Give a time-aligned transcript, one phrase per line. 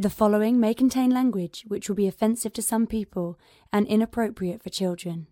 [0.00, 3.36] The following may contain language which will be offensive to some people
[3.72, 5.26] and inappropriate for children.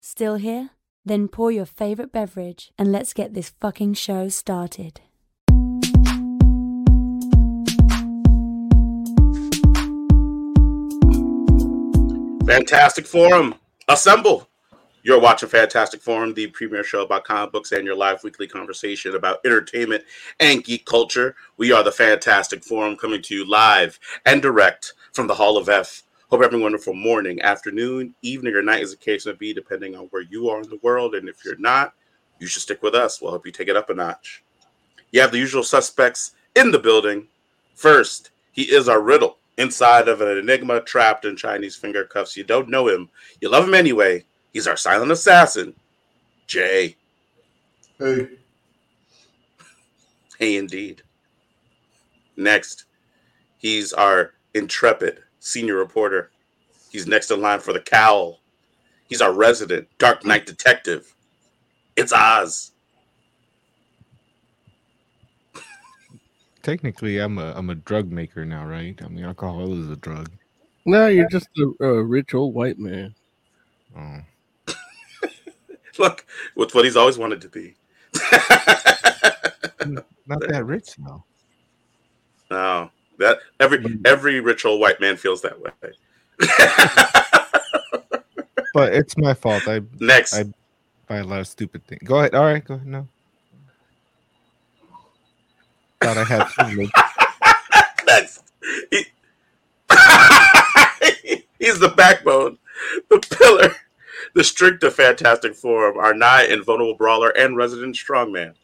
[0.00, 0.70] Still here?
[1.04, 5.02] Then pour your favorite beverage and let's get this fucking show started.
[12.46, 13.54] Fantastic Forum,
[13.86, 14.49] assemble.
[15.02, 19.14] You're watching Fantastic Forum, the premier show about comic books and your live weekly conversation
[19.14, 20.04] about entertainment
[20.40, 21.36] and geek culture.
[21.56, 25.70] We are the Fantastic Forum coming to you live and direct from the Hall of
[25.70, 26.02] F.
[26.30, 30.04] Hope a wonderful morning, afternoon, evening, or night, as the case may be, depending on
[30.10, 31.14] where you are in the world.
[31.14, 31.94] And if you're not,
[32.38, 33.22] you should stick with us.
[33.22, 34.44] We'll help you take it up a notch.
[35.12, 37.26] You have the usual suspects in the building.
[37.74, 42.36] First, he is our riddle inside of an enigma trapped in Chinese finger cuffs.
[42.36, 43.08] You don't know him,
[43.40, 44.26] you love him anyway.
[44.52, 45.74] He's our silent assassin,
[46.46, 46.96] Jay.
[47.98, 48.28] Hey.
[50.38, 51.02] Hey, indeed.
[52.36, 52.86] Next,
[53.58, 56.30] he's our intrepid senior reporter.
[56.90, 58.40] He's next in line for the cowl.
[59.08, 61.14] He's our resident Dark Knight detective.
[61.96, 62.72] It's Oz.
[66.62, 68.98] Technically, I'm a I'm a drug maker now, right?
[69.04, 70.30] I mean, alcohol is a drug.
[70.86, 73.14] No, you're just a, a rich old white man.
[73.96, 74.18] Oh,
[76.00, 77.74] Look, with what he's always wanted to be.
[79.86, 81.24] not that rich now.
[82.50, 84.02] no, that every hmm.
[84.04, 85.70] every rich old white man feels that way.
[88.72, 89.66] But it's my fault.
[89.66, 90.44] I Next, I
[91.08, 92.02] buy a lot of stupid things.
[92.04, 92.34] Go ahead.
[92.36, 92.86] All right, go ahead.
[92.86, 93.08] No.
[96.00, 96.90] Thought I had privilege.
[98.06, 98.44] Next.
[98.90, 99.06] He-
[101.58, 102.56] He's the backbone,
[103.10, 103.74] the pillar,
[104.34, 108.54] the strict of Fantastic Forum, our nigh invulnerable brawler and resident strongman,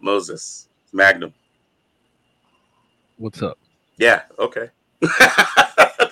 [0.00, 1.34] Moses Magnum.
[3.16, 3.58] What's up?
[3.96, 4.70] Yeah, okay.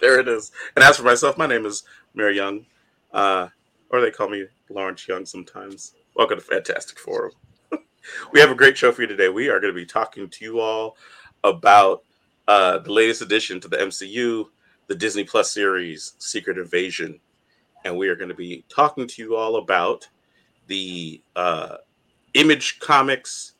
[0.00, 0.52] there it is.
[0.74, 1.84] And as for myself, my name is
[2.14, 2.66] Mary Young,
[3.12, 3.48] uh,
[3.90, 5.94] or they call me Lawrence Young sometimes.
[6.14, 7.32] Welcome to Fantastic Forum.
[8.32, 9.28] we have a great show for you today.
[9.28, 10.96] We are going to be talking to you all
[11.44, 12.02] about
[12.48, 14.46] uh, the latest addition to the MCU,
[14.86, 17.20] the Disney Plus series, Secret Invasion.
[17.86, 20.08] And we are going to be talking to you all about
[20.66, 21.76] the uh,
[22.34, 23.52] Image Comics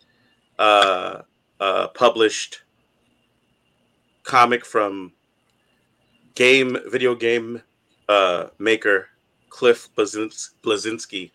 [0.58, 1.22] uh,
[1.60, 2.62] uh, published
[4.24, 5.12] comic from
[6.34, 7.62] game video game
[8.08, 9.06] uh, maker
[9.48, 11.30] Cliff Blazins- Bleszinski.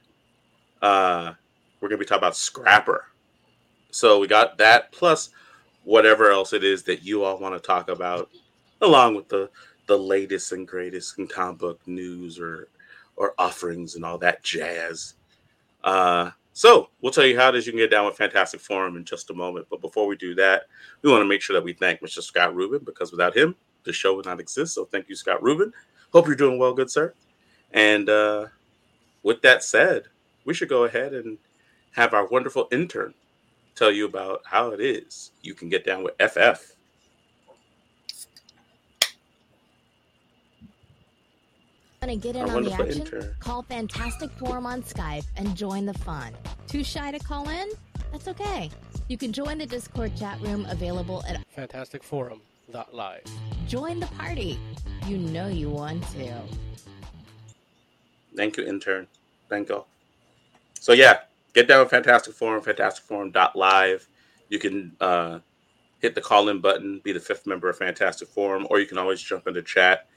[0.82, 1.32] Uh,
[1.80, 3.06] we're gonna be talking about Scrapper.
[3.92, 5.30] So we got that plus
[5.86, 8.30] whatever else it is that you all want to talk about,
[8.82, 9.50] along with the
[9.88, 12.68] the latest and greatest in comic book news or
[13.16, 15.16] or offerings and all that jazz.
[15.84, 18.98] Uh, so we'll tell you how it is you can get down with Fantastic Forum
[18.98, 19.68] in just a moment.
[19.70, 20.64] But before we do that,
[21.02, 22.22] we want to make sure that we thank Mr.
[22.22, 24.76] Scott Rubin because without him, the show would not exist.
[24.76, 25.72] So thank you, Scott Rubin.
[26.12, 27.14] Hope you're doing well, good sir.
[27.72, 28.48] And uh,
[29.24, 30.04] with that said,
[30.46, 31.38] we should go ahead and
[31.92, 33.14] have our wonderful intern
[33.76, 36.76] tell you about how it is you can get down with FF.
[42.04, 43.02] Want to get in Our on the action?
[43.02, 43.36] intern.
[43.40, 46.34] Call Fantastic Forum on Skype and join the fun.
[46.68, 47.70] Too shy to call in?
[48.12, 48.72] That's okay.
[49.08, 53.22] You can join the Discord chat room available at fantasticforum.live.
[53.68, 54.60] Join the Party.
[55.06, 56.42] You know you want to.
[58.36, 59.06] Thank you, intern.
[59.48, 59.86] Thank you.
[60.80, 61.20] So yeah,
[61.54, 64.08] get down with Fantastic Forum, fantasticforum.live.
[64.50, 65.38] You can uh,
[66.00, 69.22] hit the call-in button, be the fifth member of Fantastic Forum, or you can always
[69.22, 70.08] jump into chat,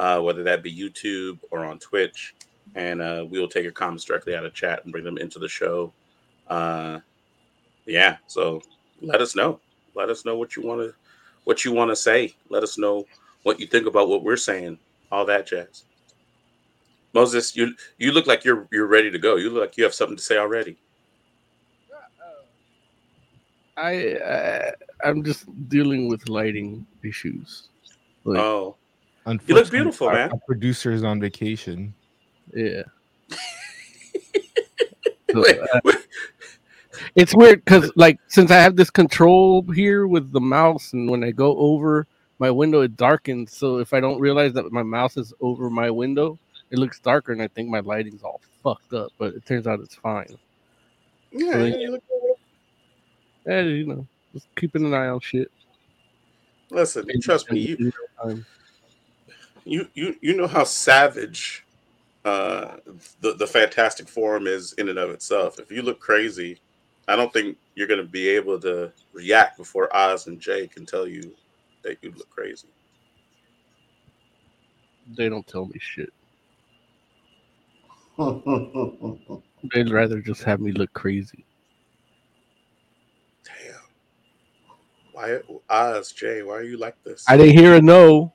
[0.00, 2.34] uh, whether that be YouTube or on Twitch,
[2.74, 5.38] and uh, we will take your comments directly out of chat and bring them into
[5.38, 5.92] the show.
[6.48, 7.00] Uh,
[7.84, 8.62] yeah, so
[9.02, 9.60] let us know.
[9.94, 10.94] Let us know what you want to
[11.44, 12.34] what you want to say.
[12.48, 13.06] Let us know
[13.42, 14.78] what you think about what we're saying.
[15.12, 15.84] All that jazz.
[17.12, 19.36] Moses, you you look like you're you're ready to go.
[19.36, 20.78] You look like you have something to say already.
[23.76, 24.72] I, I
[25.04, 27.68] I'm just dealing with lighting issues.
[28.24, 28.76] Like, Oh,
[29.26, 30.30] Unfortunately, beautiful, our, man.
[30.32, 31.94] Our producer is on vacation.
[32.54, 32.82] yeah.
[35.32, 35.96] So, Wait, uh, wait.
[37.14, 41.22] it's weird because like since I have this control here with the mouse, and when
[41.22, 42.08] I go over
[42.40, 43.56] my window, it darkens.
[43.56, 46.36] So if I don't realize that my mouse is over my window,
[46.72, 49.12] it looks darker, and I think my lighting's all fucked up.
[49.18, 50.36] But it turns out it's fine.
[51.30, 51.80] yeah, Really?
[51.80, 52.02] you look-
[53.46, 55.48] And you know, just keeping an eye on shit.
[56.70, 57.60] listen, trust me.
[57.60, 57.92] You In real
[58.34, 58.46] time.
[59.64, 61.64] You you you know how savage
[62.24, 62.76] uh
[63.20, 65.58] the the fantastic forum is in and of itself.
[65.58, 66.60] If you look crazy,
[67.08, 71.06] I don't think you're gonna be able to react before Oz and Jay can tell
[71.06, 71.34] you
[71.82, 72.68] that you look crazy.
[75.16, 76.12] They don't tell me shit.
[79.72, 81.44] They'd rather just have me look crazy.
[83.44, 83.80] Damn.
[85.12, 86.42] Why, Oz, Jay?
[86.42, 87.24] Why are you like this?
[87.26, 88.32] I didn't hear a no.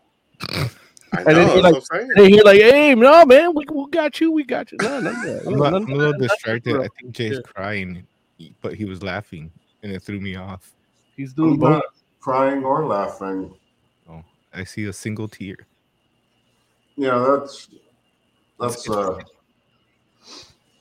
[1.18, 1.40] I I know.
[1.40, 2.12] didn't hear, like- what I'm saying.
[2.12, 4.78] I didn't hear like, hey, no, man, we, we got you, we got you.
[4.82, 5.44] No, none of that.
[5.48, 6.78] I'm, not, I'm a little distracted.
[6.78, 7.42] I think Jay's Yeah.
[7.54, 8.06] crying,
[8.62, 9.52] but he was laughing,
[9.84, 10.72] and it threw me off.
[11.16, 11.70] He's doing I'm both.
[11.70, 11.84] not
[12.20, 13.54] crying or laughing.
[14.10, 14.24] Oh,
[14.54, 15.56] I see a single tear.
[16.98, 17.70] Yeah, that's
[18.60, 19.18] that's uh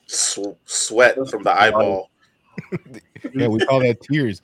[0.07, 2.09] Sw- sweat from the eyeball.
[3.33, 4.41] Yeah, we call that tears.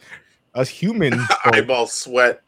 [0.55, 2.41] Us humans, eyeball sweat.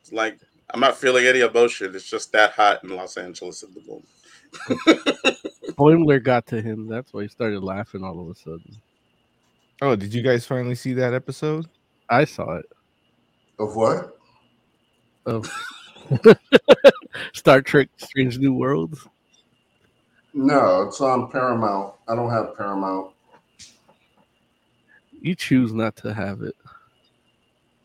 [0.00, 0.38] It's like
[0.70, 1.94] I'm not feeling any emotion.
[1.94, 4.08] It's just that hot in Los Angeles at the moment.
[5.76, 6.88] Boimler got to him.
[6.88, 8.76] That's why he started laughing all of a sudden.
[9.82, 11.66] oh, did you guys finally see that episode?
[12.08, 12.66] I saw it.
[13.58, 14.16] of what?
[15.26, 15.50] Of
[17.32, 19.06] Star Trek Strange New Worlds.
[20.34, 21.94] No, it's on Paramount.
[22.08, 23.12] I don't have Paramount.
[25.20, 26.54] You choose not to have it.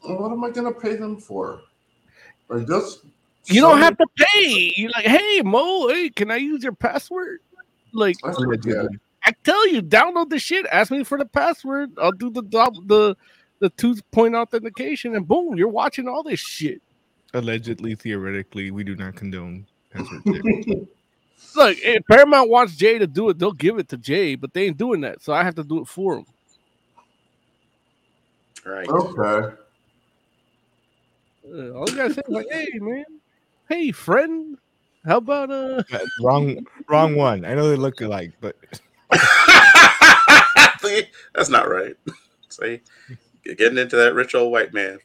[0.03, 1.61] Well, What am I gonna pay them for?
[2.51, 3.05] Or just
[3.47, 4.73] You don't have to pay.
[4.75, 7.39] You're like, hey Mo, hey, can I use your password?
[7.93, 8.33] Like I.
[9.23, 10.65] I tell you, download the shit.
[10.71, 11.91] Ask me for the password.
[11.97, 13.15] I'll do the the
[13.59, 16.81] the two point authentication, and boom, you're watching all this shit.
[17.33, 20.87] Allegedly, theoretically, we do not condone password sharing.
[21.55, 24.65] Look, if Paramount wants Jay to do it, they'll give it to Jay, but they
[24.65, 26.25] ain't doing that, so I have to do it for him.
[28.65, 28.89] Right.
[28.89, 29.55] Okay.
[31.45, 33.05] Uh, all you gotta say is like, hey man,
[33.67, 34.57] hey friend,
[35.05, 35.83] how about uh?
[35.91, 37.45] Uh, wrong, wrong one.
[37.45, 38.55] I know they look alike, but
[41.33, 41.95] that's not right.
[42.49, 42.81] See,
[43.43, 44.99] You're getting into that rich old white man.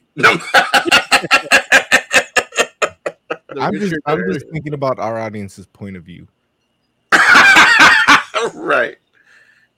[3.59, 6.27] I'm just, I'm just thinking about our audience's point of view.
[8.53, 8.97] right.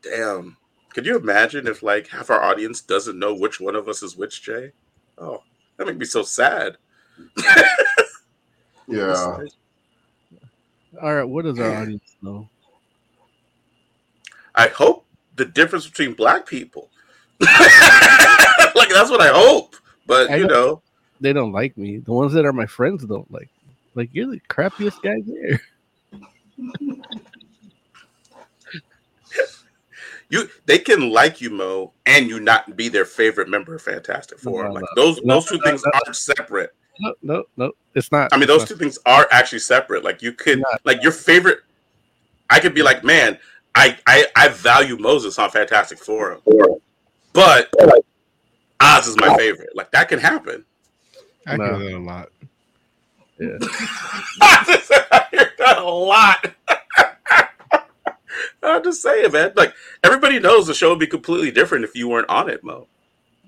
[0.02, 0.58] Damn.
[0.94, 4.18] Could you imagine if like half our audience doesn't know which one of us is
[4.18, 4.72] which, Jay?
[5.18, 5.44] Oh,
[5.80, 6.78] that make me so sad.
[8.92, 9.38] Yeah.
[11.00, 11.24] all right.
[11.24, 12.50] What does our audience know?
[14.56, 15.06] I hope
[15.36, 16.90] the difference between black people.
[17.40, 19.76] like that's what I hope.
[20.08, 20.82] But I you know- know,
[21.22, 21.98] They don't like me.
[22.00, 23.50] The ones that are my friends don't like.
[23.68, 23.76] Me.
[23.94, 25.62] Like you're the crappiest guy there.
[30.30, 34.40] you they can like you, Mo, and you not be their favorite member of Fantastic
[34.40, 34.66] Four.
[34.68, 36.00] No, like those No, those two no, things no.
[36.08, 36.74] are separate.
[37.00, 37.72] No, no, no.
[37.96, 38.32] It's not.
[38.34, 40.04] I mean, those two things are actually separate.
[40.04, 40.82] Like you could, Not.
[40.84, 41.60] like your favorite.
[42.50, 43.38] I could be like, man,
[43.76, 46.40] I I, I value Moses on Fantastic Four,
[47.34, 47.72] but
[48.82, 49.70] Oz is my favorite.
[49.76, 50.66] Like that can happen.
[51.48, 51.80] I No.
[51.80, 52.30] hear that a lot.
[53.40, 53.58] Yeah.
[54.42, 56.54] I hear that a lot.
[58.64, 59.54] I'm just saying, man.
[59.56, 62.88] Like everybody knows the show would be completely different if you weren't on it, Mo.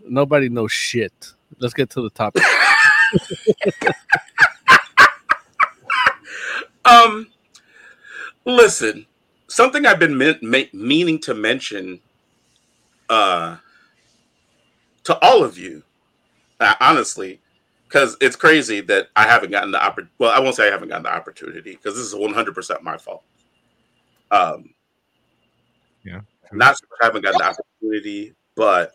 [0.07, 1.33] Nobody knows shit.
[1.59, 2.43] Let's get to the topic.
[6.85, 7.27] Um,
[8.45, 9.05] listen,
[9.47, 11.99] something I've been me- me- meaning to mention,
[13.09, 13.57] uh,
[15.03, 15.83] to all of you,
[16.59, 17.39] uh, honestly,
[17.87, 20.13] because it's crazy that I haven't gotten the opportunity.
[20.17, 22.83] Well, I won't say I haven't gotten the opportunity because this is one hundred percent
[22.83, 23.23] my fault.
[24.31, 24.73] Um,
[26.03, 26.21] Yeah.
[26.51, 28.93] not much I haven't gotten the opportunity, but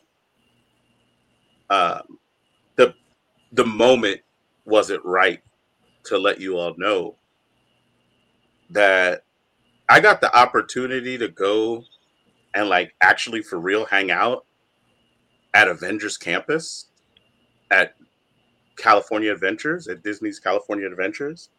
[1.70, 2.18] um,
[2.76, 2.94] the
[3.52, 4.20] the moment
[4.64, 5.40] wasn't right
[6.04, 7.16] to let you all know
[8.70, 9.24] that
[9.88, 11.84] I got the opportunity to go
[12.54, 14.44] and like actually for real hang out
[15.54, 16.86] at Avengers campus
[17.70, 17.94] at
[18.76, 21.50] California Adventures at Disney's California Adventures.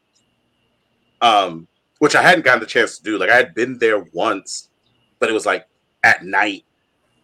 [1.21, 1.67] Um,
[1.99, 3.17] which I hadn't gotten the chance to do.
[3.17, 4.69] Like I had been there once,
[5.19, 5.67] but it was like
[6.03, 6.63] at night,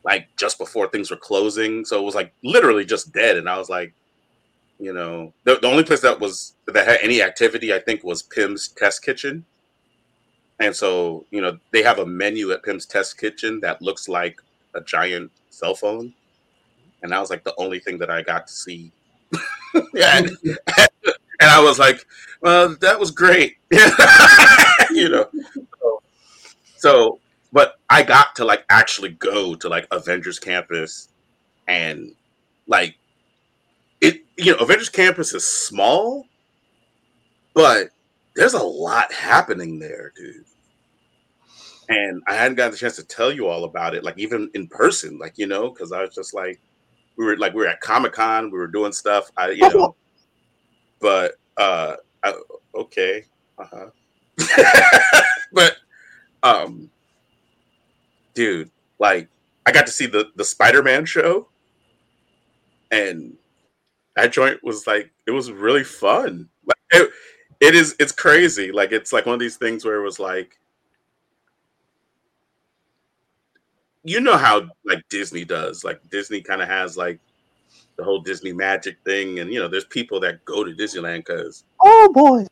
[0.04, 1.86] like just before things were closing.
[1.86, 3.38] So it was like literally just dead.
[3.38, 3.94] And I was like,
[4.80, 8.22] you know, the, the only place that was that had any activity, I think, was
[8.24, 9.46] Pym's Test Kitchen.
[10.60, 14.42] And so, you know, they have a menu at Pym's Test Kitchen that looks like
[14.74, 16.14] a giant cell phone.
[17.02, 18.92] And that was like the only thing that I got to see.
[19.74, 22.06] And, and I was like,
[22.42, 23.58] well, that was great.
[24.92, 25.28] you know.
[25.82, 26.02] So,
[26.78, 27.20] so,
[27.54, 31.10] but I got to like actually go to like Avengers campus
[31.68, 32.14] and
[32.68, 32.96] like
[34.02, 36.26] it, you know, Avengers campus is small,
[37.54, 37.90] but
[38.36, 40.46] there's a lot happening there, dude.
[41.90, 44.68] And I hadn't gotten the chance to tell you all about it, like even in
[44.68, 46.60] person, like you know, because I was just like,
[47.18, 49.96] we were like we were at Comic Con, we were doing stuff, I you know,
[51.00, 52.34] but uh, I,
[52.76, 53.26] okay,
[53.60, 53.90] Uh-huh.
[55.54, 55.78] but
[56.42, 56.90] um
[58.34, 59.30] dude, like
[59.66, 61.48] I got to see the the Spider-Man show
[62.92, 63.34] and
[64.16, 66.50] that joint was like it was really fun.
[66.66, 67.12] Like it,
[67.60, 68.72] it is it's crazy.
[68.72, 70.60] Like it's like one of these things where it was like
[74.04, 75.84] you know how like Disney does.
[75.84, 77.20] Like Disney kind of has like
[77.96, 81.64] the whole Disney magic thing and you know there's people that go to Disneyland cuz
[81.82, 82.46] Oh boy.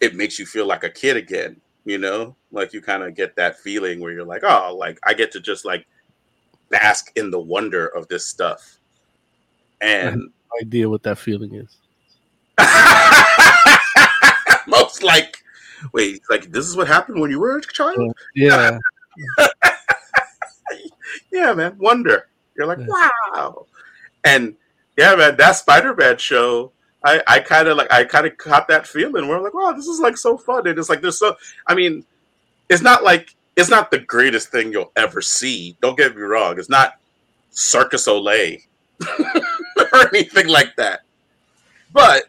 [0.00, 2.36] it makes you feel like a kid again, you know?
[2.50, 5.40] Like you kind of get that feeling where you're like, oh, like I get to
[5.40, 5.86] just like
[6.68, 8.78] bask in the wonder of this stuff.
[9.80, 10.28] And No
[10.60, 11.76] idea what that feeling is.
[14.66, 15.38] most like,
[15.92, 17.96] wait, like this is what happened when you were a child?
[17.98, 18.78] Oh, yeah.
[21.30, 22.28] Yeah, man, wonder.
[22.56, 23.08] You're like, Yeah.
[23.32, 23.66] wow.
[24.24, 24.54] And
[24.98, 26.72] yeah, man, that Spider-Man show,
[27.04, 29.72] I, I kind of like, I kind of caught that feeling where I'm like, wow,
[29.72, 30.66] this is like so fun.
[30.66, 32.04] And it's like, there's so, I mean,
[32.68, 35.76] it's not like, it's not the greatest thing you'll ever see.
[35.82, 36.58] Don't get me wrong.
[36.58, 36.94] It's not
[37.50, 38.58] Cirque du Soleil
[39.92, 41.00] or anything like that.
[41.92, 42.24] But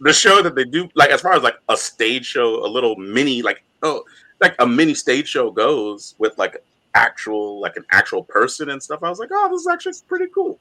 [0.00, 2.96] the show that they do, like as far as like a stage show, a little
[2.96, 4.04] mini, like oh,
[4.40, 6.62] like a mini stage show goes with like
[6.94, 9.02] actual, like an actual person and stuff.
[9.02, 10.58] I was like, oh, this is actually pretty cool.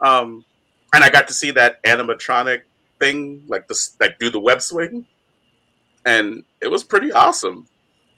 [0.00, 0.44] Um,
[0.92, 2.62] and I got to see that animatronic
[2.98, 5.06] thing, like this, like do the web swing,
[6.04, 7.66] and it was pretty awesome.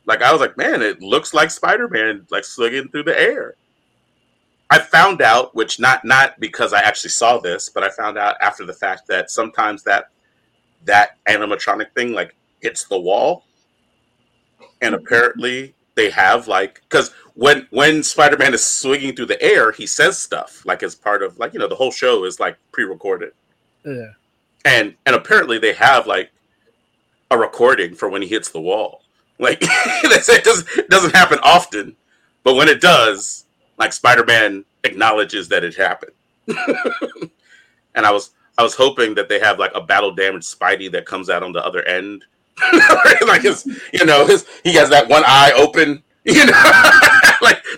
[0.06, 3.54] Like I was like, man, it looks like Spider Man, like swinging through the air.
[4.70, 8.36] I found out, which not not because I actually saw this, but I found out
[8.40, 10.06] after the fact that sometimes that
[10.84, 13.44] that animatronic thing like hits the wall,
[14.80, 19.72] and apparently they have like because when when Spider Man is swinging through the air,
[19.72, 22.56] he says stuff like as part of like you know the whole show is like
[22.72, 23.32] pre recorded,
[23.84, 24.12] Yeah.
[24.64, 26.30] and and apparently they have like
[27.30, 29.00] a recording for when he hits the wall.
[29.38, 31.96] Like it doesn't doesn't happen often,
[32.44, 33.46] but when it does,
[33.76, 36.12] like Spider Man acknowledges that it happened.
[37.94, 41.06] and I was I was hoping that they have like a battle damaged Spidey that
[41.06, 42.24] comes out on the other end.
[43.26, 46.52] like his you know, his he has that one eye open, you know,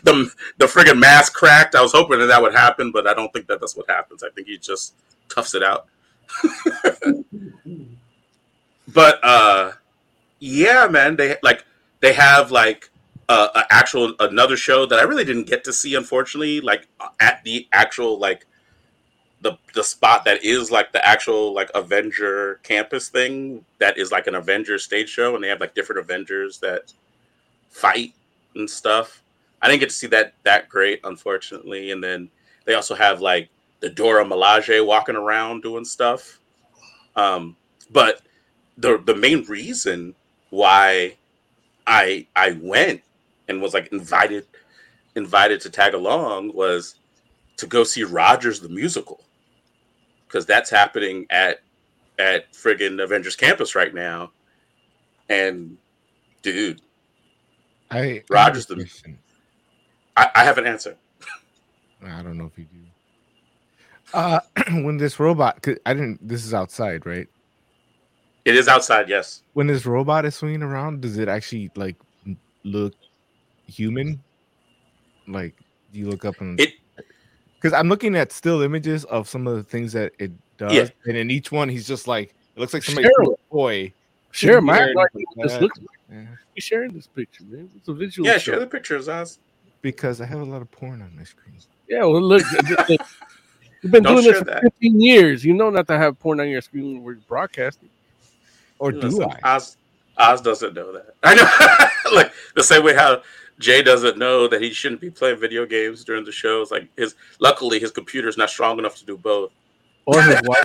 [0.05, 1.75] the the friggin' mask cracked.
[1.75, 4.23] I was hoping that that would happen, but I don't think that that's what happens.
[4.23, 4.95] I think he just
[5.29, 5.87] toughs it out.
[8.95, 9.73] but uh
[10.41, 11.65] yeah, man, they like
[12.01, 12.91] they have like
[13.29, 16.61] uh, a actual another show that I really didn't get to see, unfortunately.
[16.61, 16.87] Like
[17.21, 18.47] at the actual like
[19.41, 24.27] the the spot that is like the actual like Avenger campus thing that is like
[24.27, 26.93] an Avenger stage show, and they have like different Avengers that
[27.71, 28.13] fight
[28.55, 29.23] and stuff.
[29.65, 31.91] I didn't get to see that that great, unfortunately.
[31.91, 32.29] And then
[32.67, 33.49] they also have like
[33.81, 36.39] the Dora Milaje walking around doing stuff.
[37.17, 37.57] Um,
[37.91, 38.21] but
[38.77, 40.15] the the main reason
[40.51, 41.17] why
[41.87, 43.01] I I went
[43.49, 44.47] and was like invited
[45.17, 46.97] invited to tag along was
[47.57, 49.25] to go see Rogers the musical
[50.27, 51.63] because that's happening at
[52.19, 54.31] at friggin' Avengers Campus right now.
[55.31, 55.79] And
[56.43, 56.83] dude,
[57.91, 58.87] I Rogers the-.
[60.17, 60.97] I, I have an answer.
[62.07, 62.79] I don't know if you do.
[64.13, 64.41] Uh,
[64.85, 66.27] when this robot, 'cause I didn't.
[66.27, 67.27] This is outside, right?
[68.45, 69.43] It is outside, yes.
[69.55, 71.97] When this robot is swinging around, does it actually like
[72.63, 72.95] look
[73.67, 74.23] human?
[75.27, 75.57] Like,
[75.93, 76.75] do you look up and It
[77.57, 80.89] because I'm looking at still images of some of the things that it does, Yeah.
[81.07, 83.93] and in each one, he's just like it looks like somebody Share threw a.
[84.31, 85.63] Share my there and like, like this that.
[85.63, 85.79] looks
[86.13, 86.27] Yeah.
[86.55, 87.71] you sharing this picture, man.
[87.77, 88.53] It's a visual yeah, show.
[88.53, 89.39] share the pictures, Oz.
[89.85, 91.57] Because I have a lot of porn on my screen.
[91.91, 92.43] Yeah, well, look,
[92.89, 94.63] you've been Don't doing this for that.
[94.63, 95.45] 15 years.
[95.45, 97.91] You know not to have porn on your screen when we're broadcasting.
[98.79, 99.57] Or do Listen, I?
[99.57, 99.77] Oz,
[100.17, 101.15] Oz doesn't know that.
[101.23, 103.21] I know, like the same way how
[103.59, 106.71] Jay doesn't know that he shouldn't be playing video games during the shows.
[106.71, 109.53] Like his, luckily his computer's not strong enough to do both.
[110.07, 110.65] Or his wife.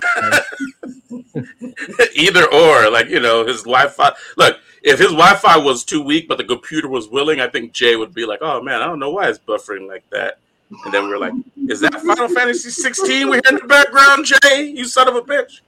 [2.14, 4.12] Either or, like you know, his Wi-Fi.
[4.36, 7.96] Look, if his Wi-Fi was too weak, but the computer was willing, I think Jay
[7.96, 10.38] would be like, "Oh man, I don't know why it's buffering like that."
[10.84, 11.34] And then we are like,
[11.68, 14.72] "Is that Final Fantasy 16 we hear in the background, Jay?
[14.74, 15.60] You son of a bitch!"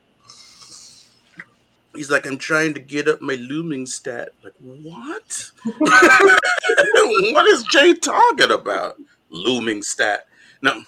[1.95, 5.51] He's like, "I'm trying to get up my looming stat." Like, what?
[5.79, 8.97] what is Jay talking about?
[9.31, 10.27] Looming stat?
[10.63, 10.85] No,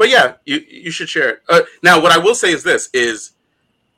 [0.00, 1.42] but yeah, you you should share it.
[1.46, 3.32] Uh, now, what I will say is this: is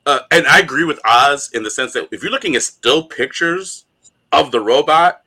[0.05, 3.05] uh, and I agree with Oz in the sense that if you're looking at still
[3.05, 3.85] pictures
[4.33, 5.21] of the robot,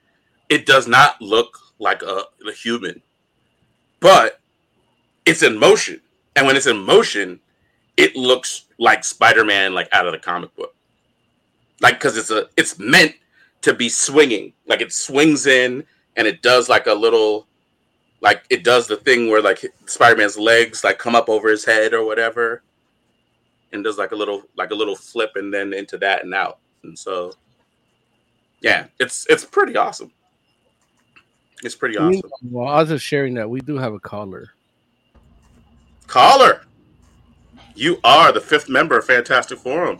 [0.50, 3.00] it does not look like a, a human,
[4.00, 4.40] but
[5.24, 6.02] it's in motion,
[6.36, 7.40] and when it's in motion,
[7.96, 10.74] it looks like Spider-Man, like out of the comic book.
[11.80, 13.14] like because it's a it's meant
[13.62, 14.52] to be swinging.
[14.66, 15.84] Like it swings in
[16.16, 17.46] and it does like a little,
[18.20, 21.64] like it does the thing where like Spider Man's legs like come up over his
[21.64, 22.62] head or whatever,
[23.72, 26.58] and does like a little like a little flip and then into that and out.
[26.82, 27.32] And so,
[28.60, 30.12] yeah, it's it's pretty awesome.
[31.62, 32.30] It's pretty awesome.
[32.50, 34.50] Well, I was just sharing that we do have a caller.
[36.06, 36.62] Caller,
[37.74, 39.98] you are the fifth member of Fantastic Forum.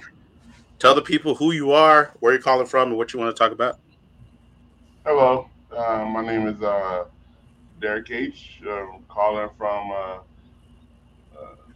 [0.79, 3.39] Tell the people who you are, where you're calling from, and what you want to
[3.39, 3.79] talk about.
[5.05, 7.05] Hello, uh, my name is uh,
[7.81, 8.61] Derek H.
[8.69, 10.21] Uh, calling from uh, uh,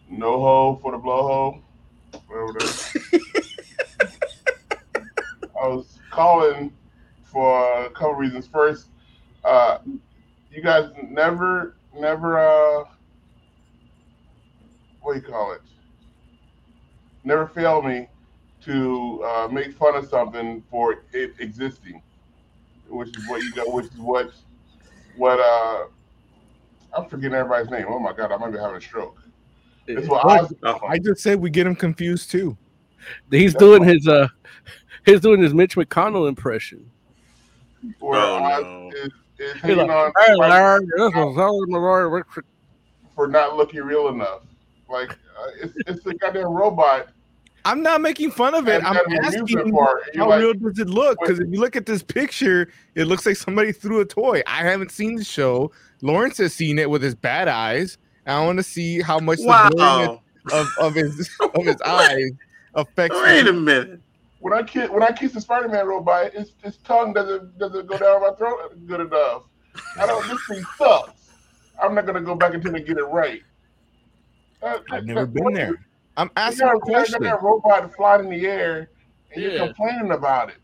[0.08, 1.60] No Ho for the Blowhole.
[2.26, 4.20] Whatever that is.
[5.62, 6.72] I was calling
[7.24, 8.46] for a couple reasons.
[8.46, 8.88] First,
[9.44, 9.78] uh,
[10.50, 12.84] you guys never, never, uh,
[15.02, 15.62] what do you call it?
[17.24, 18.08] Never fail me
[18.62, 22.02] to uh, make fun of something for it existing
[22.90, 24.32] which is what you got, which is what,
[25.16, 25.86] what, uh,
[26.96, 27.86] I'm forgetting everybody's name.
[27.88, 29.20] Oh my God, I might be having a stroke.
[29.86, 32.56] It's what I, I just said we get him confused too.
[33.30, 34.28] He's doing his uh,
[35.04, 36.88] he's doing his Mitch McConnell impression.
[37.98, 38.90] where Oh, I no.
[38.94, 42.20] is, is He's like, on "Hey, Larry, this is Helen Malloy
[43.14, 44.42] for not looking real enough.
[44.88, 47.08] Like, uh, it's, it's a goddamn robot.
[47.64, 48.76] I'm not making fun of it.
[48.76, 51.18] And I'm asking amusement part, and you're how like- real does it look?
[51.20, 54.42] Because if you look at this picture, it looks like somebody threw a toy.
[54.46, 55.70] I haven't seen the show.
[56.02, 57.98] Lawrence has seen it with his bad eyes.
[58.26, 60.20] I want to see how much the blurriness
[60.52, 62.30] of, of his of his eyes
[62.74, 63.16] affects.
[63.22, 64.00] Wait a minute.
[64.38, 67.98] When I kiss, when I kiss the Spider-Man robot, his, his tongue doesn't doesn't go
[67.98, 69.42] down my throat good enough.
[69.98, 70.26] I don't.
[70.28, 71.30] This thing sucks.
[71.82, 73.42] I'm not gonna go back until they get it right.
[74.62, 75.86] Uh, I've never what been you- there.
[76.16, 77.22] I'm You asking got, a you got question.
[77.22, 78.90] that robot flying in the air,
[79.32, 79.50] and Yeah.
[79.50, 80.56] you're complaining about it.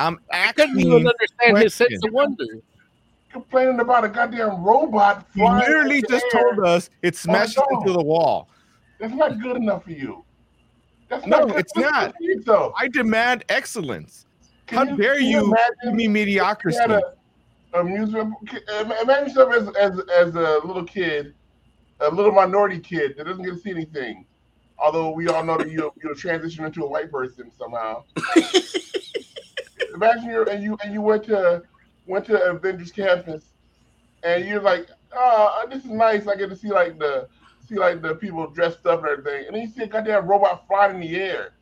[0.00, 1.08] I'm I couldn't even asking.
[1.08, 2.44] understand his sense of wonder.
[3.32, 5.60] Complaining about a goddamn robot He flying.
[5.60, 6.42] literally in the just air.
[6.42, 7.66] told us it smashed dome.
[7.72, 8.48] into the wall.
[9.00, 10.24] That's not good enough for you.
[11.08, 12.14] That's No, good it's not.
[12.20, 12.72] you, though.
[12.76, 14.26] I demand excellence.
[14.66, 16.76] Can How dare you imagine Give me mediocrity.
[16.78, 17.02] you
[17.74, 18.34] amusement.
[19.02, 21.34] Imagine yourself as, as as a little kid,
[22.00, 24.26] a little minority kid that doesn't get to see anything.
[24.80, 28.04] Although we all know that you you'll transition into a white person somehow.
[29.94, 31.62] Imagine you and you and you went to
[32.06, 33.44] went to Avengers campus,
[34.22, 36.26] and you're like, oh, this is nice.
[36.26, 37.28] I get to see like the
[37.68, 40.66] see like the people dressed up and everything, and then you see a goddamn robot
[40.68, 41.52] flying in the air.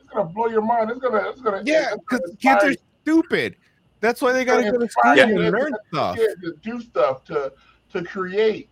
[0.00, 0.90] It's gonna blow your mind.
[0.90, 3.56] It's gonna it's gonna Yeah, because kids are stupid.
[4.00, 6.16] That's why they gotta go to school and learn stuff.
[6.16, 7.52] to do stuff, to
[7.92, 8.70] to create,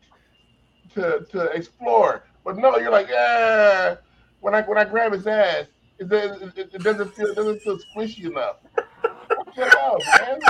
[0.95, 2.25] to to explore.
[2.48, 3.96] But no, you're like, yeah.
[4.40, 5.66] When I when I grab his ass,
[5.98, 8.56] it, doesn't- it, it doesn't feel it doesn't feel squishy enough.
[9.54, 10.40] Chill out, man.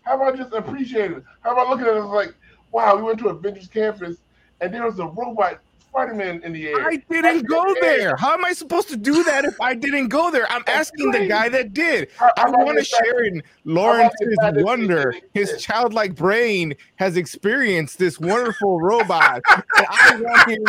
[0.00, 1.22] How about just appreciate it?
[1.42, 2.34] How about looking at it like,
[2.72, 4.16] wow, we went to Avengers campus
[4.62, 6.86] and there was a robot Spider-Man in the air.
[6.86, 8.16] I didn't go there.
[8.16, 10.50] How am I supposed to do that if I didn't go there?
[10.52, 12.08] I'm asking the guy that did.
[12.18, 15.14] How- I how want to share in Lawrence's wonder.
[15.34, 19.40] His childlike brain has experienced this wonderful robot.
[19.50, 20.64] and I want him.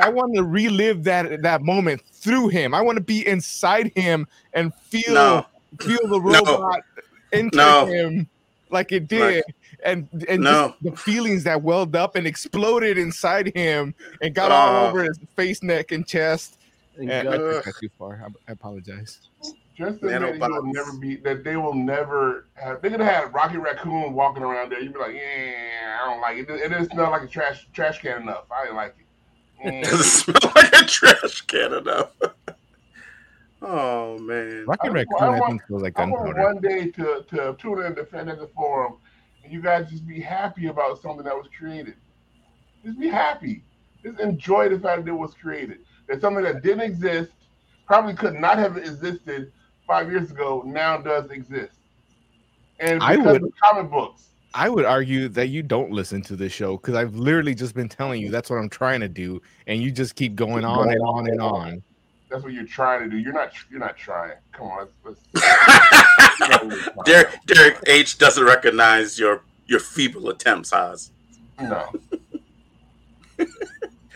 [0.00, 2.74] I want to relive that that moment through him.
[2.74, 5.46] I want to be inside him and feel No.
[5.80, 6.38] feel the No.
[6.40, 6.80] robot
[7.32, 7.86] enter No.
[7.86, 8.28] him
[8.70, 9.20] like it did.
[9.20, 9.44] Right.
[9.84, 10.68] And and No.
[10.68, 14.88] just the feelings that welled up and exploded inside him and got all Oh.
[14.88, 16.58] over his face, neck, and chest.
[16.96, 18.20] And Yeah, I God- took too far.
[18.24, 19.20] I, I apologize.
[19.76, 22.82] Just admit that you will never be that they will never have.
[22.82, 24.80] They're gonna have Rocky Raccoon walking around there.
[24.80, 26.50] You'd be like, yeah, I don't like it.
[26.50, 28.44] It doesn't smell like a trash trash can enough.
[28.50, 29.04] I didn't like it.
[29.64, 30.02] Does it Mm.
[30.38, 32.12] smell like a trash can enough?
[33.62, 34.64] oh man.
[34.66, 36.42] Rocket I- Raccoon, I I, want- think, feels like gunpowder.
[36.42, 38.96] one day to to tune in to Fantasy Forum,
[39.42, 41.94] and you guys just be happy about something that was created.
[42.84, 43.64] Just be happy.
[44.02, 45.78] Just enjoy the fact that it was created.
[46.08, 47.32] That something that didn't exist,
[47.86, 49.52] probably could not have existed
[49.86, 51.80] five years ago, now does exist.
[52.78, 54.24] And I because would- of comic books.
[54.58, 57.88] I would argue that you don't listen to this show because I've literally just been
[57.88, 58.32] telling you mm-hmm.
[58.32, 61.40] that's what I'm trying to do, and you just keep going on and on and
[61.40, 61.82] on.
[62.28, 63.18] That's what you're trying to do.
[63.18, 63.52] You're not.
[63.70, 64.32] You're not trying.
[64.50, 65.20] Come on, let's.
[65.32, 71.12] let's Derek, Derek H doesn't recognize your your feeble attempts, Oz.
[71.60, 71.92] no.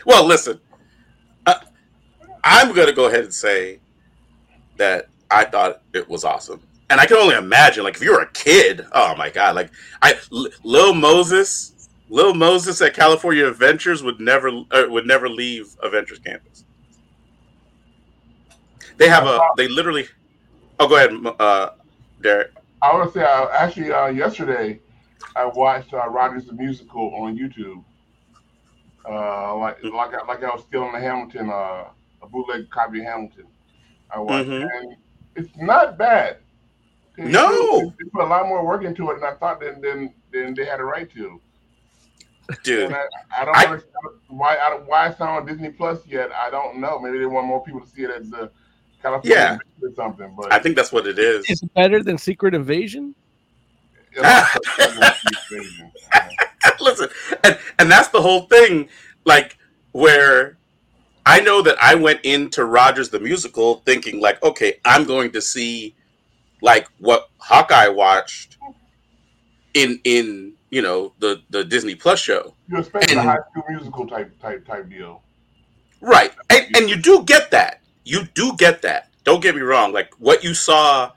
[0.05, 0.59] Well, listen,
[1.45, 1.61] I,
[2.43, 3.79] I'm going to go ahead and say
[4.75, 8.21] that I thought it was awesome, and I can only imagine, like, if you were
[8.21, 14.03] a kid, oh my god, like, I, L- Lil Moses, Lil Moses at California Adventures
[14.03, 16.65] would never uh, would never leave Adventures campus.
[18.97, 20.07] They have a, they literally,
[20.79, 21.69] Oh, go ahead, uh,
[22.21, 22.51] Derek.
[22.81, 24.79] I want to say, uh, actually, uh, yesterday
[25.35, 27.83] I watched uh, Rogers the musical on YouTube.
[29.09, 31.85] Uh, like like I- like I was still in the Hamilton, uh,
[32.21, 33.45] a bootleg copy of Hamilton.
[34.11, 34.61] I watched, Mhm.
[34.61, 34.95] and
[35.35, 36.37] it's not bad.
[37.17, 37.79] They- No!
[37.79, 40.53] they, they put a lot more work into it than I thought than than, than
[40.53, 41.39] they had a right to.
[42.63, 43.05] Dude, And I,
[43.41, 43.93] I don't I- understand
[44.27, 46.31] why I don't, why it's not on Disney Plus yet.
[46.31, 46.99] I don't know.
[46.99, 48.51] Maybe they want more people to see it as the
[49.01, 49.57] California Yeah.
[49.87, 50.33] or something.
[50.37, 51.45] But I think that's what it is.
[51.49, 53.15] It's better than Secret Invasion.
[56.79, 57.09] Listen,
[57.43, 58.89] and, and that's the whole thing.
[59.25, 59.57] Like,
[59.93, 60.57] where
[61.25, 65.41] I know that I went into Rogers the musical thinking, like, okay, I'm going to
[65.41, 65.95] see
[66.63, 68.57] like what Hawkeye watched
[69.75, 74.07] in in you know the the Disney Plus show, You're expecting a high school musical
[74.07, 75.21] type type type deal.
[76.01, 76.31] right?
[76.49, 77.81] And, and you do get that.
[78.05, 79.09] You do get that.
[79.25, 79.91] Don't get me wrong.
[79.91, 81.11] Like what you saw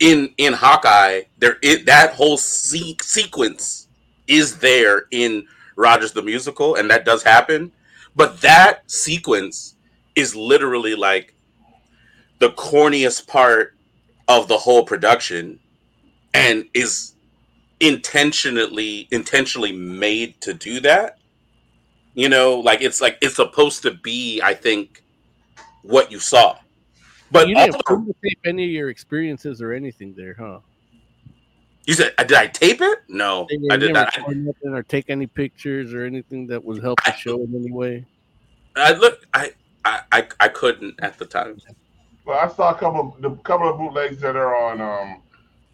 [0.00, 3.86] in in Hawkeye, there is that whole se- sequence
[4.26, 7.70] is there in Rogers the musical, and that does happen.
[8.16, 9.76] But that sequence
[10.16, 11.34] is literally like
[12.40, 13.75] the corniest part
[14.28, 15.58] of the whole production,
[16.34, 17.14] and is
[17.80, 21.18] intentionally intentionally made to do that.
[22.14, 24.40] You know, like it's like it's supposed to be.
[24.42, 25.02] I think
[25.82, 26.58] what you saw,
[27.30, 30.60] but you didn't the- tape any of your experiences or anything there, huh?
[31.86, 32.98] You said, uh, did I tape it?
[33.08, 34.16] No, I did not.
[34.16, 37.70] record nothing or take any pictures or anything that would help the show in any
[37.70, 38.04] way.
[38.74, 39.52] I look, I,
[39.84, 41.58] I, I, I couldn't at the time.
[42.26, 45.22] Well, I saw a couple of the couple of bootlegs that are on um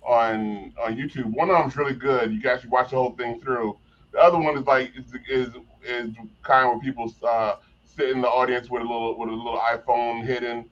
[0.02, 1.34] on on YouTube.
[1.34, 2.30] One of them's really good.
[2.30, 3.78] You can actually watch the whole thing through.
[4.12, 8.28] The other one is like is is, is kind where people uh, sit in the
[8.28, 10.68] audience with a little with a little iPhone hidden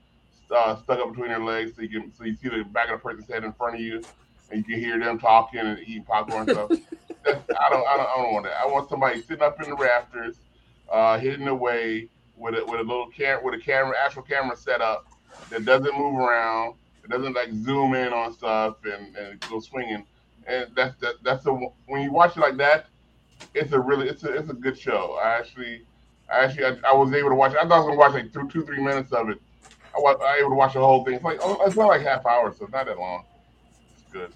[0.54, 2.98] uh, stuck up between their legs, so you can so you see the back of
[2.98, 4.02] the person's head in front of you,
[4.50, 6.70] and you can hear them talking and eating popcorn and stuff.
[7.26, 8.56] I don't I don't I don't want that.
[8.62, 10.36] I want somebody sitting up in the rafters,
[10.92, 14.82] uh, hidden away with a with a little cam with a camera actual camera set
[14.82, 15.06] up
[15.50, 16.74] that doesn't move around.
[17.04, 20.06] It doesn't like zoom in on stuff and, and go swinging.
[20.46, 22.86] And that's that, that's a when you watch it like that,
[23.54, 25.18] it's a really it's a it's a good show.
[25.22, 25.86] I actually
[26.32, 27.52] I actually I, I was able to watch.
[27.52, 27.58] it.
[27.58, 29.38] I thought I was gonna watch like through two three minutes of it.
[29.94, 31.14] I was, I able to watch the whole thing.
[31.14, 33.24] It's like oh, it's not like half hour, so it's not that long.
[33.96, 34.32] It's good.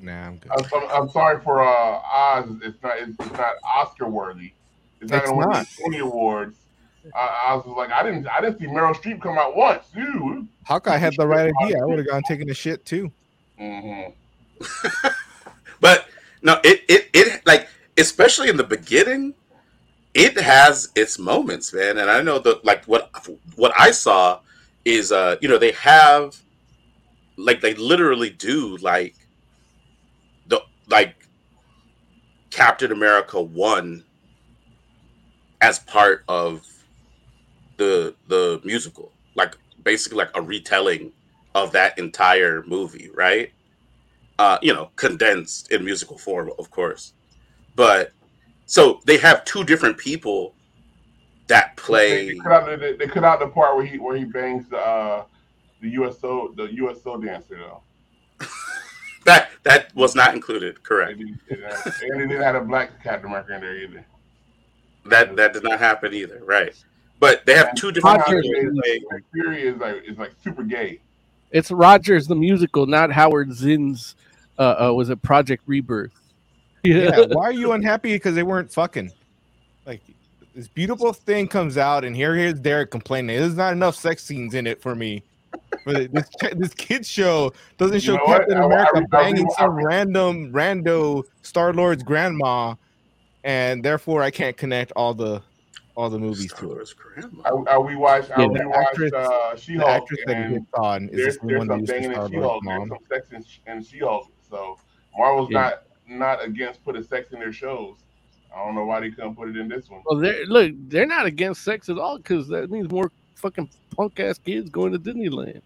[0.00, 0.52] Nah, I'm good.
[0.52, 2.46] I'm, I'm, I'm sorry for uh Oz.
[2.62, 4.52] It's not it's, it's not Oscar worthy.
[5.00, 6.59] It's not It's gonna win Tony Awards.
[7.14, 9.86] I, I was like I didn't I didn't see Meryl Streep come out once.
[9.94, 10.46] Dude.
[10.64, 11.82] Hawkeye had the right idea.
[11.82, 13.10] I would have gone taking a shit too.
[13.58, 15.08] Mm-hmm.
[15.80, 16.06] But
[16.42, 19.34] no, it, it, it, like, especially in the beginning,
[20.14, 21.98] it has its moments, man.
[21.98, 23.10] And I know that, like, what,
[23.56, 24.40] what I saw
[24.84, 26.36] is, uh, you know, they have,
[27.36, 29.14] like, they literally do, like,
[30.46, 31.14] the, like,
[32.50, 34.04] Captain America 1
[35.62, 36.66] as part of
[37.80, 41.10] the the musical like basically like a retelling
[41.54, 43.50] of that entire movie right
[44.38, 47.14] uh you know condensed in musical form of course
[47.76, 48.12] but
[48.66, 50.54] so they have two different people
[51.46, 54.24] that play they cut out the, they cut out the part where he where he
[54.24, 55.24] bangs the uh,
[55.80, 57.80] the USO the USO dancer though.
[59.24, 61.40] that that was not included correct they didn't-
[62.02, 64.04] and they didn't have a black Captain America in there either.
[65.06, 66.76] that that did not happen either right
[67.20, 70.62] but they have two different Somehow people they- like, Fury is like is like super
[70.64, 71.00] gay.
[71.52, 74.14] It's Rogers the musical, not Howard Zinn's.
[74.58, 76.12] Uh, uh, was it Project Rebirth?
[76.84, 78.12] Yeah, why are you unhappy?
[78.14, 79.10] Because they weren't fucking.
[79.86, 80.02] Like
[80.54, 83.38] this beautiful thing comes out, and here here's Derek complaining.
[83.38, 85.22] There's not enough sex scenes in it for me.
[85.84, 88.40] But this this kids show doesn't You show know what?
[88.40, 92.74] Captain I- I- America I- I- banging I- some random rando Star Lord's grandma,
[93.44, 95.42] and therefore I can't connect all the
[96.00, 96.74] all the movies Star to it.
[96.76, 97.42] Wars grandma.
[97.68, 100.36] I, I we watched Yeah, we the watched actress- uh, She The Hulk actress that
[100.36, 102.24] he and hits on is there's the there's one that some used to banging Star
[102.26, 102.88] in She Lord's Hulk.
[103.08, 104.28] There's some sex in, in She Hulk.
[104.48, 104.78] So
[105.16, 105.60] Marvel's Yeah.
[105.60, 107.96] not not against putting sex in their shows.
[108.54, 110.02] I don't know why they couldn't put it in this one.
[110.06, 114.18] Well, they're look, they're not against sex at all because that means more fucking punk
[114.20, 115.60] ass kids going to Disneyland.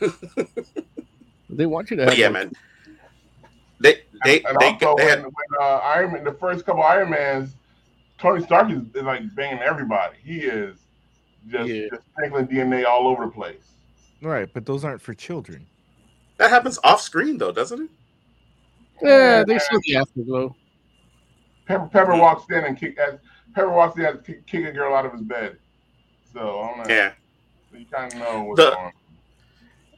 [1.50, 2.10] they want you to have.
[2.12, 2.52] but yeah more- man
[3.80, 6.84] they they and they, also they when, had when uh, Iron Man, the first couple
[6.84, 7.56] Iron Mans,
[8.22, 10.16] Tony Stark is, is like banging everybody.
[10.22, 10.76] He is
[11.48, 11.88] just, Yeah.
[11.90, 13.72] just sprinkling DNA all over the place.
[14.22, 15.66] Right, but those aren't for children.
[16.38, 17.90] that happens off screen though doesn't it
[19.02, 20.54] Yeah, they show the afterglow.
[21.66, 23.18] Pepper, Pepper walks in and kick as
[23.54, 25.58] Pepper walks in and kick, kick a girl out of his bed.
[26.32, 26.94] So I don't know.
[26.94, 27.12] yeah
[27.76, 28.92] You kind of know what's The- going on.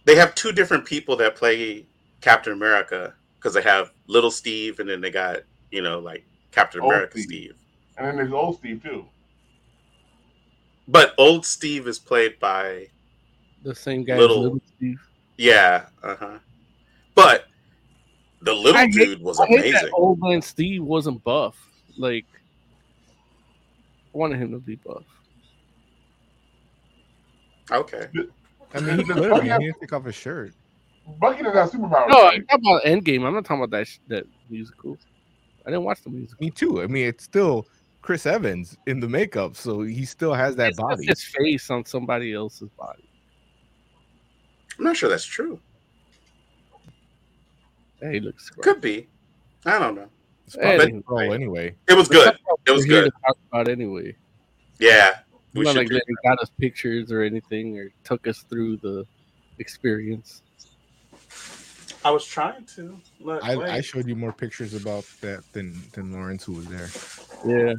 [0.07, 1.87] they have two different people that play
[2.23, 6.81] Captain America because they have Little Steve and then they got you know like Captain
[6.81, 7.25] Old America Steve.
[7.27, 7.55] Steve.
[7.97, 9.05] And then there's old Steve too.
[10.89, 12.89] But old Steve is played by
[13.63, 14.15] The same guy.
[14.15, 15.01] as Little- Little Steve.
[15.39, 16.39] yeah, uh huh.
[17.15, 17.47] But
[18.43, 19.73] the little I hate- dude was I hate amazing.
[19.87, 21.57] that old man Steve wasn't buff.
[21.97, 22.27] Like,
[24.15, 25.05] I wanted him to be buff.
[27.71, 28.09] Okay,
[28.75, 29.33] I mean, he Does could.
[29.33, 30.53] I have- he didn't take off his shirt.
[31.19, 32.09] Bucky doesn't have superpowers.
[32.11, 32.29] No.
[32.29, 33.25] I'm talking about Endgame.
[33.27, 34.99] I'm not talking about that sh- that musical.
[35.67, 36.45] I didn't watch the musical.
[36.45, 36.83] Me too.
[36.83, 37.67] I mean, it's still
[38.05, 41.07] Chris Evans in the makeup, so he still has that It's body.
[41.07, 43.09] his face on somebody else's body.
[44.79, 45.59] I'm not sure that's true.
[48.03, 48.63] Yeah, he looks great.
[48.63, 49.09] Could be.
[49.65, 50.11] I don't know.
[50.47, 51.75] It's probably Hey, his role anyway.
[51.89, 52.37] It was good.
[52.67, 53.11] It was good.
[53.27, 54.15] talk about anyway.
[54.79, 55.21] Yeah,
[55.55, 55.79] we not should.
[55.79, 59.07] like do they got us pictures or anything or took us through the
[59.59, 60.43] experience.
[62.05, 63.01] I was trying to.
[63.19, 63.55] Look, I.
[63.77, 66.91] I showed you more pictures about that than than Lawrence, who was there.
[67.47, 67.73] Yeah,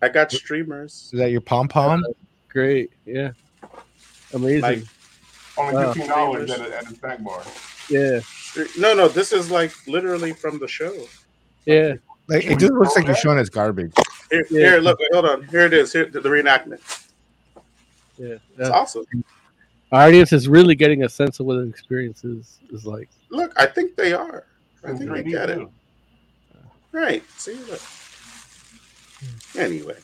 [0.00, 1.10] I got streamers.
[1.12, 2.04] Is that your pom pom?
[2.04, 2.12] Uh,
[2.48, 2.90] great.
[3.06, 3.32] Yeah,
[4.34, 4.60] amazing.
[4.62, 4.84] Like-
[5.58, 5.92] Only Wow.
[5.92, 7.42] fifteen dollars at, a- at the snack bar.
[7.90, 8.20] yeah,
[8.78, 10.94] No, no, this is like literally from the show.
[11.66, 11.94] yeah.
[12.28, 13.92] Like it just looks like you're showing us garbage.
[14.30, 14.58] Here, Yeah.
[14.70, 15.42] here, look, hold on.
[15.48, 15.92] Here it is.
[15.92, 16.80] Here, the, the reenactment.
[18.16, 18.68] Yeah, It's yeah.
[18.70, 19.04] awesome.
[19.90, 23.08] Our audience is really getting a sense of what the experience is, is like.
[23.28, 24.46] Look, I think they are.
[24.84, 25.68] I think they get it.
[26.92, 27.22] Right.
[27.36, 27.80] See, look.
[29.56, 29.96] Anyway,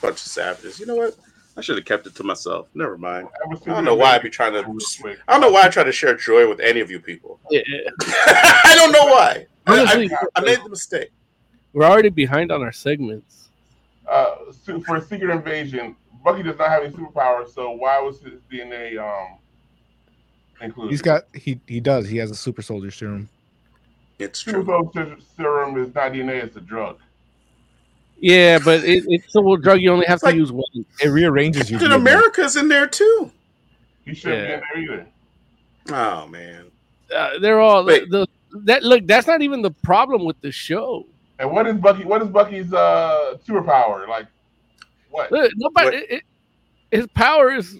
[0.00, 0.80] bunch of savages.
[0.80, 1.16] You know what?
[1.56, 2.68] I should have kept it to myself.
[2.74, 3.28] Never mind.
[3.44, 4.58] I, I don't know why I'd be trying to.
[4.60, 7.40] I don't know why I try to share joy with any of you people.
[7.50, 7.62] Yeah,
[8.02, 9.46] I don't know why.
[9.66, 11.10] I, Honestly, I, I made the mistake.
[11.72, 13.48] we're already behind on our segments.
[14.08, 18.40] Uh, so for Secret Invasion, Bucky does not have any superpowers, so why was his
[18.50, 19.38] DNA um
[20.60, 20.92] included?
[20.92, 22.08] He's got he he does.
[22.08, 23.28] He has a super soldier serum.
[24.20, 24.52] It's true.
[24.52, 24.92] super true.
[24.94, 26.98] soldier serum is not DNA; it's a drug.
[28.20, 30.66] Yeah, but it, it's a little drug you only have It's to like- use once.
[31.02, 31.78] It rearranges you.
[31.78, 33.30] Captain America's in there too.
[34.04, 34.56] He shouldn't Yeah.
[34.74, 35.06] be in there either.
[35.90, 36.64] Oh man.
[37.14, 38.10] Uh, they're all Wait.
[38.10, 38.26] the
[38.64, 39.06] that look.
[39.06, 41.06] That's not even the problem with the show.
[41.38, 42.04] And what is Bucky?
[42.04, 44.08] What is Bucky's uh superpower?
[44.08, 44.26] Like
[45.10, 45.30] what?
[45.30, 45.86] Look, nobody.
[45.86, 46.22] What- It, it-
[46.90, 47.76] his power is.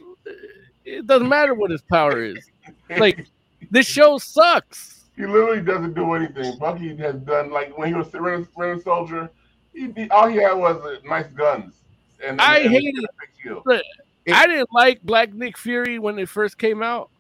[0.85, 2.39] It doesn't matter what his power is.
[2.97, 3.27] Like
[3.71, 5.05] this show sucks.
[5.17, 6.57] he literally doesn't do anything.
[6.59, 9.31] Bucky has done like when he was running, running soldier.
[9.79, 11.75] He, he- all he had was uh, nice guns.
[12.25, 13.05] And, I and, hate and it.
[13.05, 13.83] a big shield.
[14.35, 17.11] I didn't like Black Nick Fury when it first came out,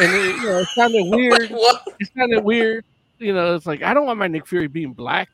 [0.00, 1.50] and it, you know it sounded weird.
[1.50, 1.82] What?
[2.00, 2.84] It sounded weird.
[3.18, 5.28] You know, it's like I don't want my Nick Fury being black,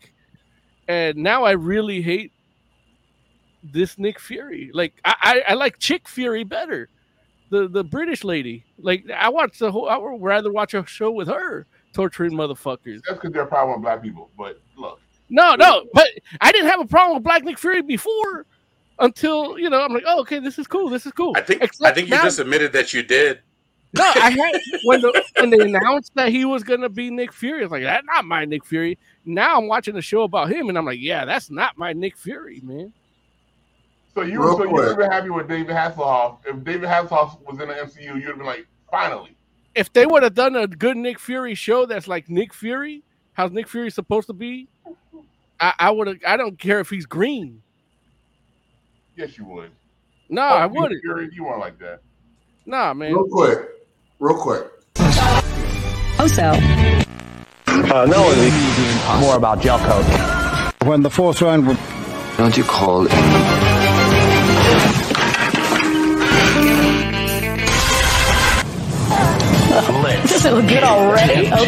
[0.86, 2.32] and now I really hate
[3.64, 4.70] this Nick Fury.
[4.72, 5.14] Like I,
[5.48, 6.88] I, I like Chick Fury better,
[7.50, 8.64] the the British lady.
[8.78, 9.88] Like I watch the whole.
[9.88, 13.00] I would rather watch a show with her torturing motherfuckers.
[13.04, 14.30] That's because they're a problem with black people.
[14.38, 16.06] But look, No, no, but
[16.40, 18.46] I didn't have a problem with Black Nick Fury before.
[19.00, 20.88] Until you know, I'm like, oh, okay, this is cool.
[20.88, 21.32] This is cool.
[21.36, 23.40] I think I think you now- just admitted that you did.
[23.94, 27.62] No, I had when the when they announced that he was gonna be Nick Fury.
[27.62, 28.98] It's like that's not my Nick Fury.
[29.24, 32.16] Now I'm watching a show about him, and I'm like, yeah, that's not my Nick
[32.16, 32.92] Fury, man.
[34.14, 36.38] so you Real so you would have been happy with David Hasselhoff.
[36.44, 39.36] If David Hasselhoff was in the MCU, you'd have been like, finally.
[39.74, 43.52] If they would have done a good Nick Fury show that's like Nick Fury, how's
[43.52, 44.68] Nick Fury supposed to be?
[45.60, 46.20] I, I would.
[46.24, 47.62] I don't care if he's green.
[49.16, 49.70] Yes, you would.
[50.28, 51.00] No, Oh, I you- wouldn't.
[51.02, 52.00] Fury, You weren't like that.
[52.66, 53.12] Nah, man.
[53.12, 53.58] Real quick,
[54.20, 54.64] real quick.
[56.20, 56.42] Also,
[57.90, 60.04] Uh, no, it's more about gel coat.
[60.86, 61.76] When the fourth round will
[62.36, 64.18] Don't you call in?
[70.28, 71.48] doesn't look good already.
[71.52, 71.64] Oh.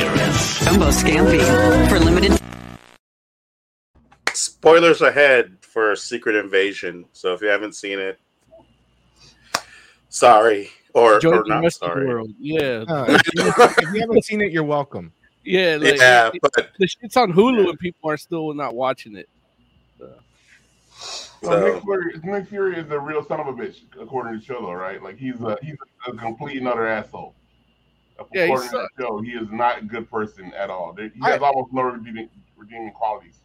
[0.64, 2.32] Jumbo Scampi for limited.
[4.60, 7.06] Spoilers ahead for Secret Invasion.
[7.14, 8.20] So if you haven't seen it,
[10.10, 12.06] sorry or, Join or not rest of the sorry.
[12.06, 12.30] world.
[12.38, 15.12] Yeah, Uh, if, you, if you haven't seen it, you're welcome.
[15.44, 15.78] yeah.
[15.80, 19.30] Like, yeah, it- but the shit's on Hulu, and people are still not watching it.
[19.98, 20.12] So,
[21.42, 24.44] So- Nick, Fury, Nick Fury is a real son of a bitch, according to the
[24.44, 25.02] show, though, right?
[25.02, 27.34] Like he's a he's a complete and utter asshole.
[28.34, 30.92] Yeah, he according to the show, he is not a good person at all.
[30.92, 33.39] There- He I- has almost no redeeming, redeeming qualities,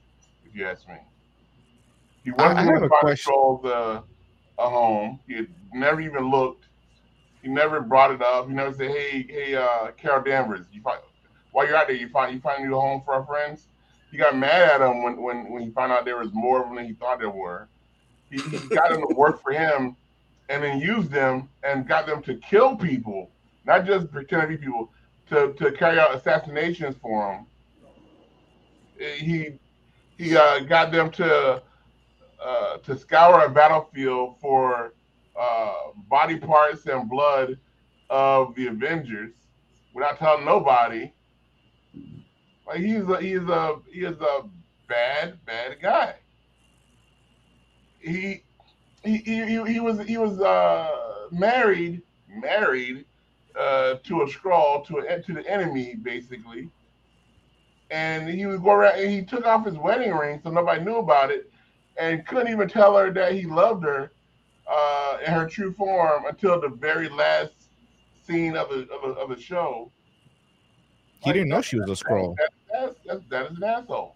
[0.56, 0.96] if you ask me.
[2.24, 3.34] He I- I wasn't have going a question.
[3.34, 4.04] control the
[4.58, 5.20] a home.
[5.28, 6.68] He had never even looked.
[7.42, 8.48] He never brought it up.
[8.48, 11.00] He never said, "Hey, hey, uh, Carol Danvers, you find
[11.52, 13.68] while you're out there, you find you find a new home for our friends."
[14.12, 16.68] He got mad at him when when, when he found out there was more of
[16.68, 17.70] them than he thought there were.
[18.30, 19.98] He, he got them to work for him,
[20.50, 23.32] and then used them and got them to kill people
[23.66, 24.92] not just pretend to be people,
[25.28, 27.48] to, to carry out assassinations for him.
[28.98, 29.60] He
[30.18, 31.62] he uh, got them to
[32.44, 34.94] uh, to scour a battlefield for
[35.40, 35.74] uh,
[36.10, 37.58] body parts and blood
[38.10, 39.34] of the Avengers
[39.94, 41.12] without telling nobody.
[42.68, 44.44] Like he's a he's a he is a
[44.88, 46.16] bad bad guy.
[48.00, 48.44] He
[49.04, 53.06] he he, he was he was uh, married married
[53.58, 56.70] uh, to a Skrull to a, to the enemy basically,
[57.92, 60.98] and he would go around and he took off his wedding ring so nobody knew
[60.98, 61.52] about it,
[61.98, 64.12] and couldn't even tell her that he loved her
[64.68, 67.52] uh, in her true form until the very last
[68.26, 69.92] scene of the of the, of the show.
[71.24, 72.36] He didn't know she was a Skrull.
[72.38, 74.16] That, that's, that's, that is an asshole.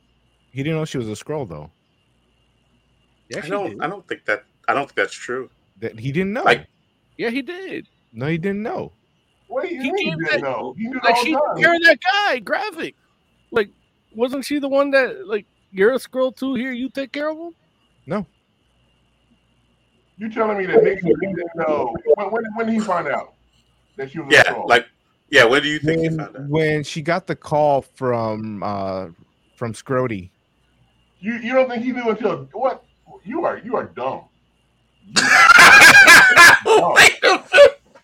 [0.51, 1.71] He didn't know she was a Skrull though.
[3.29, 3.69] Yeah, I don't.
[3.69, 3.82] did.
[3.82, 4.43] I don't think that.
[4.67, 5.49] I don't think that's true.
[5.79, 6.43] That he didn't know.
[6.43, 6.67] Like-
[7.17, 7.88] Yeah, he did.
[8.13, 8.91] no, he didn't know.
[9.47, 10.73] What do you He mean you gave didn't that- know?
[10.77, 11.58] He knew Like she took time.
[11.58, 12.95] care of that guy, graphic.
[13.51, 13.69] Like,
[14.15, 16.55] wasn't she the one that like you're a Skrull too?
[16.55, 17.55] Here, you take care of him.
[18.05, 18.25] No.
[20.17, 21.95] You telling me that Nick didn't know?
[22.15, 23.33] When, when, when did he find out
[23.97, 24.67] that she was a Yeah, troll?
[24.67, 24.85] like
[25.29, 25.45] yeah.
[25.45, 26.49] When do you think you When, found out?
[26.49, 29.07] when she got the call from uh
[29.55, 30.31] from Scrody.
[31.19, 32.83] you you don't think he knew until what?
[33.23, 34.25] You are you are dumb.
[35.15, 35.23] wait,
[37.23, 37.43] a,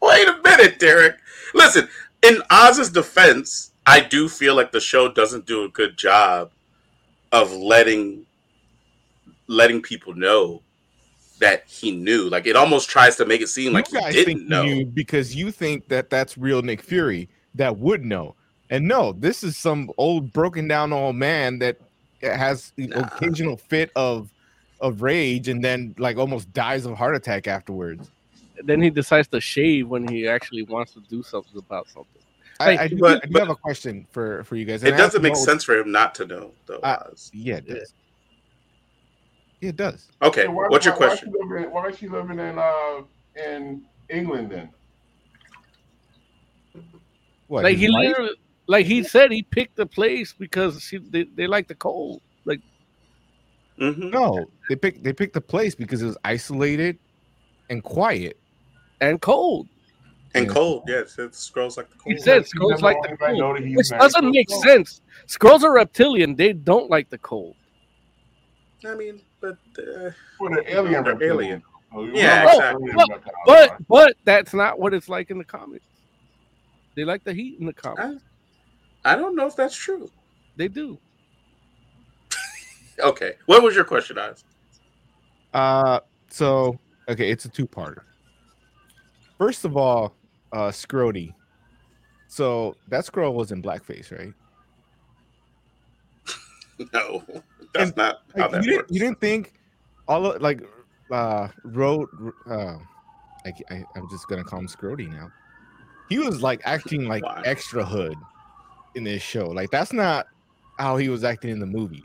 [0.02, 1.18] wait a minute, Derek.
[1.54, 1.88] Listen,
[2.24, 6.52] in Oz's defense, I do feel like the show doesn't do a good job
[7.32, 8.26] of letting
[9.48, 10.62] letting people know
[11.40, 12.30] that he knew.
[12.30, 14.86] Like it almost tries to make it seem like you he didn't think know.
[14.94, 18.36] because you think that that's real Nick Fury that would know.
[18.70, 21.78] And no, this is some old broken down old man that
[22.22, 23.02] has the Nah.
[23.02, 24.32] occasional fit of
[24.82, 28.10] of rage and then like almost dies of a heart attack afterwards.
[28.64, 32.22] Then he decides to shave when he actually wants to do something about something.
[32.60, 34.84] I, Like, I, do, but- I do but- have a question for for you guys.
[34.84, 36.80] It and I have doesn't make know- sense for him not to know, though.
[36.80, 37.30] Uh, Oz.
[37.34, 37.94] Yeah, it does.
[39.62, 40.08] Yeah, it does.
[40.22, 41.32] Okay, So why- what's your why- question?
[41.32, 43.02] Why, she living, why is she living in uh
[43.36, 44.70] in England then?
[47.48, 47.64] What?
[47.64, 48.08] like he wife?
[48.10, 48.36] literally,
[48.68, 52.22] like he said, he picked the place because she they, they like the cold.
[52.46, 52.62] Like
[53.78, 56.98] hmm No, they picked they picked the place because it was isolated
[57.70, 58.38] and quiet.
[59.02, 59.68] and cold.
[60.36, 60.54] And Yeah.
[60.54, 62.20] cold, yes, it Skrulls like the He cold.
[62.24, 64.62] said She Skrulls like the anybody to know cold, that which doesn't make Skrull.
[64.64, 65.02] sense.
[65.28, 67.56] Skrulls are reptilian; they don't like the cold.
[68.86, 71.64] I mean, but uh, For the alien They're reptilian.
[71.64, 71.64] alien.
[71.94, 72.92] So you Yeah, exactly.
[72.92, 75.86] alien But- But but that's not what it's like in the comics.
[76.96, 78.24] They like the heat in the comics.
[79.06, 80.10] I, I don't know if that's true.
[80.58, 81.00] They do.
[83.00, 84.44] Okay, what was your question, Oz?
[85.54, 86.78] Uh so
[87.10, 88.02] okay, it's a two-parter.
[89.38, 90.16] First of all,
[90.56, 91.34] uh Scrody.
[92.28, 94.34] So that Skrull was in blackface, right?
[96.94, 97.24] No,
[97.74, 99.54] that's And, not how Like, that you didn't you didn't think
[100.10, 100.62] all of like
[101.12, 102.10] uh road
[102.50, 102.76] uh
[103.46, 105.32] I, I I'm just gonna call him Scrody now.
[106.10, 107.42] He was like acting like Why?
[107.46, 108.18] extra hood
[108.96, 109.48] in this show.
[109.48, 110.28] Like that's not
[110.78, 112.04] how he was acting in the movies.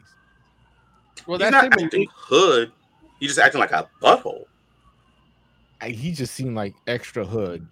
[1.26, 2.72] Well, He's that's not him in acting hood.
[3.18, 4.44] He's just acting like a butthole.
[5.80, 7.66] I, he just seemed like extra hood,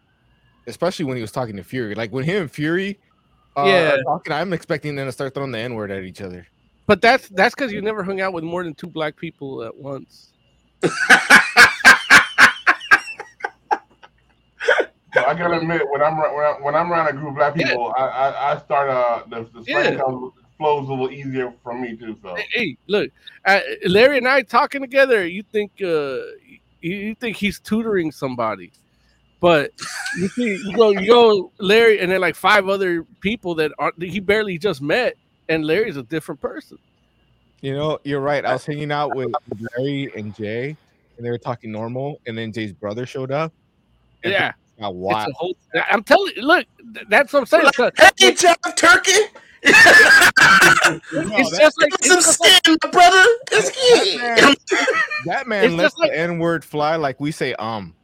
[0.69, 1.95] especially when he was talking to Fury.
[1.95, 2.99] Like when him and Fury,
[3.57, 3.91] uh, Yeah.
[3.95, 6.47] are talking, I'm expecting them to start throwing the N word at each other.
[6.87, 9.77] But that's that's because you never hung out with more than two black people at
[9.77, 10.33] once.
[15.15, 17.55] So I gotta admit, when I'm when I'm, when I'm around a group of black
[17.55, 19.99] people, I, I I start uh the, the slang Yeah.
[19.99, 22.17] comes, flows a little easier for me too.
[22.23, 23.11] So Hey, hey, look,
[23.45, 25.27] uh, Larry and I talking together.
[25.27, 26.21] You think uh,
[26.81, 28.73] you, you think he's tutoring somebody,
[29.41, 29.71] but
[30.19, 33.93] you see, you go, you go, Larry, and then like five other people that are
[33.99, 35.15] he barely just met,
[35.49, 36.79] and Larry's a different person.
[37.61, 38.45] You know, you're right.
[38.45, 40.77] I was hanging out with, with Larry and Jay,
[41.17, 43.53] and they were talking normal, and then Jay's brother showed up.
[44.23, 45.29] and Yeah, things got it's wild.
[45.29, 45.57] a whole.
[45.91, 46.67] I'm telling you, look,
[47.09, 47.67] that's what I'm saying.
[47.67, 49.11] It's, a- hey, John Turkey,
[49.63, 53.25] it's that, just like Get some just skin, my brother.
[53.51, 54.55] Get skin.
[55.27, 57.95] that man it's lets like- the N word fly like we say um.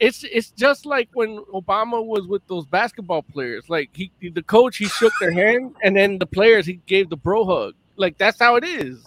[0.00, 3.68] It's it's just like when Obama was with those basketball players.
[3.68, 7.16] Like he, the coach, he shook their hand, and then the players, he gave the
[7.16, 7.74] bro hug.
[7.96, 9.06] Like that's how it is.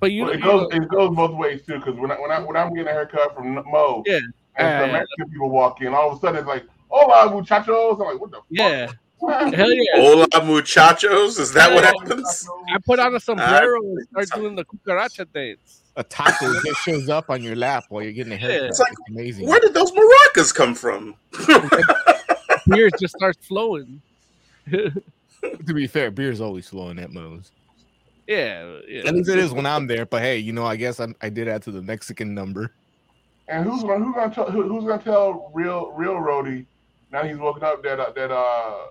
[0.00, 1.78] But you, Well, it you goes know, it goes both ways too.
[1.78, 4.20] Because when I when I when I'm getting a haircut from Mo, Yeah.
[4.56, 7.98] and some Uh, Mexican people walk in, all of a sudden it's like, "Hola, muchachos!"
[8.00, 8.86] I'm like, "What the yeah,
[9.20, 9.96] fuck?" hell yeah.
[9.96, 11.38] Hola, muchachos.
[11.38, 12.46] Is that what happens?
[12.72, 15.82] I put on a sombrero and start doing the cucaracha dance.
[15.98, 18.62] A taco just shows up on your lap while you're getting a haircut.
[18.62, 18.68] Yeah.
[18.68, 19.46] It's, It's like, amazing.
[19.48, 21.16] Where did those maracas come from?
[22.68, 24.00] beer just starts flowing.
[24.70, 24.92] to
[25.74, 27.50] be fair, beer's always flowing at Moe's.
[28.28, 29.06] Yeah, yeah.
[29.06, 30.06] At least it is when I'm there.
[30.06, 32.72] But hey, you know, I guess I'm, I did add to the Mexican number.
[33.48, 36.66] And who's gonna who's gonna tell who, who's gonna tell real real Rhodey
[37.10, 38.86] now he's woken up that uh, that uh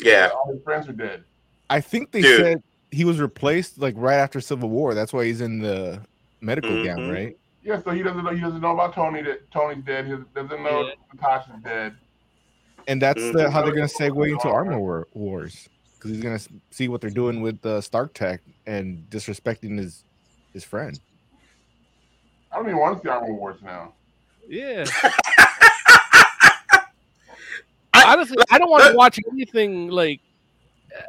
[0.00, 0.22] Yeah.
[0.22, 1.22] that all his friends are dead.
[1.70, 2.40] I think they Dude.
[2.40, 4.94] said he was replaced like right after Civil War.
[4.94, 6.00] That's why he's in the
[6.42, 7.12] medical gown, Mhm.
[7.12, 7.36] right?
[7.62, 10.06] Yeah, so he doesn't know he doesn't know about Tony that Tony's dead.
[10.06, 11.94] He doesn't know Natasha's dead.
[12.88, 13.50] And that's the, Mhm.
[13.52, 16.40] how they're gonna segue into Armor War, Wars because he's gonna
[16.70, 20.04] see what they're doing with uh, Stark Tech and disrespecting his
[20.52, 20.98] his friend.
[22.50, 23.94] I don't even want to see Armor Wars now.
[24.48, 24.84] Yeah.
[27.94, 30.20] Honestly, I don't want to watch anything like
[30.96, 31.02] uh,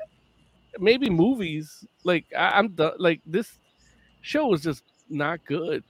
[0.79, 1.83] maybe movies.
[2.03, 2.93] Like I, I'm done.
[2.99, 3.57] Like this
[4.21, 5.83] show is just not good.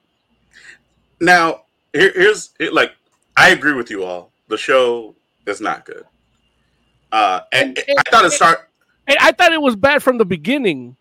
[1.21, 2.91] Now, here, here's it, like
[3.37, 4.31] I agree with you all.
[4.47, 5.15] The show
[5.47, 6.03] is not good.
[7.11, 8.69] Uh, and, I thought it start.
[9.07, 10.95] And I thought it was bad from the beginning,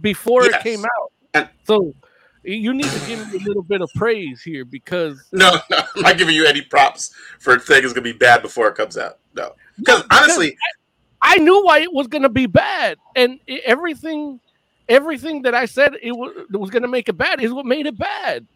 [0.00, 0.54] before Yes.
[0.54, 1.50] it came out.
[1.64, 1.94] so
[2.42, 6.02] you need to give me a little bit of praise here because No, no, I'm
[6.02, 9.18] not giving you any props for saying it's gonna be bad before it comes out.
[9.34, 10.76] No, because honestly, I,
[11.22, 14.40] I knew why it was going to be bad, and everything,
[14.88, 17.86] everything that I said it was, was going to make it bad is what made
[17.86, 18.46] it bad.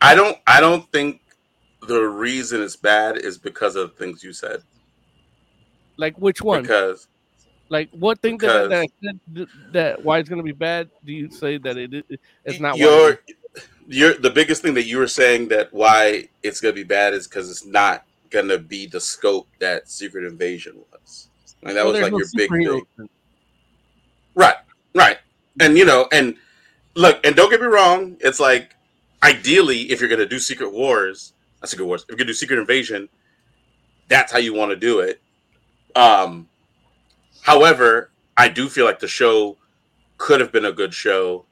[0.00, 0.38] I don't.
[0.46, 1.20] I don't think
[1.86, 4.62] the reason it's bad is because of things you said.
[5.96, 6.62] Like which one?
[6.62, 7.08] Because
[7.68, 10.88] Like what thing that, that I said that why it's going to be bad?
[11.04, 12.78] Do you say that it it- it's not?
[12.78, 13.20] Your,
[13.86, 17.26] you're the biggest thing that you were saying that why it's gonna be bad is
[17.26, 21.28] because it's not gonna be the scope that Secret Invasion was.
[21.62, 23.08] Like that Well, was like no your big thing.
[24.34, 24.54] Right,
[24.94, 25.18] right.
[25.60, 26.36] And you know, and
[26.94, 28.74] look, and don't get me wrong, it's like
[29.22, 32.58] ideally if you're gonna do Secret Wars, not Secret Wars, if you're gonna do Secret
[32.58, 33.08] Invasion,
[34.08, 35.20] that's how you want to do it.
[35.94, 36.48] Um
[37.42, 39.58] however, I do feel like the show
[40.16, 41.44] could have been a good show.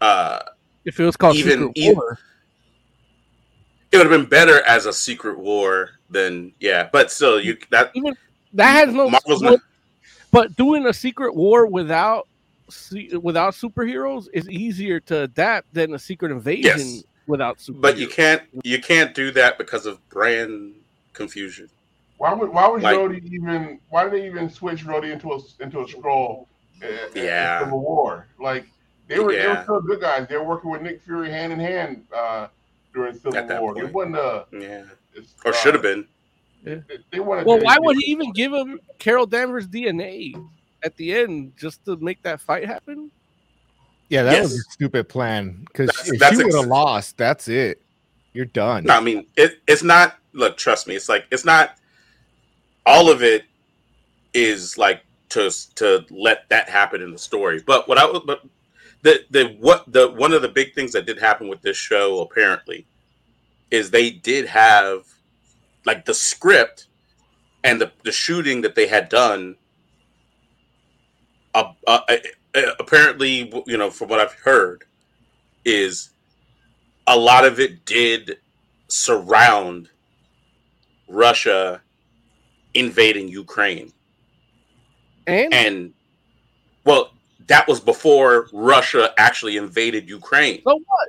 [0.00, 0.40] Uh
[0.84, 2.18] If it was called even- Secret even- War,
[3.92, 7.90] it would have been better as a secret war than yeah, but still you that
[7.94, 8.14] even
[8.52, 9.08] that has no.
[9.08, 9.60] Marvel's not-
[10.30, 12.26] but doing a Secret War without
[13.20, 17.04] without superheroes is easier to adapt than a Secret Invasion Yes.
[17.26, 17.80] without superheroes.
[17.80, 20.74] but you can't you can't do that because of brand
[21.12, 21.68] confusion.
[22.18, 25.38] Why would why was Like- Rhodey even why did they even switch Rhodey into a
[25.62, 26.46] into a Skrull?
[26.82, 27.60] uh, in Yeah.
[27.64, 28.26] Civil War.
[28.40, 28.66] Like
[29.08, 29.62] they were they were Yeah.
[29.62, 30.26] still good guys.
[30.28, 32.48] They were working with Nick Fury hand in hand uh,
[32.92, 33.78] during Civil At that War.
[33.78, 34.84] It wasn't a Yeah.
[35.44, 36.06] Or uh, should have been.
[36.64, 40.34] They, they Well, to- why would he even give him Carol Danvers DNA
[40.84, 43.10] at the end just to make that fight happen?
[44.10, 47.16] Yeah, that was a stupid plan because That's- if that's she would have ex- lost,
[47.16, 47.80] that's it.
[48.32, 48.84] You're done.
[48.84, 51.76] No, I mean it, it's not look, trust me, it's like it's not
[52.84, 53.44] all of it
[54.34, 57.62] is like to to let that happen in the story.
[57.64, 58.42] But what I was but
[59.02, 62.20] the the what the one of the big things that did happen with this show
[62.20, 62.86] apparently
[63.70, 65.06] is they did have
[65.86, 66.86] like the script
[67.62, 69.56] and the the shooting that they had done
[71.54, 72.00] uh, uh,
[72.54, 74.84] uh, apparently you know from what I've heard
[75.64, 76.10] is
[77.06, 78.38] a lot of it did
[78.88, 79.88] surround
[81.08, 81.80] Russia
[82.74, 83.92] invading Ukraine.
[85.26, 85.94] And And
[86.84, 87.12] well,
[87.46, 90.62] that was before Russia actually invaded Ukraine.
[90.66, 91.08] So what?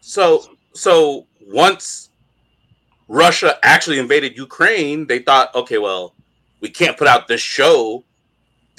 [0.00, 2.10] So so once
[3.08, 6.14] Russia actually invaded Ukraine, they thought, okay, well,
[6.60, 8.04] we can't put out this show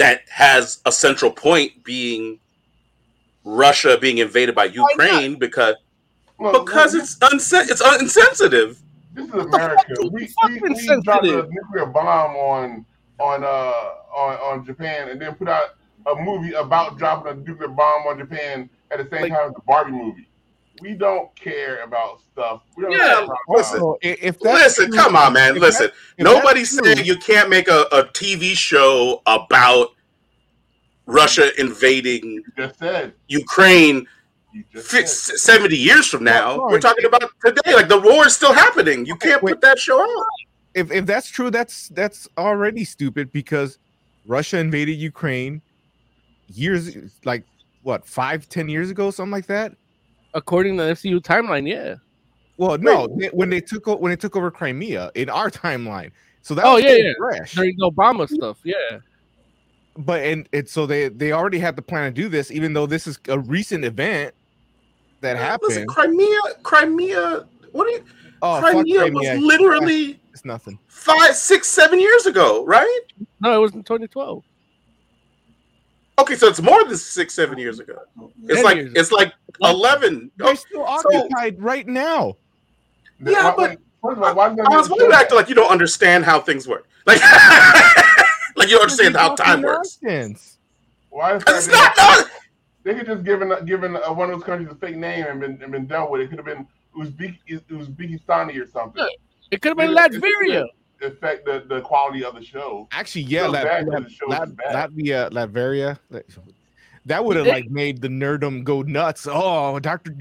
[0.01, 2.39] that has a central point being
[3.43, 5.75] Russia being invaded by Ukraine because
[6.39, 8.81] Look, because look, it's unsen- it's un- insensitive.
[9.13, 9.93] This is America.
[10.01, 12.85] We, we, fucking we dropped a nuclear bomb on
[13.19, 15.75] on uh on, on Japan and then put out
[16.07, 19.53] a movie about dropping a nuclear bomb on Japan at the same Like- time as
[19.53, 20.27] the Barbie movie.
[20.81, 22.63] We don't care about stuff.
[22.75, 23.79] We don't Yeah, care about listen.
[23.81, 25.55] Also, i- if that's Listen, true- come on, man.
[25.55, 29.89] Listen, that- if nobody that's true- said you can't make a, a TV show about
[31.05, 32.81] Russia invading just.
[33.27, 34.07] Ukraine
[34.53, 35.37] You just fi- said.
[35.37, 36.57] 70 years from now.
[36.57, 37.73] Well, We're talking about today.
[37.73, 39.05] Like the war is still happening.
[39.05, 39.51] You can't wait.
[39.53, 40.25] put that show out.
[40.73, 43.77] if if that's true, that's that's already stupid because
[44.25, 45.61] Russia invaded Ukraine
[46.47, 47.43] years like
[47.83, 49.73] what five ten years ago, something like that.
[50.33, 51.95] According to the MCU timeline, yeah.
[52.57, 56.11] Well, no, they- when they took o- when they took over Crimea in our timeline,
[56.41, 57.13] so that Oh, was yeah, yeah.
[57.17, 57.53] fresh.
[57.55, 58.99] During the Obama stuff, yeah.
[59.97, 62.85] But and it so they they already had the plan to do this, even though
[62.85, 64.33] this is a recent event
[65.21, 65.69] that happened.
[65.69, 68.03] Listen, Crimea, Crimea, what are you?
[68.41, 69.33] oh, Crimea, Crimea.
[69.35, 70.79] was literally It's nothing.
[70.87, 72.99] five, six, seven years ago, right?
[73.41, 74.43] No, it was in 2012.
[76.21, 77.97] Okay, so it's more than six, seven years ago.
[78.43, 80.29] It's like years it's like eleven.
[80.37, 82.35] They're still So- occupied right now.
[83.23, 86.25] Yeah, Why- but First of all, why is that Oz, acting like you don't understand
[86.25, 86.87] how things work?
[87.05, 87.19] Like,
[88.55, 89.99] like you don't understand how time works.
[91.09, 91.93] Why is It's that?
[91.97, 92.25] not.
[92.25, 92.31] no,
[92.83, 95.59] They could just given given uh, one of those countries a fake name and been
[95.61, 96.21] and been done with.
[96.21, 96.67] It could have been
[96.97, 97.37] Uzbek
[97.69, 99.07] Uzbekistani or something.
[99.51, 100.65] It could have been It- it- Latveria.
[101.01, 102.87] It Affect the, the quality of the show.
[102.91, 105.99] Actually, yeah, Feels Lat- bad 'cause Lat- the show Lat- Latvia, Latveria.
[106.11, 106.25] that-
[107.07, 109.27] That would have like made the nerdum go nuts.
[109.29, 110.15] Oh, Doctor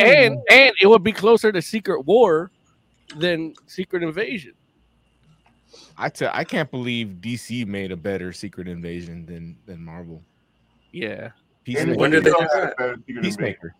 [0.00, 2.50] And and it would be closer to Secret War
[3.16, 4.52] than Secret Invasion.
[5.96, 10.22] I tell, I can't believe DC made a better Secret Invasion than than Marvel.
[10.90, 11.30] Yeah.
[11.62, 12.50] Peacemaker, When did they do that?
[12.64, 13.74] had better Secret Peacemaker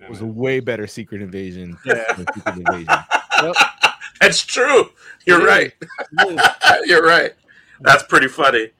[0.00, 0.10] Invasion.
[0.10, 2.02] was a way better Secret Invasion Yeah.
[2.16, 2.86] than Secret Invasion.
[4.20, 4.90] That's true.
[5.26, 5.72] You're right.
[6.84, 7.34] You're right.
[7.80, 8.70] That's pretty funny.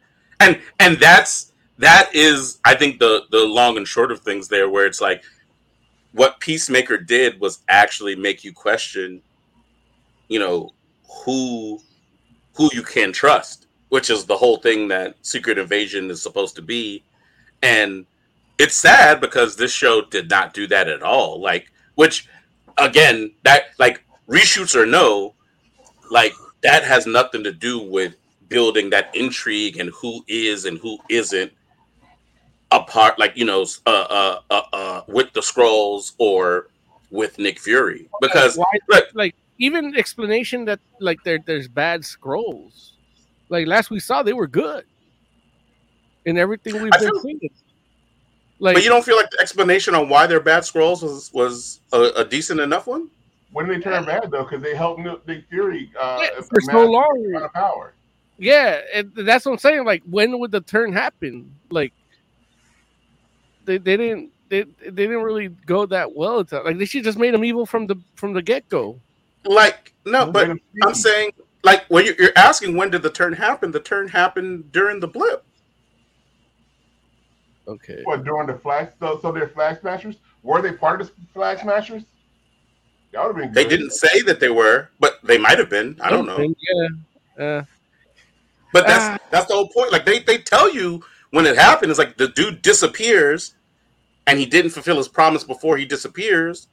[0.40, 4.68] And and that's that is I think the the long and short of things there
[4.68, 5.22] where it's like
[6.12, 9.20] what Peacemaker did was actually make you question
[10.28, 10.72] you know
[11.24, 11.80] who
[12.54, 16.62] who you can trust, which is the whole thing that Secret Invasion is supposed to
[16.62, 17.04] be.
[17.62, 18.04] And
[18.58, 21.40] it's sad because this show did not do that at all.
[21.40, 22.28] Like which
[22.76, 25.34] again, that like reshoots or no,
[26.10, 28.14] like that has nothing to do with
[28.48, 31.52] building that intrigue and who is and who isn't
[32.70, 36.68] apart like you know uh uh uh, uh with the Skrulls or
[37.10, 42.92] with Nick Fury because Why, look, like even explanation that like there there's bad Skrulls.
[43.50, 44.84] Like last we saw, they were good
[46.26, 47.50] in everything we've I been feel- seeing.
[48.60, 51.80] Like but you don't feel like the explanation on why they're bad Skrulls was was
[51.92, 53.08] a, a decent enough one
[53.52, 54.44] When did they turn bad though?
[54.44, 57.26] Because they helped Nick Nick Fury uh, Yeah, for so amass long.
[57.28, 57.94] a ton of power.
[58.38, 59.84] Yeah, and that's what I'm saying.
[59.84, 61.54] Like, when would the turn happen?
[61.70, 61.92] Like,
[63.64, 66.40] they, they didn't they, they didn't really go that well.
[66.40, 69.00] It's like they should just made him evil from the from the get go.
[69.44, 70.50] like no Who but
[70.84, 71.32] I'm saying
[71.64, 75.08] like when you're, you're asking when did the turn happen the turn happened during the
[75.08, 75.44] blip
[77.68, 78.00] Okay.
[78.04, 78.88] What during the flash?
[78.98, 80.16] So, so they're flag smashers.
[80.42, 82.02] Were they part of the flag smashers?
[83.12, 83.52] That would have been.
[83.54, 86.88] they didn't say that they were but they might have been I don't know Yeah.
[87.44, 87.64] Uh,
[88.72, 89.18] But that's Ah.
[89.30, 89.92] that's the whole point.
[89.92, 93.54] Like they they tell you when it happened, it's like the dude disappears,
[94.26, 96.68] and he didn't fulfill his promise before he disappears,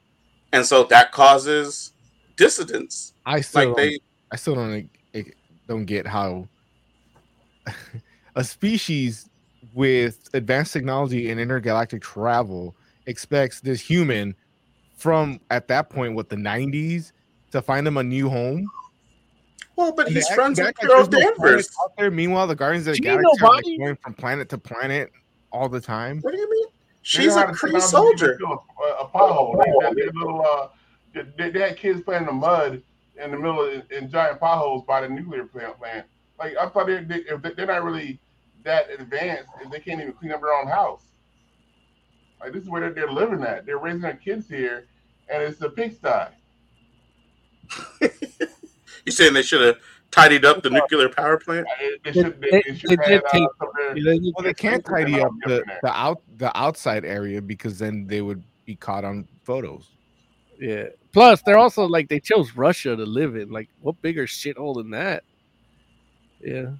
[0.52, 1.92] and so that causes
[2.36, 3.14] dissidence.
[3.24, 3.98] I still Like they,
[4.30, 4.90] I still don't
[5.66, 6.48] don't get how
[8.36, 9.28] a species
[9.74, 12.74] with advanced technology and intergalactic travel
[13.06, 14.34] expects this human
[14.96, 17.12] from at that point with the 90s
[17.52, 18.66] to find him a new home
[19.76, 21.68] well, but And he's they act- friends they with Carol there's no Danvers.
[21.82, 24.58] out there meanwhile the guardians of the Do galaxy are like going from planet to
[24.58, 25.12] planet
[25.52, 26.66] all the time What do you mean?
[27.02, 28.36] She's a how Kree soldier.
[28.38, 29.62] fill A, a pothole.
[29.64, 30.68] They, they, they little, uh,
[31.38, 32.82] they, they had kids playing in the mud
[33.22, 35.78] in the middle of in giant potholes by the nuclear plant.
[35.78, 36.06] plant.
[36.38, 38.18] Like I thought they, they, if they, they're not really
[38.64, 41.02] that advanced, if they can't even clean up their own house.
[42.40, 43.66] Like this is where they're, they're living at.
[43.66, 44.86] They're raising their kids here,
[45.28, 46.28] and it's a pigsty.
[49.04, 49.76] You saying they should have
[50.10, 51.64] tidied up the nuclear power plant?
[51.78, 52.40] They, they should.
[52.40, 54.84] They, They- they should have did had, uh, take- some of their- well they can't
[54.84, 59.28] tidy up the, the out the outside area because then they would be caught on
[59.44, 59.90] photos
[60.58, 60.86] yeah.
[61.12, 63.50] Plus, they're also like they chose Russia to live in.
[63.50, 65.22] Like, what bigger shithole than that?
[66.40, 66.72] Yeah.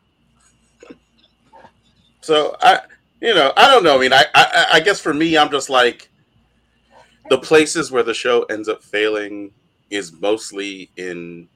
[2.20, 2.80] So I,
[3.20, 3.96] you know, I don't know.
[3.96, 6.08] I mean, I, I, I guess for me, I'm just like
[7.30, 9.52] the places where the show ends up failing
[9.90, 11.48] is mostly in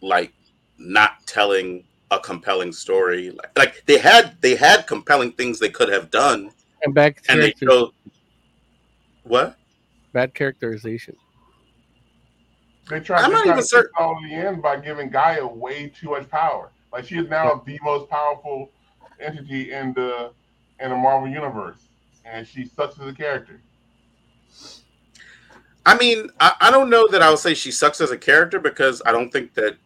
[0.00, 0.32] like
[0.78, 3.30] not telling a compelling story.
[3.30, 6.50] Like, like they had they had compelling things they could have done,
[6.82, 7.92] And back and they character, chose
[9.24, 9.56] what?
[10.12, 11.16] bad characterization.
[12.88, 15.10] They tried, I'm they not tried even to certain- fix all the end by giving
[15.10, 16.72] G'iah way too much power.
[16.92, 18.70] Like she is now the most powerful
[19.20, 20.30] entity in the
[20.80, 21.78] in the Marvel universe,
[22.24, 23.60] and she sucks as a character.
[25.86, 28.58] I mean, I, I don't know that I would say she sucks as a character
[28.58, 29.76] because I don't think that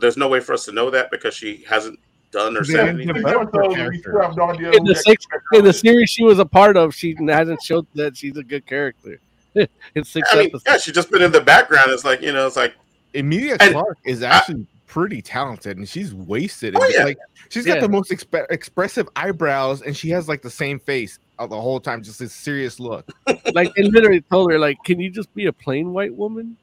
[0.00, 1.98] there's no way for us to know that because she hasn't
[2.32, 3.14] done or said anything.
[3.14, 3.22] her
[3.52, 3.98] So we character.
[4.10, 6.94] still have no idea In the six in the series she was a part of,
[6.94, 9.20] she hasn't showed that she's a good character.
[9.54, 10.64] in six I mean, episodes.
[10.66, 11.90] yeah, she's just been in the background.
[11.92, 12.74] It's like you know, it's like
[13.14, 16.76] Emilia And- Clarke is actually pretty talented and she's wasted.
[16.76, 17.02] Oh, yeah.
[17.02, 17.18] Like
[17.48, 17.80] she's got Yeah.
[17.80, 21.80] the most exp- expressive eyebrows and she has like the same face uh, the whole
[21.80, 23.10] time, just this serious look.
[23.54, 26.56] like they literally told her, like, can you just be a plain white woman?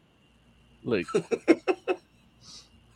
[0.86, 1.08] Like,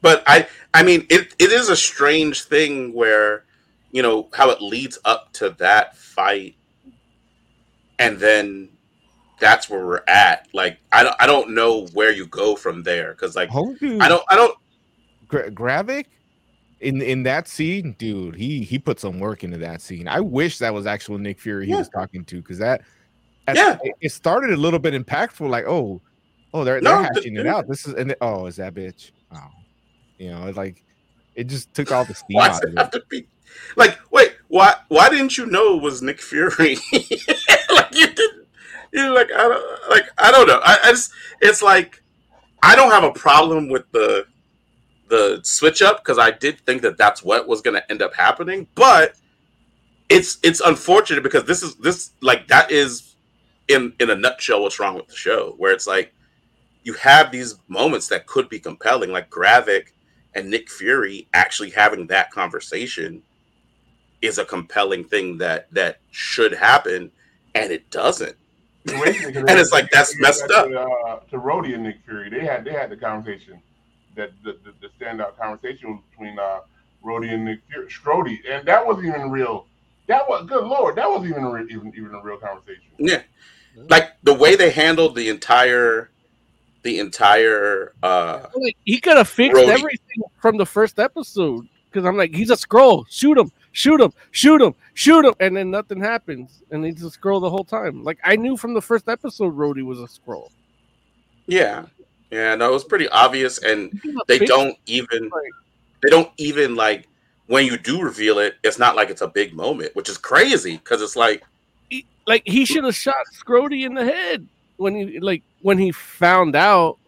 [0.00, 3.44] but I I mean it it is a strange thing where
[3.92, 6.56] you know how it leads up to that fight
[7.98, 8.70] and then
[9.38, 13.14] that's where we're at like I don't I don't know where you go from there
[13.14, 14.56] cuz like Hogu, I don't I don't
[15.28, 16.06] Gra- Gravik
[16.80, 20.08] in in that scene, dude, he he put some work into that scene.
[20.08, 21.78] I wish that was actual Nick Fury he Yeah.
[21.78, 22.82] was talking to because that,
[23.46, 23.78] that- Yeah.
[23.82, 25.48] it, it started a little bit impactful.
[25.48, 26.00] Like, oh,
[26.52, 27.66] oh, they're No, they're th- hashing it out.
[27.66, 29.10] This is and then- oh, is that bitch?
[29.34, 29.38] Oh,
[30.18, 30.82] you know, it's like
[31.34, 33.26] it just took all the steam out of it be
[33.76, 36.76] like wait why why didn't you know it was Nick Fury
[38.92, 40.60] you like I don't like I don't know.
[40.62, 42.02] I, I just it's like
[42.62, 44.26] I don't have a problem with the
[45.08, 48.14] the switch up because I did think that that's what was going to end up
[48.14, 49.14] happening but
[50.08, 53.14] it's it's unfortunate because this is this like that is
[53.68, 56.12] in in a nutshell what's wrong with the show where it's like
[56.84, 59.88] you have these moments that could be compelling like Gravik
[60.34, 63.22] and Nick Fury actually having that conversation
[64.22, 67.10] is a compelling thing that that should happen
[67.54, 68.36] and it doesn't
[68.94, 70.68] and it's like, that's messed up.
[70.68, 73.60] To, uh, to Rhodey and Nick Fury, they had they had the conversation
[74.14, 76.60] that the, the, the standout conversation was between uh,
[77.04, 79.66] Rhodey and Nick Fury, Strody, and that wasn't even real.
[80.06, 82.82] That was good lord, that wasn't even a re- even even a real conversation.
[82.98, 83.22] Yeah.
[83.90, 86.10] Like the way they handled the entire
[86.82, 88.46] the entire uh
[88.84, 89.72] he could have fixed Brody.
[89.72, 93.04] everything from the first episode because I'm like, he's a Skrull.
[93.08, 97.10] Shoot him, shoot him, shoot him, shoot him, and then nothing happens, and he's a
[97.10, 98.04] Skrull the whole time.
[98.04, 100.50] Like I knew from the first episode, Rhodey was a Skrull.
[101.46, 101.86] yeah.
[102.30, 105.30] Yeah, no, it was pretty obvious and they don't even
[106.02, 107.06] they don't even like
[107.46, 110.76] when you do reveal it, it's not like it's a big moment, which is crazy
[110.76, 111.44] because it's like
[112.26, 116.56] like he should have shot Scrody in the head when he like when he found
[116.56, 116.98] out.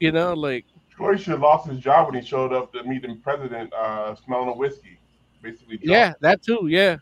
[0.00, 0.66] You know, like
[0.96, 4.14] Troy should have lost his job when he showed up to meet the president uh,
[4.14, 4.98] smelling a whiskey,
[5.42, 5.76] basically.
[5.76, 5.90] drunk.
[5.90, 6.96] yeah, that too, yeah.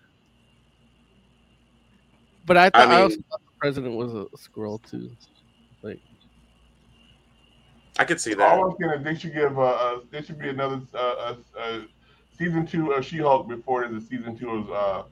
[2.47, 5.11] But I thought I, mean- also thought the president was a squirrel too.
[5.82, 6.01] Like
[7.99, 8.59] I could see that.
[8.59, 11.36] All I'm saying is they should give uh, uh there should be another uh, uh,
[11.59, 11.80] uh
[12.36, 15.03] season two of She-Hulk before there's a season two of uh,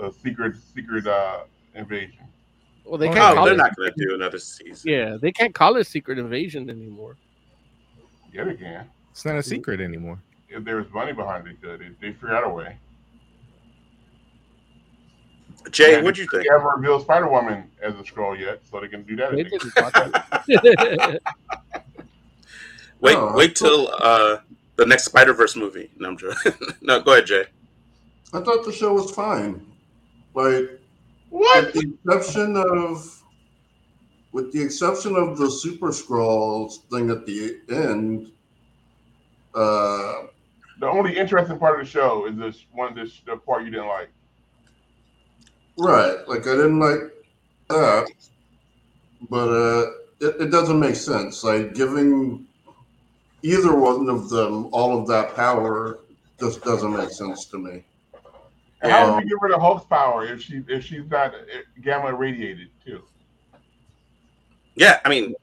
[0.00, 2.26] uh secret secret uh invasion.
[2.84, 3.58] well, they Oh, can't call they're it.
[3.58, 4.90] not going to do another season.
[4.90, 7.16] Yeah, they can't call it secret invasion anymore.
[8.32, 8.86] Yeah, they can.
[9.10, 10.18] It's not a secret anymore.
[10.48, 11.68] If there was money behind it, they.
[11.86, 12.76] If they figure out a way.
[15.70, 16.50] Jay, And what'd you they think?
[16.50, 19.34] haven't revealed Spider Woman as a Skrull yet, so they can do that.
[19.34, 19.50] Again.
[19.50, 20.24] didn't talk about
[23.00, 24.38] Wait, Oh, wait till uh
[24.76, 25.90] the next Spider Verse movie.
[25.98, 26.52] No, I'm joking.
[26.80, 27.44] no, go ahead, Jay.
[28.32, 29.66] I thought the show was fine.
[30.34, 30.80] Like
[31.30, 31.74] What?
[31.74, 33.17] with the exception of
[34.38, 38.30] with the exception of the super Skrulls thing at the end,
[39.54, 40.28] uh
[40.80, 43.88] The only interesting part of the show is this one, this the part you didn't
[43.88, 44.10] like.
[45.76, 47.00] right, like I didn't like
[47.68, 48.08] that.
[49.28, 51.42] But uh it, it doesn't make sense.
[51.42, 52.46] Like giving
[53.42, 56.00] either one of them all of that power
[56.40, 57.84] just doesn't make sense to me.
[58.82, 61.34] And how Um, would you get rid of Hulk's power if she if she's not
[61.34, 61.38] uh,
[61.82, 63.02] gamma irradiated too?
[64.78, 65.34] Yeah, I mean,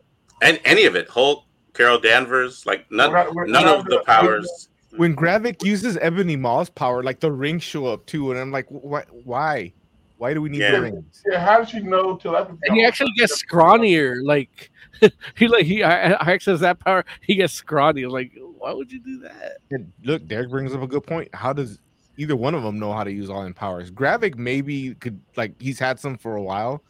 [0.42, 3.86] and any of it, Hulk, Carol Danvers, like none, We're not- we're none not of
[3.86, 4.70] the gonna- powers.
[4.98, 8.66] When Gravik uses Ebony Maw's power, like the rings show up too, and I'm like,
[8.70, 9.04] why?
[9.26, 9.74] Why?
[10.18, 10.72] Why do we need Yeah.
[10.72, 11.22] the rings?
[11.30, 12.58] Yeah, how does she know telepathy?
[12.64, 14.24] and he actually gets scrawnier.
[14.24, 14.72] Like
[15.36, 18.06] he like he I, I access that power, he gets scrawny.
[18.06, 19.58] Like why would you do that?
[19.72, 21.28] And look, Derek brings up a good point.
[21.36, 21.80] How does
[22.16, 23.92] either one of them know how to use all them powers?
[23.92, 26.82] Gravik maybe could like he's had some for a while,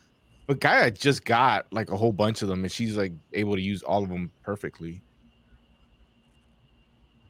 [0.47, 3.61] but G'iah just got like a whole bunch of them, and she's like able to
[3.61, 5.01] use all of them perfectly.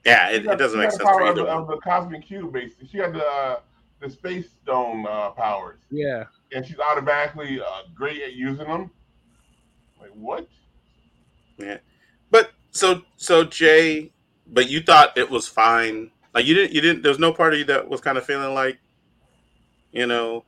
[0.06, 1.78] Yeah, it, got- it doesn't make sense the power for of either the, of the
[1.78, 2.88] cosmic cube, basically.
[2.88, 3.60] She got the uh,
[4.02, 6.26] the space stone uh, powers, Yeah.
[6.54, 8.92] and she's automatically uh, great at using them.
[10.00, 10.48] Like what?
[11.58, 11.78] Yeah,
[12.30, 14.12] but so so Jay,
[14.48, 16.12] but you thought it was fine.
[16.34, 17.02] Like you didn't, you didn't.
[17.02, 18.78] There's no part of you that was kind of feeling like,
[19.92, 20.44] you know,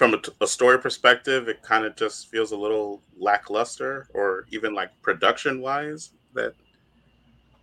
[0.00, 4.46] from a, t- a story perspective, it kind of just feels a little lackluster, or
[4.50, 6.54] even like production wise, that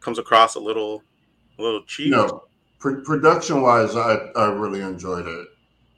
[0.02, 1.02] comes across a little,
[1.58, 2.12] a little cheap.
[2.12, 2.44] No,
[2.78, 5.48] Pro- production wise, I I really enjoyed it.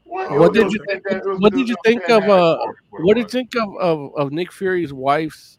[0.06, 2.58] What, What did you it- it What did you think of uh
[2.92, 5.58] what did you think of, of, of Nick Fury's wife's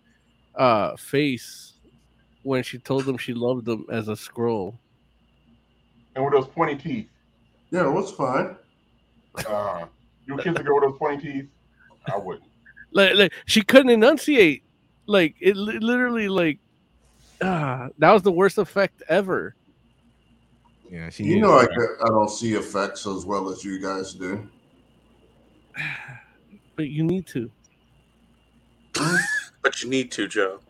[0.55, 1.75] uh face
[2.43, 4.79] when she told him she loved him as a Skrull?
[6.17, 7.09] And with those pointy teeth,
[7.71, 8.57] Yeah, it was fine.
[9.47, 9.85] uh,
[10.31, 11.47] you kiss a girl with those pointy teeth?
[12.13, 12.45] I wouldn't.
[12.93, 14.65] Like, like she couldn't enunciate.
[15.07, 16.59] Like it li- literally like
[17.41, 19.55] ah, that was the worst effect ever.
[20.91, 21.23] Yeah, she.
[21.23, 21.67] You know, I,
[22.03, 24.49] I don't see effects as well as you guys do.
[26.77, 27.51] But you need to.
[29.63, 30.61] But you need to, Joe.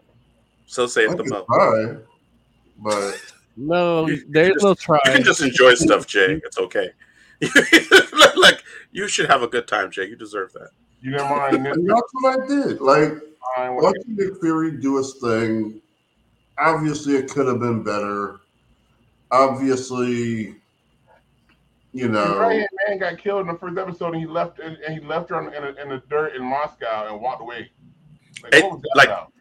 [0.67, 1.45] So saith I the can Mo.
[1.47, 1.97] try,
[2.79, 3.23] but
[3.57, 4.99] No, You- you there's just- no try.
[5.07, 6.41] You can just enjoy stuff, Jay.
[6.45, 6.91] It's okay.
[8.37, 8.63] like
[8.93, 10.07] you should have a good time, Jay.
[10.07, 10.71] You deserve that.
[11.01, 12.81] You didn't mind that's what I did.
[12.81, 13.13] Like
[13.57, 15.81] Mind what- watching Nick Fury do his thing.
[16.59, 18.41] Obviously, it could have been better.
[19.31, 20.57] Obviously,
[21.93, 24.95] you know, right-hand man got killed in the first episode, and he left and, and
[24.95, 27.71] he left her in, in, in the dirt in Moscow and walked away.
[28.43, 29.33] Like, It- what was that like- about?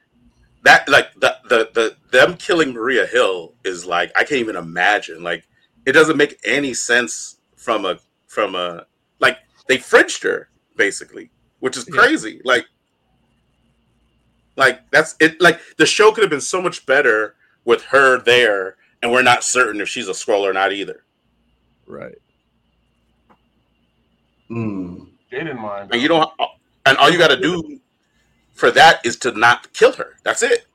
[0.63, 5.23] That like the, the the them killing Maria Hill is like I can't even imagine.
[5.23, 5.47] Like
[5.85, 7.37] it doesn't make any sense
[7.69, 8.87] from a from a
[9.19, 12.01] like they fridged her basically, which is Yeah.
[12.01, 12.41] crazy.
[12.43, 12.65] Like
[14.57, 15.39] like that's it.
[15.39, 19.43] Like the show could have been so much better with her there, and we're not
[19.43, 21.03] certain if she's a Skrull or not either.
[21.85, 22.15] Right.
[24.49, 25.91] mm, Jay didn't mind.
[25.93, 26.27] And you don't.
[26.87, 27.79] And all you got to do
[28.53, 30.15] for that is to not kill her.
[30.23, 30.65] That's it.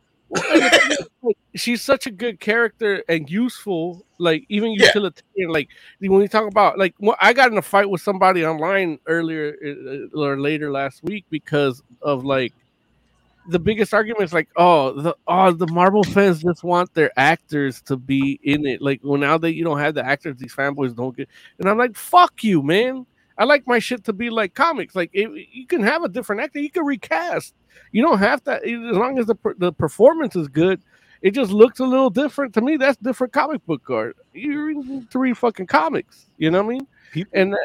[1.56, 4.86] She's such a good character and useful, like even Yeah.
[4.86, 5.50] utilitarian.
[5.50, 5.68] Like
[6.00, 9.54] when you talk about like, well, I got in a fight with somebody online earlier
[9.64, 12.52] uh, or later last week because of like
[13.48, 17.82] the biggest argument is like, oh, the oh the Marvel fans just want their actors
[17.82, 18.80] to be in it.
[18.80, 21.28] Like, well, now that you don't have the actors, these fanboys don't get.
[21.58, 23.06] And I'm like, fuck you, man.
[23.36, 24.94] I like my shit to be like comics.
[24.94, 27.52] Like, if, you can have a different actor, you can recast.
[27.90, 30.80] You don't have to, as long as the the performance is good.
[31.24, 32.76] It just looks a little different to me.
[32.76, 34.16] That's different comic book art.
[34.34, 36.26] You're reading three fucking comics.
[36.36, 36.86] You know what I mean?
[37.12, 37.56] People- And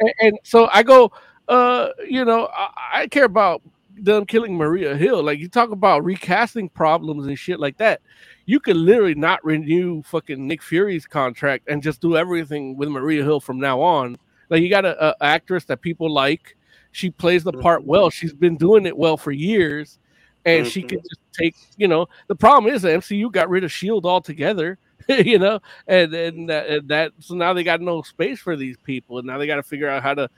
[0.00, 1.10] and, and so I go,
[1.48, 3.62] uh, you know, I, I care about
[3.98, 5.22] them killing Maria Hill.
[5.22, 8.02] Like you talk about recasting problems and shit like that.
[8.44, 13.24] You could literally not renew fucking Nick Fury's contract and just do everything with Maria
[13.24, 14.18] Hill from now on.
[14.50, 16.54] Like you got a, a actress that people like.
[16.92, 18.10] She plays the part well.
[18.10, 19.98] She's been doing it well for years,
[20.46, 20.88] and she mm-hmm.
[20.88, 21.56] could just take.
[21.76, 24.78] You know, the problem is the MCU got rid of Shield altogether.
[25.08, 28.76] you know, and and that, and that so now they got no space for these
[28.78, 30.28] people, and now they got to figure out how to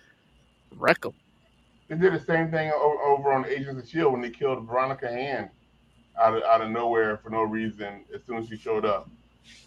[0.76, 1.14] wreck them.
[1.88, 5.48] They did the same thing over on Agents of Shield when they killed Veronica Hand
[6.20, 9.08] out of out of nowhere for no reason as soon as she showed up,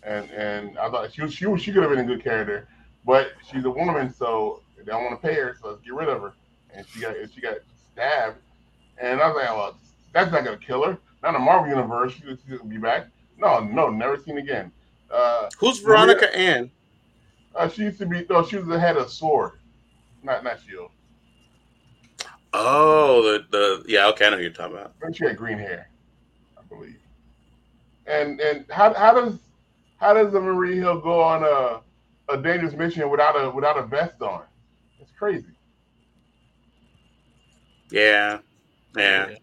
[0.03, 2.67] and and I thought she was, she was, she could have been a good character,
[3.03, 6.09] but she's a woman, so they don't want to pay her, so let's get rid
[6.09, 6.33] of her,
[6.75, 7.57] and she got she got
[7.91, 8.37] stabbed,
[8.99, 9.77] and I was like, well,
[10.13, 10.97] that's not gonna kill her.
[11.23, 13.07] Not in the Marvel universe, she, she's gonna be back.
[13.37, 14.71] No, no, never seen again.
[15.11, 16.71] Uh, Who's Veronica Ann?
[17.55, 19.53] uh, she used to be no, she was the head of Sword,
[20.23, 20.91] not not Shield.
[22.53, 24.07] Oh, the the yeah.
[24.07, 24.93] Okay, I know who you're talking about.
[25.01, 25.89] I think she had green hair,
[26.57, 26.99] I believe.
[28.07, 29.39] And and how how does
[29.97, 31.81] how does the Maria Hill go on a
[32.33, 34.43] a dangerous mission without a without a vest on?
[34.99, 35.45] It's crazy.
[37.89, 38.39] Yeah,
[38.95, 39.35] yeah.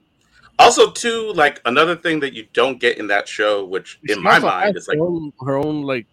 [0.59, 4.39] Also, too, like another thing that you don't get in that show, which in my
[4.39, 6.07] mind is like her own, her own like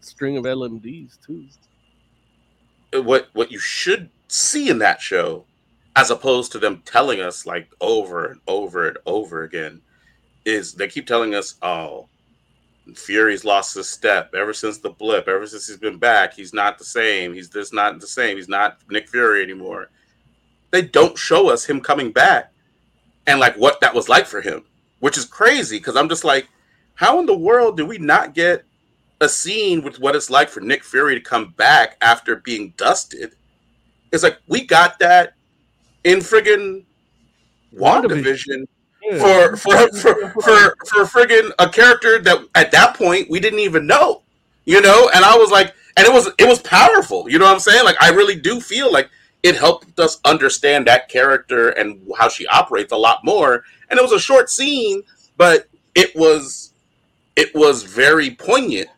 [0.00, 1.46] string of LMDs too.
[2.94, 5.44] Uh, what what you should see in that show,
[5.94, 9.80] as opposed to them telling us like over and over and over again,
[10.44, 12.08] is they keep telling us, "Oh,
[12.96, 15.28] Fury's lost his step ever since the blip.
[15.28, 17.32] Ever since he's been back, he's not the same.
[17.32, 18.38] He's just not the same.
[18.38, 19.88] He's not Nick Fury anymore."
[20.72, 22.52] They don't show us him coming back
[23.28, 24.64] and like what that was like for him,
[25.00, 26.48] which is crazy because I'm just like,
[26.94, 28.64] how in the world do we not get
[29.20, 33.34] a scene with what it's like for Nick Fury to come back after being dusted?
[34.10, 35.34] It's like we got that
[36.04, 36.84] in friggin'
[37.74, 38.66] WandaVision
[39.20, 43.86] for for for for for friggin' a character that at that point we didn't even
[43.86, 44.22] know,
[44.64, 45.10] you know.
[45.14, 47.28] And I was like, and it was it was powerful.
[47.28, 47.84] You know what I'm saying?
[47.84, 49.10] Like I really do feel like
[49.42, 53.64] it helped us understand that character and how she operates a lot more.
[53.90, 55.02] And it was a short scene,
[55.36, 56.72] but it was
[57.36, 58.88] it was very poignant.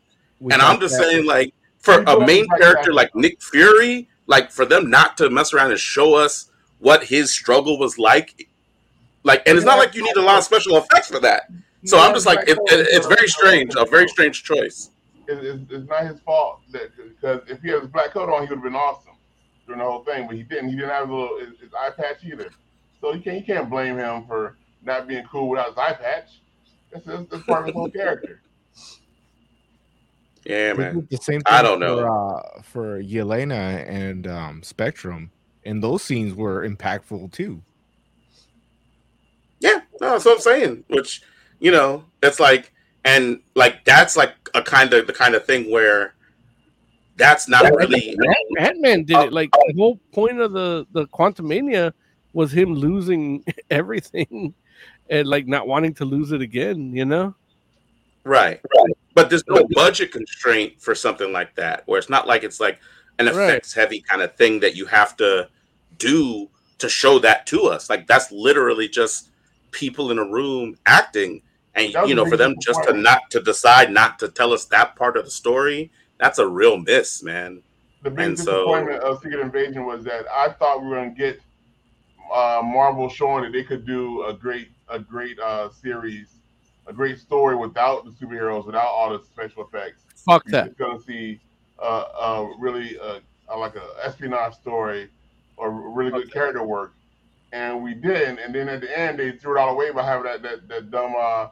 [0.40, 1.04] We and I'm just that.
[1.04, 5.52] saying, like for a main character like Nick Fury, like for them not to mess
[5.52, 8.48] around and show us what his struggle was like,
[9.22, 11.50] like, and it's not like you need a lot of special effects for that.
[11.84, 14.90] So I'm just like, it, it, it's very strange, a very strange choice.
[15.28, 18.46] It, it's, it's not his fault that because if he had his black coat on,
[18.46, 19.10] he would have been awesome
[19.70, 20.26] during the whole thing.
[20.26, 20.68] But he didn't.
[20.70, 22.50] He didn't have a little his, his eye patch either.
[23.00, 26.40] So you can't you can't blame him for not being cool without his eye patch.
[26.92, 28.42] That's, that's, that's part of his whole character.
[30.46, 31.06] Yeah, They man.
[31.10, 31.42] The same.
[31.44, 31.98] I don't know.
[31.98, 35.30] For, uh, for Yelena and um, Spectrum,
[35.66, 37.60] and those scenes were impactful too.
[39.60, 40.84] Yeah, no, that's what I'm saying.
[40.88, 41.20] Which,
[41.58, 42.72] you know, it's like
[43.04, 46.14] and like that's like a kind of the kind of thing where
[47.20, 48.16] that's not really
[48.58, 49.32] Ant Man did it.
[49.32, 49.78] Like the oh.
[49.78, 51.92] whole point of the the Quantumania
[52.32, 54.54] was him losing everything
[55.10, 56.92] and like not wanting to lose it again.
[56.94, 57.34] You know?
[58.24, 58.60] Right.
[58.76, 58.96] Right.
[59.14, 62.80] But there's no budget constraint for something like that, where it's not like it's like
[63.18, 65.48] an effects heavy kind of thing that you have to
[65.98, 66.48] do
[66.78, 67.90] to show that to us.
[67.90, 69.30] Like that's literally just
[69.72, 71.42] people in a room acting.
[71.74, 74.96] And you know, for them just to not to decide not to tell us that
[74.96, 75.90] part of the story,
[76.20, 77.62] that's a real miss, man.
[78.02, 81.14] The And biggest so disappointment of Secret Invasion was that I thought we were going
[81.14, 81.40] to get
[82.32, 86.28] uh, Marvel showing that they could do a great, a great uh, series,
[86.86, 90.02] a great story without the superheroes, without all the special effects.
[90.14, 90.78] Fuck You're that.
[90.78, 91.40] going to see
[91.78, 95.08] uh, uh, really uh, uh, like a espionage story
[95.56, 96.94] or really good character work,
[97.52, 98.38] and we didn't.
[98.38, 100.90] And then at the end, they threw it all away by having that that, that
[100.90, 101.48] dumb uh,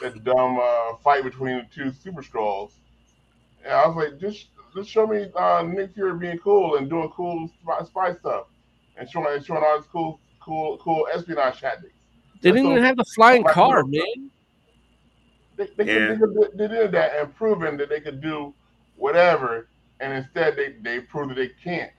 [0.00, 2.72] that dumb uh, fight between the two Super Skrulls.
[3.68, 7.10] And I was like, just just show me uh, Nick Fury being cool and doing
[7.14, 8.46] cool spy, spy stuff,
[8.96, 11.92] and showing and showing all this cool cool cool espionage tactics.
[12.40, 13.54] They didn't so- even have the flying Right.
[13.54, 14.30] car, man.
[15.56, 16.16] They, they, Yeah.
[16.16, 18.54] could, they, could, they did that and proven that they could do
[18.96, 19.68] whatever,
[20.00, 21.90] and instead they, they proved that they can't.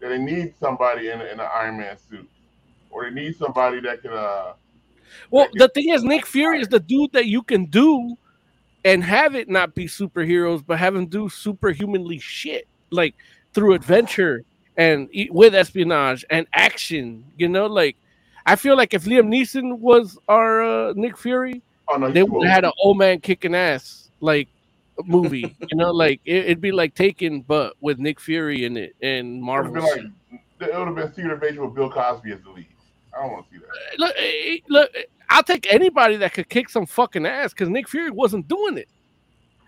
[0.00, 2.28] That they need somebody in, in an Iron Man suit,
[2.90, 4.12] or they need somebody that can.
[4.12, 4.52] Uh,
[5.30, 8.16] Well, the thing is, Nick Fury is the dude that you can do
[8.84, 13.14] and have it not be superheroes, but have him do superhumanly shit, like
[13.52, 14.44] through adventure
[14.76, 17.24] and with espionage and action.
[17.36, 17.96] You know, like
[18.46, 22.46] I feel like if Liam Neeson was our uh, Nick Fury, oh no, they would
[22.46, 24.48] have had an old man kicking ass like
[25.04, 25.56] movie.
[25.70, 29.26] you know, like it, it'd be like Taken, but with Nick Fury in it and
[29.28, 29.74] It would Marvel.
[29.74, 30.12] have been
[30.60, 32.66] like it would have been Secret Invasion with Bill Cosby as the lead.
[33.16, 33.98] I don't want to see that.
[33.98, 34.90] look, eh, look,
[35.28, 38.88] I'll take anybody that could kick some fucking ass because Nick Fury wasn't doing it,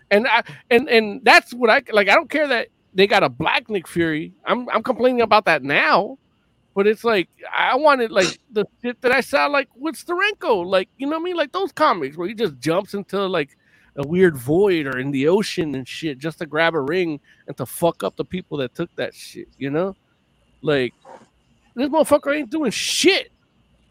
[0.09, 2.09] and I and and that's what I like.
[2.09, 4.33] I don't care that they got a black Nick Fury.
[4.45, 6.17] I'm I'm complaining about that now,
[6.73, 10.89] but it's like I wanted like the shit that I saw like with Steranko, like
[10.97, 13.57] you know what I mean, like those comics where he just jumps into like
[13.97, 17.57] a weird void or in the ocean and shit just to grab a ring and
[17.57, 19.47] to fuck up the people that took that shit.
[19.57, 19.95] You know,
[20.61, 20.93] like
[21.75, 23.30] this motherfucker ain't doing shit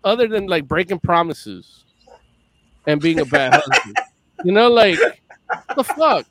[0.05, 1.85] other than like breaking promises
[2.87, 3.97] and being a bad husband.
[4.45, 4.99] You know, like
[5.77, 6.27] the fuck.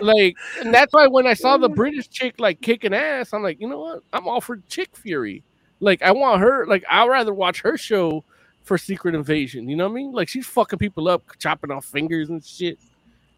[0.00, 3.60] Like, and that's why when I saw the British chick like kicking ass, I'm like,
[3.60, 4.02] you know what?
[4.12, 5.42] I'm all for Chick Fury.
[5.80, 6.66] Like, I want her.
[6.66, 8.24] Like, I'd rather watch her show
[8.64, 9.68] for Secret Invasion.
[9.68, 10.12] You know what I mean?
[10.12, 12.78] Like, she's fucking people up, chopping off fingers and shit.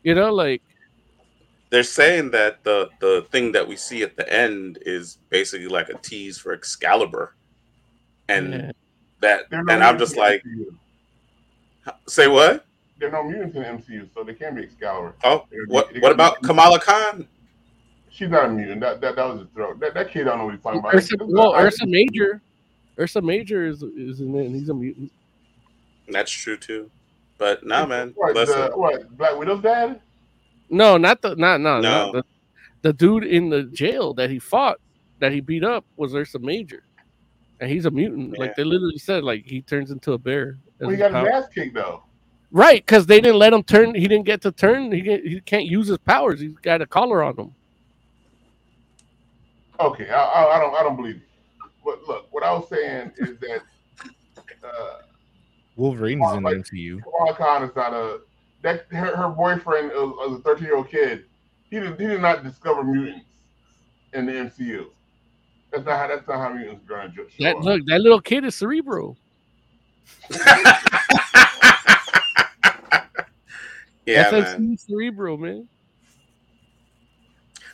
[0.03, 0.63] You know, like,
[1.71, 5.89] they're saying that the the thing that we see at the end is basically like
[5.89, 7.35] a tease for Excalibur,
[8.29, 8.71] and Yeah.
[9.21, 10.43] that no and I'm just like,
[12.07, 12.65] say what?
[12.99, 15.15] there are no mutants in the MCU, so they can't be Excalibur.
[15.23, 17.29] Oh, They're- what they're what about Kamala Khan?
[18.11, 18.81] She's not a mutant.
[18.81, 19.75] That that, that was a throw.
[19.75, 20.95] That, that kid don't know what he's talking about.
[20.95, 22.41] Ursa, This is well, a- Ursa Major,
[22.99, 25.13] Ursa Major is is in it, and he's a mutant.
[26.09, 26.91] That's true too.
[27.39, 28.59] But nah, man, What, listen.
[28.59, 30.01] the, what Black Widow's dad?
[30.71, 32.07] No, not the not no, No.
[32.07, 32.13] no.
[32.13, 32.25] The,
[32.81, 34.79] the dude in the jail that he fought,
[35.19, 36.83] that he beat up, was Ursa Major,
[37.61, 38.35] and he's a mutant.
[38.35, 38.41] Yeah.
[38.41, 40.59] Like they literally said, like he turns into a bear.
[40.81, 41.27] Well, he got power.
[41.27, 42.03] his ass kicked though.
[42.53, 43.95] Right, because they didn't let him turn.
[43.95, 44.93] He didn't get to turn.
[44.93, 46.41] He can't, he can't use his powers.
[46.41, 47.55] He's got a collar on him.
[49.81, 51.23] Okay, I, I, I don't I don't believe it.
[51.85, 53.61] But look, what I was saying is that
[54.65, 54.99] uh,
[55.77, 57.03] Wolverine's in the MCU.
[57.03, 58.21] Kamala Khan is not a
[58.63, 61.27] that her, her boyfriend was, was a 13 year old kid.
[61.71, 63.27] He did he did not discover mutants
[64.13, 64.87] in the MCU.
[65.73, 68.55] That's not how that's not how mutants are gonna That look, that little kid is
[68.55, 69.17] cerebral.
[74.07, 74.77] yeah, FXE man.
[74.79, 75.69] cerebral, man.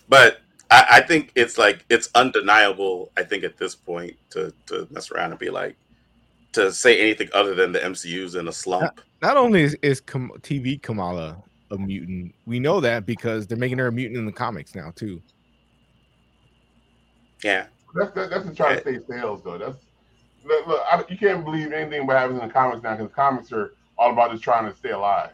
[0.09, 0.41] But
[0.71, 3.13] I, I think it's like it's undeniable.
[3.17, 5.77] I think at this point to to mess around and be like
[6.53, 9.01] to say anything other than the MCU's in a slump.
[9.23, 13.79] Not only is, is Kam- TV Kamala a mutant, we know that because they're making
[13.79, 15.23] her a mutant in the comics now too.
[17.43, 19.59] Yeah, That's that, that's to try to stay sales though.
[19.59, 19.79] That's
[20.45, 23.53] look, look I, you can't believe anything what happens in the comics now because comics
[23.53, 25.31] are all about just trying to stay alive.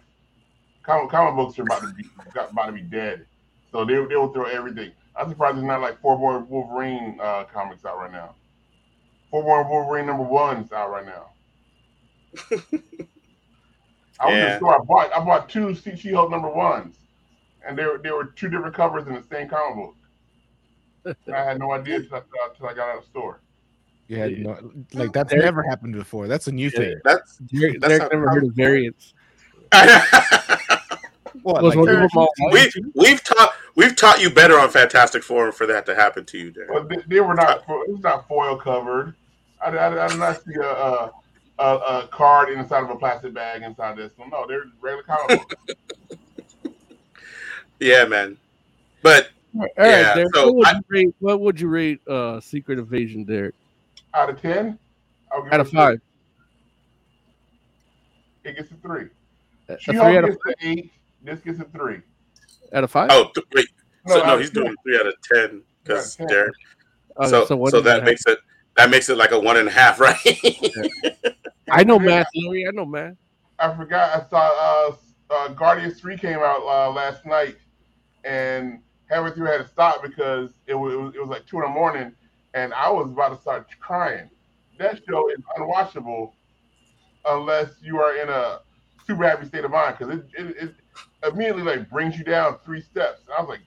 [0.83, 2.05] Comic, comic books are about to be
[2.51, 3.27] about to be dead,
[3.71, 4.93] so they they will throw everything.
[5.17, 8.35] I'm surprised there's not like four more Wolverine uh, comics out right now.
[9.31, 11.31] Four more Wolverine number ones out right now.
[14.21, 14.75] I was in the store.
[14.75, 16.97] I bought I bought two She Hulk number ones,
[17.67, 19.95] and there they were two different covers in the same comic book.
[21.05, 22.21] And I had no idea until uh,
[22.67, 23.41] I, got out of the store.
[24.09, 26.29] You had no, like that's There- never happened before.
[26.29, 26.97] That's a new thing.
[27.05, 29.15] that's Derek, That's Derek how never heard of variants.
[31.43, 35.23] What, like, one of them all we we've taught we've taught you better on Fantastic
[35.23, 36.71] Forum for that to happen to you, Derek.
[36.71, 37.65] Well, they, they were not.
[37.65, 39.15] fo- It was not foil covered.
[39.65, 41.13] I, I, I did not see a, a,
[41.59, 44.31] a, a card inside of a plastic bag inside this one.
[44.31, 45.75] No, they're regular comic books.
[47.81, 48.37] Yeah, man.
[49.03, 49.29] But
[49.59, 51.15] All right, Yeah, Derek, so what would I- you rate?
[51.19, 53.55] What would you rate uh, Secret Invasion, Derek?
[54.15, 54.79] Out of ten,
[55.53, 56.01] Out of five,
[58.45, 59.09] it gets a three.
[59.69, 60.93] a She three out of gets an eight.
[61.23, 62.01] This gets a three.
[62.73, 63.09] out of five.
[63.13, 63.69] oh th- wait,
[64.07, 66.53] No, so no, he's doing three out of ten because Derek.
[67.19, 68.39] Okay, so so, what do that makes it
[68.77, 70.17] that makes it like a one and a half, right?
[71.71, 72.67] I know math, Larry.
[72.67, 73.15] I know math.
[73.59, 74.11] I forgot.
[74.25, 74.89] I saw
[75.31, 77.57] uh, uh, Guardians Three came out uh, last night,
[78.25, 81.47] and halfway through I had to stop because it was, it was it was like
[81.47, 82.13] two in the morning,
[82.55, 84.31] and I was about to start crying.
[84.79, 86.33] That show is unwatchable
[87.25, 88.61] unless you are in a
[89.07, 90.75] super happy state of mind because it, it it
[91.33, 93.23] immediately like brings you down three steps.
[93.27, 93.61] And I was like,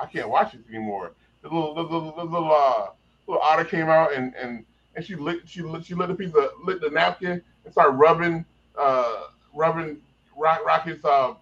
[0.00, 1.12] I can't watch this anymore.
[1.42, 2.88] The little little, the little uh
[3.26, 4.64] little otter came out and and
[4.96, 7.92] and she licked she lit, she lit a piece of lit the napkin and started
[7.92, 8.44] rubbing
[8.78, 9.24] uh
[9.54, 9.98] rubbing
[10.36, 11.34] Rock, Rocket's uh,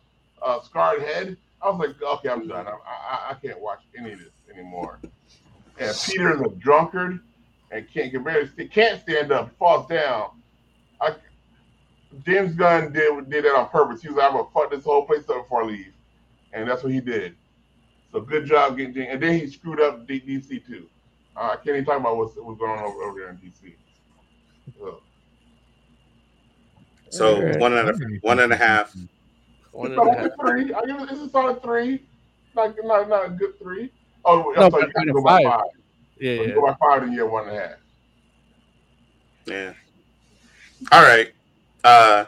[0.42, 1.36] uh scarred head.
[1.66, 2.66] I was like, okay, I'm done.
[2.66, 5.00] I, I I can't watch any of this anymore.
[5.78, 7.20] And Peter's a drunkard
[7.70, 10.30] and can't can barely can't stand up, falls down.
[11.00, 11.14] I,
[12.24, 14.00] James Gunn did did that on purpose.
[14.00, 15.92] He was like, I'm gonna fuck this whole place up before I leave,
[16.52, 17.34] and that's what he did.
[18.12, 19.08] So good job getting.
[19.08, 20.86] And then he screwed up D- DC too.
[21.36, 23.74] Uh, I can't even talk about what's, what's going on over, over there in DC.
[24.78, 25.00] So,
[27.10, 27.60] so Alright.
[27.60, 28.96] one and a one and a half.
[29.76, 30.30] One it's and a half.
[30.40, 30.72] three.
[30.74, 31.10] I give it.
[31.10, 32.02] It's a solid three.
[32.54, 33.92] Not not not a good three.
[34.24, 34.86] Oh, No, I'm sorry.
[34.86, 35.52] You can out go of by five.
[35.52, 35.60] five.
[36.18, 37.76] Yeah, If you go by five, then you're one and a half.
[39.44, 39.72] Yeah.
[40.92, 41.32] All right.
[41.84, 42.24] Uh,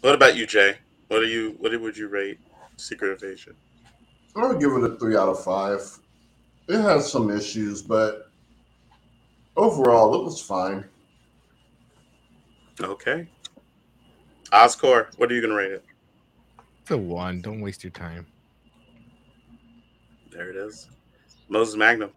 [0.00, 0.76] what about you, Jay?
[1.08, 2.38] What do you what would you rate
[2.76, 3.54] Secret Invasion?
[4.36, 5.80] I would give it a three out of five.
[6.68, 8.30] It has some issues, but
[9.56, 10.84] overall, it was fine.
[12.80, 13.26] Okay.
[14.52, 15.84] Oscar, what are you gonna rate it?
[16.88, 17.42] It's a one.
[17.42, 18.26] Don't waste your time.
[20.32, 20.88] There it is.
[21.50, 22.12] Moses Magnum.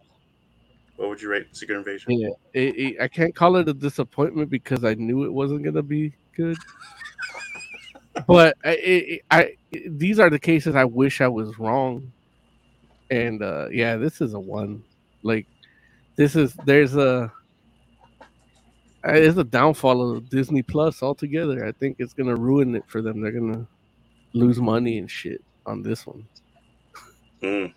[0.96, 2.10] What would you rate Secret Invasion?
[2.10, 5.82] Yeah, it, it, I can't call it a disappointment because I knew it wasn't gonna
[5.82, 6.56] be good.
[8.26, 9.56] but I, it, I,
[9.88, 12.10] these are the cases I wish I was wrong.
[13.10, 14.82] And uh yeah, this is a one.
[15.22, 15.46] Like,
[16.16, 17.30] this is there's a
[19.04, 21.66] uh, it's a downfall of Disney Plus altogether.
[21.66, 23.20] I think it's gonna ruin it for them.
[23.20, 23.66] They're gonna
[24.32, 26.26] lose money and shit on this one.
[27.42, 27.72] Mm.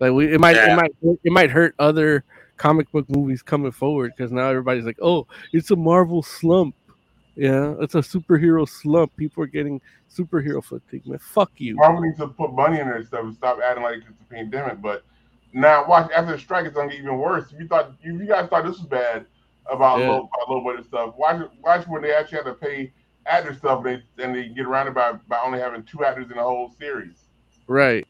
[0.00, 0.72] Like we, it might, Yeah.
[0.72, 2.24] it might, it might hurt other
[2.56, 6.74] comic book movies coming forward because now everybody's like, oh, it's a Marvel slump.
[7.36, 9.16] Yeah, it's a superhero slump.
[9.16, 9.80] People are getting
[10.12, 11.04] superhero fatigue.
[11.06, 11.74] Man, fuck you.
[11.74, 14.80] Marvel needs to put money in their stuff and stop acting like it's a pandemic.
[14.80, 15.02] But
[15.52, 17.52] now, watch after the strike, it's gonna get even worse.
[17.52, 19.26] If you thought, if you guys thought this was bad
[19.68, 20.10] about Yeah.
[20.10, 22.92] low, about low budget stuff, watch watch when they actually have to pay
[23.26, 26.30] actor stuff, and they and they get around it by by only having two actors
[26.30, 27.24] in the whole series.
[27.66, 28.06] Right.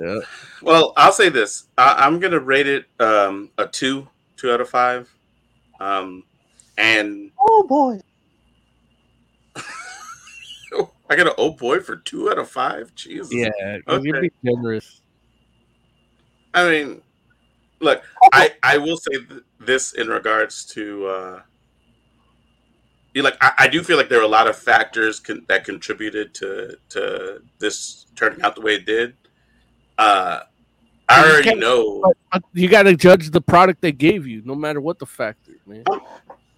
[0.00, 0.20] Yeah.
[0.62, 1.64] Well, I'll say this.
[1.76, 5.12] I, I'm gonna rate it um, a two, two out of five.
[5.80, 6.24] Um,
[6.78, 8.00] and Oh boy.
[11.10, 12.94] I got an oh boy for two out of five.
[12.94, 13.32] Jesus.
[13.34, 13.48] Yeah.
[13.86, 14.30] 'cause You're Okay.
[14.42, 15.02] being generous.
[16.54, 17.02] I mean,
[17.80, 18.02] look,
[18.32, 21.42] I I will say th- this in regards to uh, you
[23.20, 26.32] like I, I do feel like there are a lot of factors con- that contributed
[26.34, 29.14] to to this turning out the way it did.
[29.98, 30.40] Uh,
[31.08, 32.00] I You already know.
[32.02, 35.06] But, but you got to judge the product they gave you, no matter what the
[35.06, 35.84] factor, man.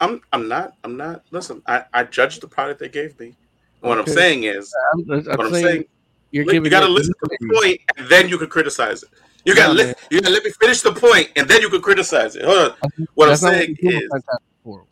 [0.01, 1.25] I'm I'm not I'm not.
[1.31, 3.35] Listen, I I judged the product they gave me.
[3.81, 5.85] What I'm saying is, I'm, I'm what I'm saying, saying,
[6.31, 9.11] you're giving you got to listen to the point, and then you can criticize it.
[9.45, 9.95] You got to listen.
[10.11, 12.45] You got to let me finish the point, and then you can criticize it.
[12.45, 12.77] Hold on.
[13.15, 14.87] What That's I'm saying is, with Fantastic Four.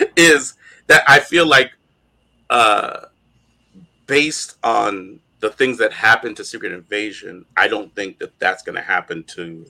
[0.16, 0.54] is
[0.88, 1.72] that I feel like,
[2.50, 3.06] uh,
[4.06, 8.76] based on the things that happened to Secret Invasion, I don't think that that's going
[8.76, 9.66] to happen to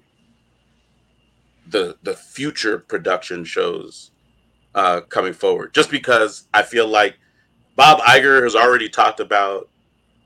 [1.66, 4.12] the the future production shows
[4.74, 5.74] uh, coming forward.
[5.74, 7.18] Just because I feel like
[7.76, 9.70] Bob Iger has already talked about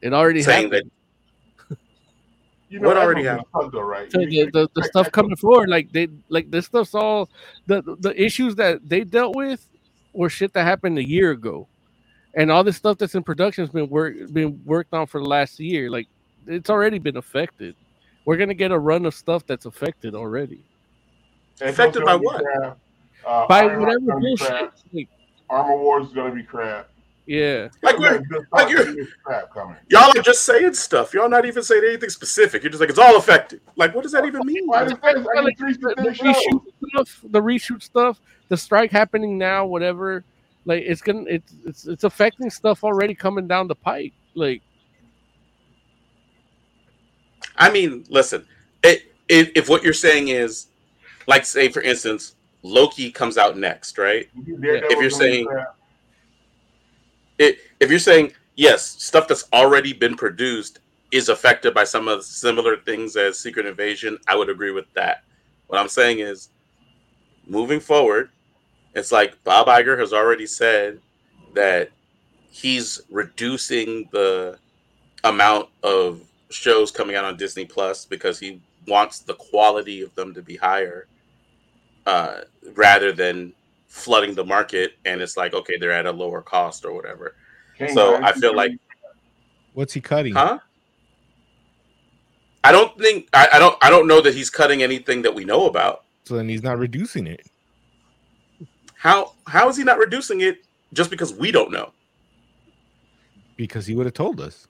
[0.02, 0.90] It already saying happened.
[2.70, 3.46] You know, What already what's happened?
[3.54, 4.10] gonna though, right?
[4.10, 7.30] So the, the, the stuff coming forward, like they like this stuff's all
[7.66, 9.68] the the issues that they dealt with
[10.14, 11.68] were shit that happened a year ago,
[12.34, 15.28] and all this stuff that's in production has been work been worked on for the
[15.28, 15.90] last year.
[15.90, 16.08] Like
[16.46, 17.74] it's already been affected.
[18.24, 20.64] We're gonna get a run of stuff that's affected already
[21.60, 22.42] and Affected by what?
[22.42, 22.78] crap.
[23.26, 24.70] Uh, by Ironheart's whatever bullshit.
[24.92, 25.08] Like,
[25.50, 26.88] Armor Wars is gonna be crap.
[27.26, 27.68] Yeah.
[27.82, 28.22] Like, we're,
[28.52, 29.76] like you're, serious crap coming.
[29.88, 31.14] y'all are just saying stuff.
[31.14, 32.62] Y'all not even saying anything specific.
[32.62, 33.60] You're just like it's all affected.
[33.76, 34.66] Like, what does that even mean?
[34.66, 35.04] Why does that?
[35.04, 40.22] I Like, the, the reshoot stuff, the reshoot stuff, the strike happening now, whatever.
[40.66, 44.12] Like it's gonna, it's it's it's affecting stuff already coming down the pipe.
[44.34, 44.62] Like
[47.56, 48.46] I mean, listen,
[48.82, 50.68] it, it, if what you're saying is,
[51.26, 54.28] like, say for instance, Loki comes out next, right?
[54.60, 55.76] Daredevil If you're saying, crap.
[57.38, 60.80] It, if you're saying yes, stuff that's already been produced
[61.10, 65.24] is affected by some of similar things as Secret Invasion, I would agree with that.
[65.66, 66.50] What I'm saying is,
[67.46, 68.30] moving forward,
[68.94, 71.00] it's like Bob Iger has already said
[71.54, 71.90] that
[72.50, 74.58] he's reducing the
[75.24, 80.34] amount of shows coming out on Disney Plus because he wants the quality of them
[80.34, 81.06] to be higher
[82.06, 82.40] uh,
[82.74, 83.52] rather than
[83.94, 87.36] flooding the market and it's like okay they're at a lower cost or whatever
[87.78, 88.72] King so i feel like
[89.72, 90.34] What's he cutting?
[90.34, 90.58] huh
[92.64, 95.44] i don't think I, I don't i don't know that he's cutting anything that we
[95.44, 97.46] know about So then he's not reducing it.
[98.96, 101.92] how how is he not reducing it just because we don't know
[103.56, 104.66] Because he would have told us.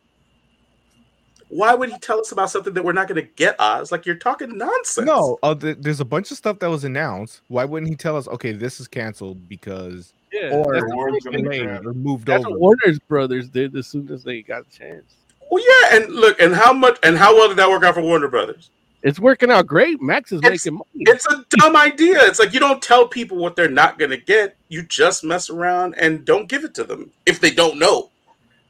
[1.55, 3.93] Why would he tell us about something that we're not going to get Oz?
[3.93, 7.41] like you're talking nonsense No, uh, th- there's a bunch of stuff that was announced.
[7.49, 8.27] Why wouldn't he tell us?
[8.29, 11.85] Okay, this is canceled because yeah, or that's, the word's gonna be delayed crap.
[11.87, 12.51] or moved that's over.
[12.59, 15.15] what Warner's brothers did as soon as they got a chance.
[15.51, 18.03] well yeah and look and how much and how well did that work out for
[18.03, 18.71] warner brothers
[19.05, 20.01] It's working out great.
[20.03, 20.89] Max is It's- making money.
[21.13, 22.17] It's a dumb idea.
[22.25, 24.57] It's like you don't tell people what they're not going to get.
[24.69, 28.11] You just mess around and don't give it to them if they don't know.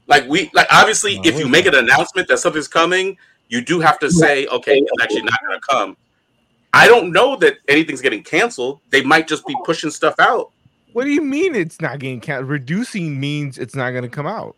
[0.06, 3.16] Like we like obviously No, if you make an announcement that something's coming,
[3.48, 5.96] you do have to say, okay, it's actually not going to come.
[6.72, 8.80] I don't know that anything's getting canceled.
[8.90, 10.50] They might just be pushing stuff out.
[10.92, 12.50] What do you mean it's not getting canceled?
[12.50, 14.56] Reducing means it's not going to come out.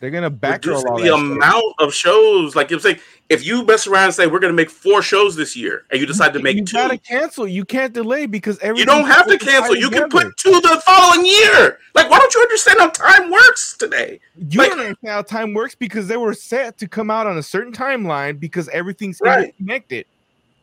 [0.00, 2.56] They're going to back the that amount of shows.
[2.56, 3.00] Like if say
[3.32, 6.00] if you mess around and say we're going to make four shows this year, and
[6.00, 7.48] you decide to make You two, gotta cancel.
[7.48, 9.74] You can't delay because every You don't have to cancel.
[9.74, 11.78] You can put two the following year.
[11.94, 14.20] Like, why don't you understand how time works today?
[14.36, 17.38] You like- don't understand how time works because they were set to come out on
[17.38, 19.56] a certain timeline because everything's Right.
[19.56, 20.06] connected.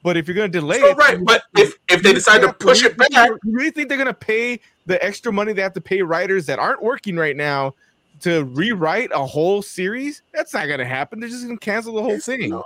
[0.02, 2.54] But if you're going to delay So, it, right, but if if they decide to
[2.54, 5.74] push it back, you really think they're going to pay the extra money they have
[5.74, 7.74] to pay writers that aren't working right now
[8.22, 10.22] to rewrite a whole series?
[10.34, 11.20] That's not going to happen.
[11.20, 12.50] They're just going to cancel the whole thing.
[12.50, 12.66] no.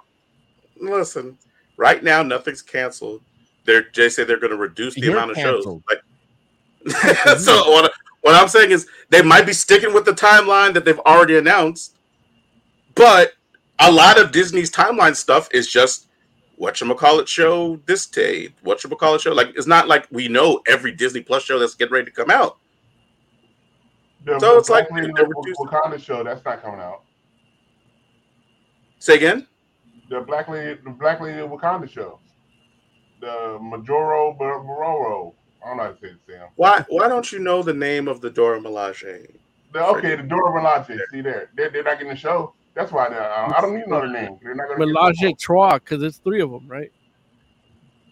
[0.80, 1.38] listen.
[1.78, 3.22] Right now, nothing's canceled.
[3.66, 5.84] They're they say they're going to reduce the You're amount of canceled.
[5.89, 5.99] shows.
[6.86, 7.91] Like, so what?
[8.22, 11.97] What I'm saying is they might be sticking with the timeline that they've already announced,
[12.95, 13.34] but
[13.80, 16.08] a lot of Disney's timeline stuff is just
[16.56, 19.34] what you call it show this day, what you call it show.
[19.34, 22.32] Like it's not like we know every Disney Plus show that's getting ready to come
[22.32, 22.58] out.
[24.26, 26.80] The, So the it's like Black Lady they're of reducing- Wakanda show that's not coming
[26.80, 27.02] out.
[29.00, 29.48] Say again.
[30.10, 32.20] The Black Lady, the Black Lady of Wakanda show.
[33.22, 35.34] The Majoro Bar- Baroro.
[35.64, 36.48] I don't know how to say it, Sam.
[36.56, 39.28] Why why don't you know the name of the Dora Milaje?
[39.74, 40.98] The, okay, the Dora Milaje.
[41.12, 42.54] See there, they're, they're not getting the show.
[42.76, 44.40] That's why they're, I don't even know another name.
[44.41, 44.86] They're not going to.
[44.86, 46.91] Melage Trois, because it's three of them, right?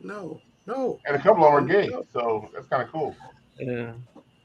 [0.01, 0.99] No, no.
[1.05, 3.15] And a couple of them are gay, so that's kind of cool.
[3.59, 3.93] Yeah.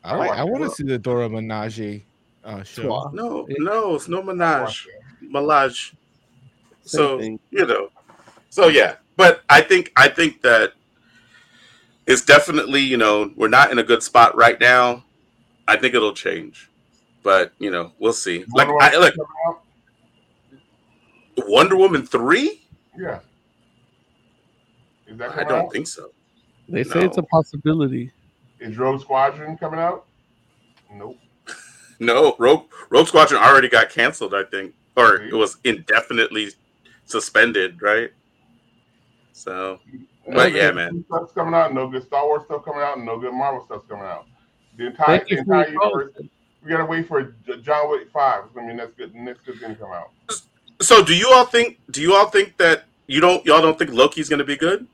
[0.06, 2.02] I, like, I want to see the Dora Menage
[2.44, 3.10] uh, show.
[3.12, 4.86] No, no, it's no Minaj.
[5.20, 5.94] Milage.
[6.82, 7.88] So you know.
[8.50, 8.96] So yeah.
[9.16, 10.74] But I think I think that
[12.06, 15.04] it's definitely, you know, we're not in a good spot right now.
[15.66, 16.70] I think it'll change.
[17.22, 18.44] But, you know, we'll see.
[18.54, 19.12] Like Wonder I Woman
[21.36, 21.48] like?
[21.48, 22.62] Wonder Woman 3?
[22.96, 23.18] Yeah.
[25.08, 25.72] Is that I don't out?
[25.72, 26.10] think so.
[26.68, 28.12] They say it's a possibility.
[28.60, 30.06] Is Rogue Squadron coming out?
[30.92, 31.18] Nope.
[31.98, 34.74] No, Rogue Rogue Squadron already got canceled, I think.
[34.98, 36.50] Or it was indefinitely
[37.06, 38.10] suspended, right?
[39.32, 39.80] So
[40.30, 41.04] But yeah, man.
[41.08, 41.72] Stuff's coming out.
[41.72, 43.00] No good Star Wars stuff coming out.
[43.00, 44.26] No good Marvel stuff's coming out.
[44.76, 46.12] The entire, the entire your universe.
[46.62, 48.44] We gotta wait for John Wick Five.
[48.58, 49.14] I mean, that's good.
[49.14, 50.10] Next good gonna come out.
[50.80, 53.92] So do you all think do you all think that you don't y'all don't think
[53.92, 54.86] Loki's gonna be good?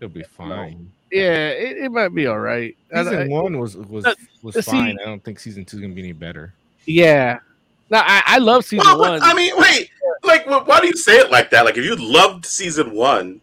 [0.00, 0.92] It'll be fine.
[1.12, 2.76] Yeah, it, it might be all right.
[2.94, 4.04] I- Season I- one was was
[4.42, 4.96] was uh, see- fine.
[5.00, 6.52] I don't think season two is gonna be any better.
[6.86, 7.38] yeah.
[7.88, 9.22] No, I, I love season Well, one.
[9.22, 9.90] I mean, wait,
[10.24, 11.64] like why do you say it like that?
[11.64, 13.40] Like if you loved season one,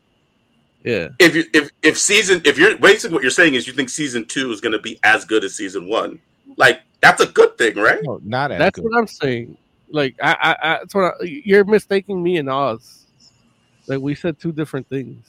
[0.83, 1.07] yeah.
[1.17, 4.25] if you if if season if you're basically what you're saying is you think season
[4.25, 6.19] two is gonna be as good as season one.
[6.57, 7.99] Like that's a good thing, right?
[8.03, 8.83] No, not as That's good.
[8.83, 9.57] what I'm saying.
[9.89, 13.05] Like I, I, I that's what I, you're mistaking me and Oz.
[13.87, 15.25] Like we said two different things.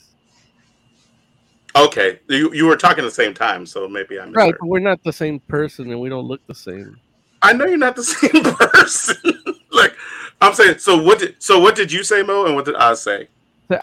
[1.75, 4.79] Okay, you you were talking at the same time, so maybe I'm Right, but we're
[4.79, 6.97] not the same person and we don't look the same.
[7.41, 9.43] I know you're not the same person.
[9.71, 9.95] like
[10.41, 12.93] I'm saying, so what did so what did you say, Mo, and what did I
[12.93, 13.27] say?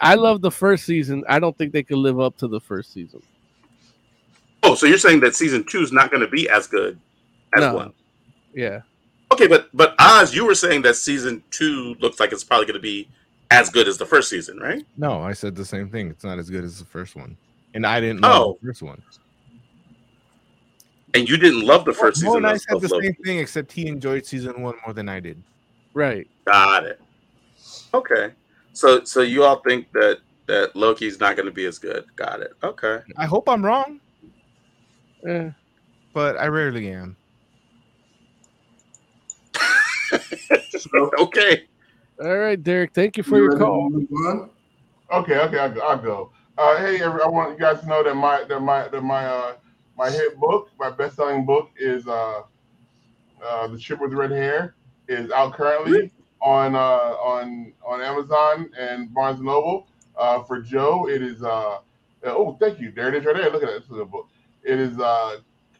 [0.01, 1.23] I love the first season.
[1.27, 3.21] I don't think they could live up to the first season.
[4.63, 6.97] Oh, so you're saying that season two is not going to be as good
[7.53, 7.75] as No.
[7.75, 7.93] one?
[8.53, 8.81] Yeah.
[9.31, 12.75] Okay, but but Oz, you were saying that season two looks like it's probably going
[12.75, 13.07] to be
[13.51, 14.83] as good as the first season, right?
[14.97, 16.09] No, I said the same thing.
[16.09, 17.35] It's not as good as the first one,
[17.73, 18.57] and I didn't love Oh.
[18.61, 19.01] the first one.
[21.15, 22.37] And you didn't love the first Mo season.
[22.37, 23.05] and I said of the Loki.
[23.07, 25.41] same thing, except he enjoyed season one more than I did.
[25.93, 26.27] Right.
[26.45, 26.99] Got it.
[27.93, 28.31] Okay,
[28.73, 30.17] so so you all think that
[30.47, 32.05] that Loki's not going to be as good?
[32.15, 32.53] Got it.
[32.63, 32.99] Okay.
[33.17, 33.99] I hope I'm wrong,
[35.27, 35.51] Eh.
[36.13, 37.15] but I rarely am.
[41.19, 41.63] okay.
[42.21, 42.93] All right, Derek.
[42.93, 43.91] Thank you for You your call.
[45.13, 46.31] Okay, okay, I'll, I'll go.
[46.57, 49.25] Uh, hey, every- I want you guys to know that my that my that my
[49.25, 49.55] uh
[49.97, 52.43] my hit book, my best selling book is uh
[53.43, 54.75] uh the Ship with Red Hair
[55.07, 56.11] is out currently
[56.41, 59.87] on uh on on Amazon and Barnes and Noble.
[60.15, 61.79] Uh, for Joe, it is uh
[62.25, 63.49] oh thank you, there it is right there.
[63.49, 64.27] Look at that, this is a book.
[64.63, 65.37] It is uh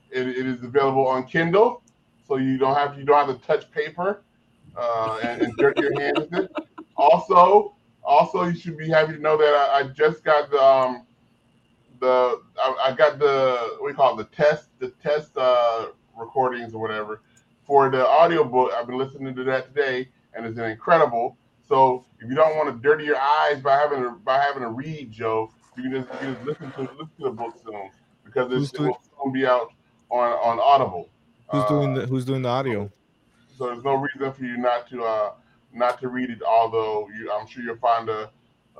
[0.09, 1.83] it, it is available on Kindle,
[2.27, 4.23] so you don't have you don't have to touch paper
[4.75, 6.51] uh, and, and dirt your hands with it.
[6.97, 11.05] Also, also you should be happy to know that I, I just got the um,
[11.99, 15.87] the I, I got the what do you call it the test the test uh,
[16.17, 17.21] recordings or whatever
[17.65, 18.71] for the audiobook.
[18.73, 21.37] I've been listening to that today, and it's an incredible.
[21.67, 24.69] So if you don't want to dirty your eyes by having to by having to
[24.69, 27.89] read, Joe, you can just, you can just listen to listen to the book soon
[28.25, 29.71] because it's, it will soon be out
[30.09, 31.09] on on Audible.
[31.49, 32.91] Who's Uh, doing the Who's doing the audio?
[33.57, 35.31] so there's no reason for you not to uh,
[35.73, 36.41] not to read it.
[36.43, 38.29] Although you, I'm sure you'll find a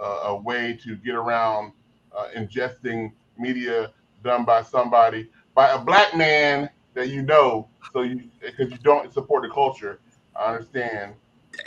[0.02, 1.74] a, a way to get around
[2.18, 3.92] uh, ingesting media
[4.24, 7.68] done by somebody by a black man that you know.
[7.94, 10.00] So you because you don't support the culture.
[10.36, 11.16] I understand.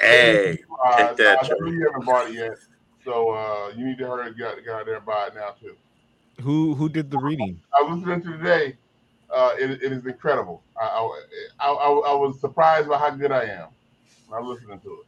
[0.01, 1.67] Hey, Uh, take that, I know Joe.
[1.67, 2.53] you haven't bought it yet,
[3.05, 5.51] so uh, you need to hurry and get, get out there and buy it now
[5.61, 5.77] too.
[6.43, 7.61] Who Who did the reading?
[7.79, 8.77] I was listening to today.
[9.31, 10.63] Uh, it, it is incredible.
[10.81, 11.21] I, I,
[11.61, 13.69] I, I, I was surprised by how good I am.
[14.33, 15.07] I was listening to it.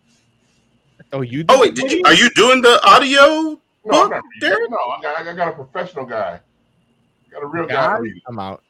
[1.13, 1.45] Oh, you.
[1.49, 2.03] Oh wait, did you?
[2.05, 3.21] Are you doing the audio?
[3.21, 4.71] No, I'm book, not reading Derek?
[4.71, 6.39] no, I got, I got a professional guy.
[6.41, 7.75] I got a real guy.
[7.75, 7.99] Guy?
[7.99, 8.21] reading.
[8.27, 8.63] I'm out.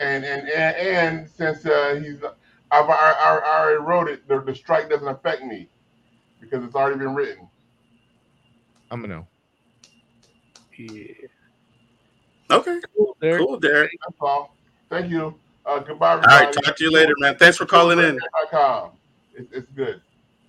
[0.00, 2.16] And and and, and since uh, he's,
[2.70, 4.26] I've I, I, I already wrote it.
[4.28, 5.68] The, the strike doesn't affect me
[6.40, 7.46] because it's already been written.
[8.90, 9.26] I'm gonna know.
[10.78, 11.12] Yeah.
[12.50, 13.38] Okay, Cool, Derek.
[13.46, 13.92] cool, Derek.
[14.08, 14.56] That's all.
[14.88, 15.34] Thank you.
[15.66, 16.46] Uh, goodbye, All everybody.
[16.46, 17.36] right, talk to you later, man.
[17.36, 18.18] Thanks for calling in.
[18.50, 18.92] Com.
[19.34, 20.00] It's, it's good.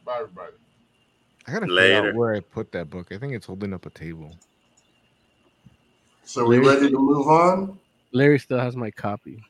[0.05, 0.53] Bye, everybody.
[1.51, 3.11] I gotta figure out where I put that book.
[3.11, 4.33] I think it's holding up a table.
[6.23, 7.77] So we ready to move on?
[8.13, 9.43] Larry still has my copy.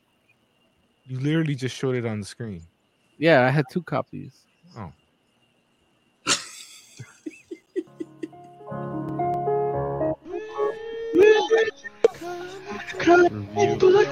[1.05, 2.63] You literally just showed it on the screen.
[3.19, 4.33] Yeah, I had two copies.
[4.75, 4.91] Oh.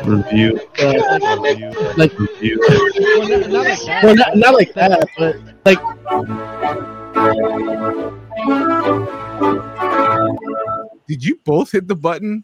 [0.06, 0.60] Review.
[1.98, 2.60] Like review.
[2.68, 2.86] Well,
[3.26, 4.04] not, not like that.
[4.04, 5.80] Well, not, not like that, but like
[11.08, 12.44] Did you both hit the button?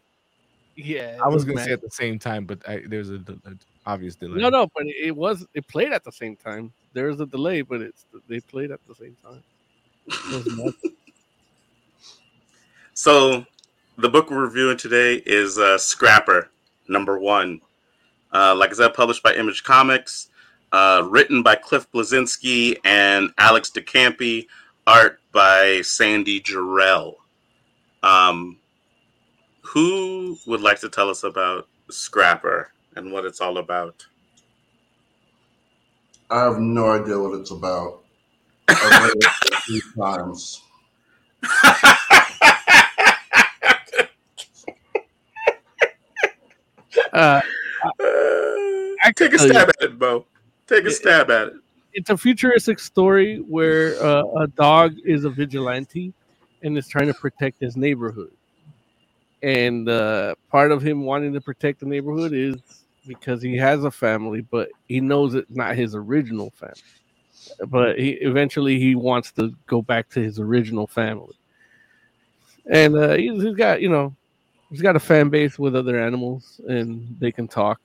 [0.75, 1.17] yeah.
[1.23, 1.65] I it was gonna mad.
[1.65, 3.55] say at the same time, but I, there's a, a
[3.85, 4.41] obvious delay.
[4.41, 6.73] No, no, but it was it played at the same time.
[6.93, 9.43] There was a delay, but it's they played at the same time.
[10.07, 10.77] It was nuts.
[12.97, 13.45] So,
[13.97, 16.49] the book we're reviewing today is uh, Scrapper,
[16.87, 17.59] number one.
[18.33, 20.29] Uh, like I said, published by Image Comics,
[20.75, 24.49] uh, written by Cliff Bleszinski and Alex de Campi,
[24.85, 27.15] art by Sandy Jarrell.
[28.03, 28.57] Um,
[29.61, 34.05] who would like to tell us about Scrapper and what it's all about?
[36.29, 38.01] I have no idea what it's about.
[38.67, 40.61] I've read it a few times.
[47.13, 47.41] Uh,
[49.03, 49.53] I Take a tell you.
[49.53, 50.25] stab at it, Bo.
[50.67, 51.53] Take a stab at it.
[51.93, 56.13] it's a futuristic story where uh, a dog is a vigilante
[56.63, 58.31] and is trying to protect his neighborhood.
[59.41, 62.55] And uh, part of him wanting to protect the neighborhood is
[63.07, 66.81] because he has a family, but he knows it's not his original family.
[67.67, 71.35] But he eventually he wants to go back to his original family.
[72.69, 74.15] And uh, he's, he's got you know
[74.71, 77.79] he's got a fan base with other animals, and they can talk.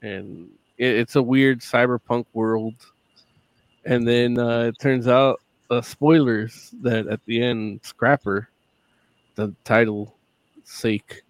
[0.00, 0.48] And
[0.78, 2.74] it, it's a weird cyberpunk world
[3.84, 5.40] and then uh, it turns out
[5.70, 8.48] uh, spoilers that at the end scrapper
[9.36, 10.16] the title
[10.64, 11.22] sake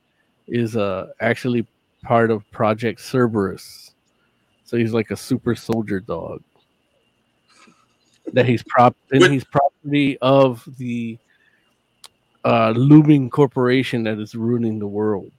[0.48, 1.66] is uh actually
[2.02, 3.92] part of Project Cerberus.
[4.64, 6.42] So he's like a super soldier dog.
[8.32, 11.18] That he's prop and he's property of the
[12.44, 15.32] uh looming corporation that is ruining the world.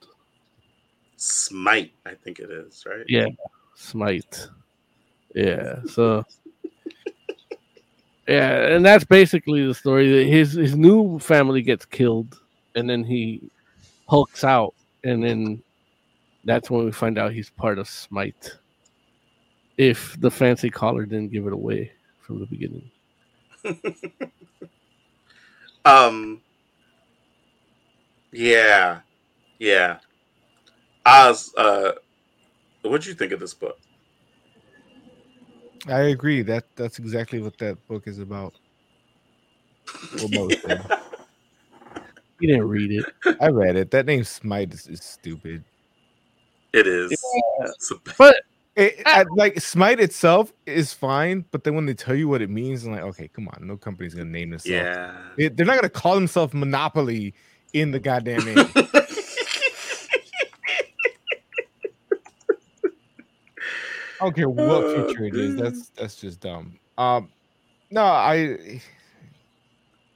[1.16, 3.06] Smite, I think it is, right?
[3.08, 3.28] Yeah,
[3.80, 4.50] Smite.
[5.36, 6.24] Yeah, so
[8.28, 10.12] yeah, and that's basically the story.
[10.12, 12.42] That His his new family gets killed,
[12.76, 13.50] and then he
[14.08, 14.74] hulks out,
[15.04, 15.62] and then
[16.44, 18.58] that's when we find out he's part of Smite.
[19.78, 22.90] If the fancy collar didn't give it away from the beginning,
[25.86, 26.42] Um.
[28.34, 29.02] Yeah,
[29.60, 30.00] yeah.
[31.06, 31.92] Oz, uh,
[32.84, 33.78] what'd you think of this book?
[35.88, 36.42] I agree.
[36.42, 38.54] That that's exactly what that book is about.
[40.16, 40.58] Well, most
[42.40, 43.38] you didn't read it.
[43.40, 43.92] I read it.
[43.92, 45.64] That name Smite is, is stupid.
[46.74, 47.12] It is.
[47.12, 48.42] It's a- But
[48.76, 52.50] It, I, like Smite itself is fine, but then when they tell you what it
[52.50, 54.66] means, I'm like, okay, come on, no company's gonna name this.
[54.66, 55.18] yeah.
[55.38, 57.34] They, they're not gonna call themselves Monopoly
[57.74, 58.70] in the goddamn name.
[64.20, 65.56] I don't care what future it is.
[65.56, 66.80] That's that's just dumb.
[66.98, 67.30] Um,
[67.92, 68.82] no, I.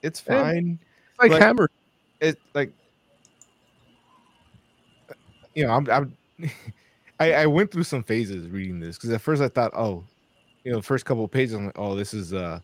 [0.01, 0.79] It's fine.
[0.81, 1.69] it's like Like- Hammer.
[2.19, 2.71] It like.
[5.55, 5.89] You know, I'm.
[5.89, 6.17] I'm
[7.19, 10.03] I, I went through some phases reading this because at first I thought, oh,
[10.63, 12.59] you know, the first couple of pages, I'm like, oh, this is uh,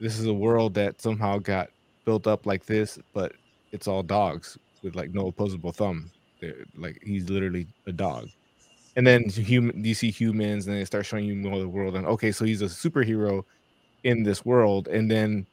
[0.00, 1.68] this is a world that somehow got
[2.06, 3.32] built up like this, but
[3.70, 6.10] it's all dogs with like no opposable thumb.
[6.40, 8.28] They're, like he's literally a dog.
[8.94, 11.96] And then human, you see humans, and they start showing you more of the world.
[11.96, 13.44] And okay, so he's a superhero
[14.04, 14.88] in this world.
[14.88, 15.46] And then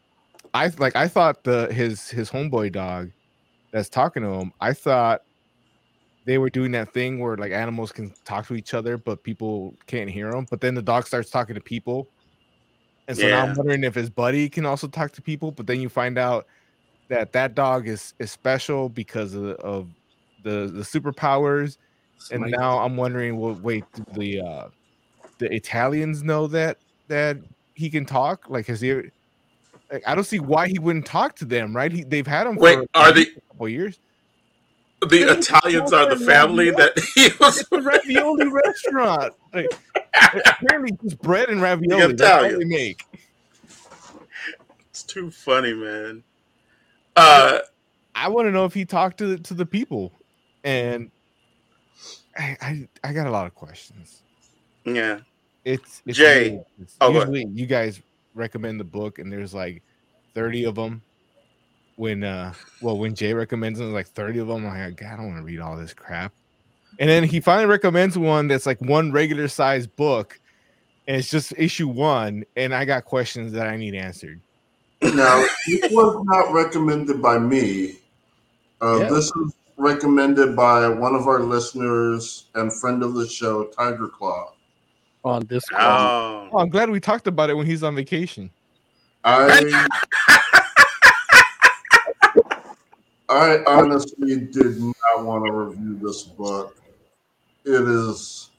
[0.53, 3.11] I like I thought the his his homeboy dog
[3.71, 4.51] that's talking to him.
[4.59, 5.21] I thought
[6.25, 9.75] they were doing that thing where like animals can talk to each other, but people
[9.87, 10.45] can't hear them.
[10.49, 12.07] But then the dog starts talking to people,
[13.07, 15.51] and so now I'm wondering if his buddy can also talk to people.
[15.51, 16.45] But then you find out
[17.09, 19.87] that that dog is is special because of, of
[20.43, 21.77] the the superpowers.
[22.31, 22.51] And Smite.
[22.51, 24.67] now I'm wondering, well, wait, do the uh
[25.37, 26.77] the Italians know that
[27.07, 27.37] that
[27.73, 28.49] he can talk?
[28.49, 28.93] Like, has he?
[29.91, 31.91] Like, I don't see why he wouldn't talk to them, right?
[31.91, 32.55] He, they've had him.
[32.57, 33.99] Wait, for are the a couple years?
[35.07, 37.59] the Italians are the family that he was?
[37.59, 39.33] It's a ravioli restaurant.
[39.53, 39.67] Like,
[40.13, 42.13] apparently, just bread and ravioli.
[42.13, 42.69] That's all they Italians.
[42.69, 43.03] make.
[44.89, 46.23] It's too funny, man.
[47.15, 47.59] Uh,
[48.15, 50.11] I want to know if he talked to the, to the people,
[50.63, 51.09] and
[52.39, 54.23] I, I I got a lot of questions.
[54.85, 55.19] yeah.
[55.65, 56.51] It's, it's Jay.
[56.51, 56.65] weird.
[56.81, 58.01] It's Oh, usually you guys
[58.33, 59.83] recommend the book, and there's like
[60.33, 61.01] thirty of them.
[61.97, 64.65] When uh, well, when Jay recommends them, there's like thirty of them.
[64.65, 66.31] I'm like, God, I don't want to read all this crap.
[66.97, 70.39] And then he finally recommends one that's like one regular size book,
[71.07, 72.45] and it's just issue one.
[72.55, 74.39] And I got questions that I need answered.
[75.01, 77.97] Now, this was not recommended by me.
[78.81, 79.09] Uh, Yeah.
[79.09, 84.53] This is recommended by one of our listeners and friend of the show, Tiger Claw.
[85.23, 88.49] on this Oh, Oh, I'm glad we talked about it when he's on vacation.
[89.23, 89.89] I
[93.30, 96.76] I honestly did not want to review this book.
[97.64, 98.49] It is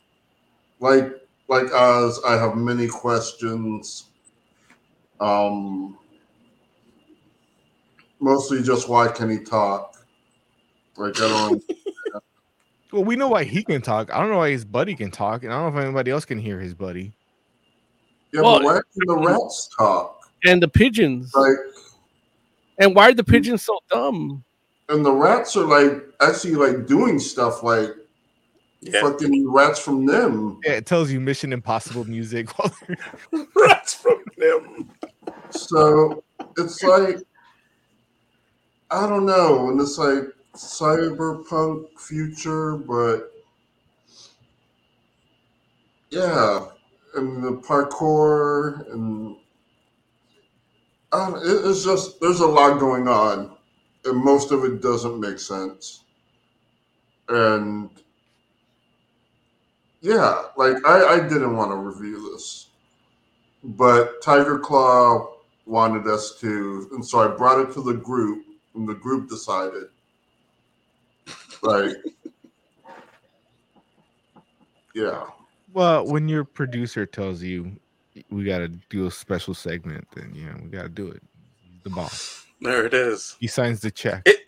[0.79, 1.13] like
[1.49, 2.21] like us.
[2.25, 4.05] I have many questions.
[5.19, 5.99] Um,
[8.21, 10.00] mostly just why can he talk?
[11.01, 11.65] Like I don't.
[12.93, 14.13] Well, we know why he can talk.
[14.13, 16.25] I don't know why his buddy can talk, and I don't know if anybody else
[16.25, 17.13] can hear his buddy.
[18.33, 20.19] Yeah, Well, but why can the rats talk?
[20.45, 21.33] and the pigeons.
[21.33, 21.55] Like,
[22.79, 24.43] And why are the pigeons so dumb?
[24.89, 27.91] and the rats are like actually like doing stuff like
[28.81, 29.03] yeah.
[29.03, 30.59] fucking rats from them.
[30.65, 32.49] Yeah, it tells you Mission Impossible music.
[32.59, 34.91] while they're- Rats from them.
[35.51, 36.25] So
[36.59, 37.19] it's like
[38.91, 40.25] I don't know, and it's like
[40.61, 43.33] cyberpunk future, but
[46.11, 46.67] yeah,
[47.15, 49.37] and the parkour and
[51.13, 53.57] don't, it, it's just there's a lot going on,
[54.05, 56.05] and most of it doesn't make sense.
[57.29, 57.91] And
[60.01, 62.71] yeah, like I, I didn't want to review this
[63.63, 65.35] but Tiger Claw
[65.67, 69.85] wanted us to, and so I brought it to the group, and the group decided,
[71.63, 71.97] like,
[74.95, 75.25] yeah,
[75.73, 77.73] well, when your producer tells you
[78.31, 81.23] we got to do a special segment, then yeah, we got to do it.
[81.85, 82.47] The boss.
[82.61, 83.37] There it is.
[83.41, 84.23] He signs the check.
[84.27, 84.41] It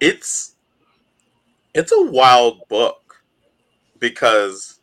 [0.00, 0.54] it's
[1.74, 3.24] it's a wild book
[3.98, 4.80] because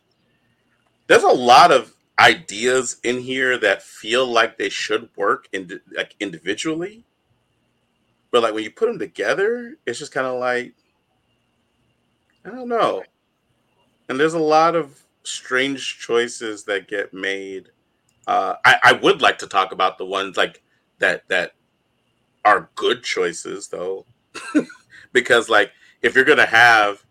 [1.06, 6.14] there's a lot of ideas in here that feel like they should work in like
[6.20, 7.04] individually
[8.36, 10.74] but like when you put them together it's just kind of like
[12.44, 13.02] i don't know.
[14.10, 17.70] And there's a lot of strange choices that get made.
[18.26, 20.62] Uh i, I would like to talk about the ones like
[20.98, 21.54] that that
[22.44, 24.04] are good choices though.
[25.12, 25.72] Because like
[26.02, 27.02] if you're gonna have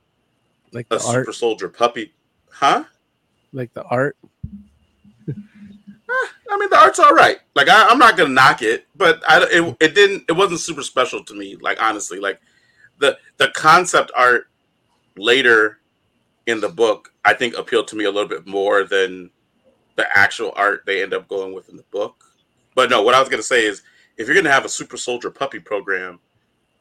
[0.73, 2.13] like a the super soldier puppy
[2.51, 2.83] huh?
[3.51, 4.15] Like the art.
[6.49, 7.39] I mean, the art's all right.
[7.55, 10.25] Like, I, I'm not gonna knock it, but I, it, it didn't.
[10.29, 11.55] It wasn't super special to me.
[11.55, 12.39] Like, honestly, like
[12.99, 14.47] the the concept art
[15.17, 15.79] later
[16.47, 19.29] in the book, I think appealed to me a little bit more than
[19.95, 22.23] the actual art they end up going with in the book.
[22.75, 23.83] But no, what I was gonna say is,
[24.17, 26.19] if you're gonna have a super soldier puppy program,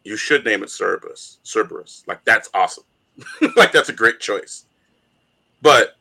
[0.02, 1.38] you should name it Cerberus.
[1.42, 2.84] Cerberus, like that's awesome.
[3.56, 4.66] like that's a great choice.
[5.62, 5.96] But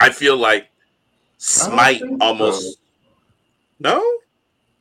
[0.00, 0.68] I feel like
[1.46, 2.26] Smite think so.
[2.26, 2.78] almost
[3.78, 4.02] no.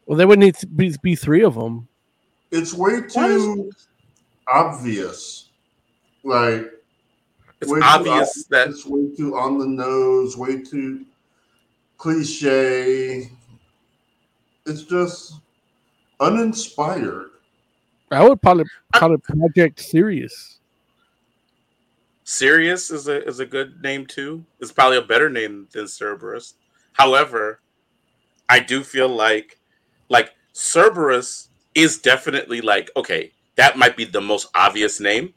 [0.06, 1.88] Well, there would need to be, be three of them.
[2.52, 3.72] It's way Why does- too
[4.48, 5.50] obvious.
[6.24, 6.72] Like
[7.60, 11.06] It's way too obvious that It's way too on the nose, way too
[11.98, 13.30] cliche.
[14.66, 15.34] It's just
[16.22, 17.30] uninspired.
[18.12, 20.60] I would probably call it Project Sirius.
[22.24, 24.46] Sirius is a is a good name too.
[24.60, 26.56] It's probably a better name than Cerberus.
[26.94, 27.60] However,
[28.50, 29.60] I do feel like
[30.10, 35.34] like Cerberus is definitely like okay, that might be the most obvious name,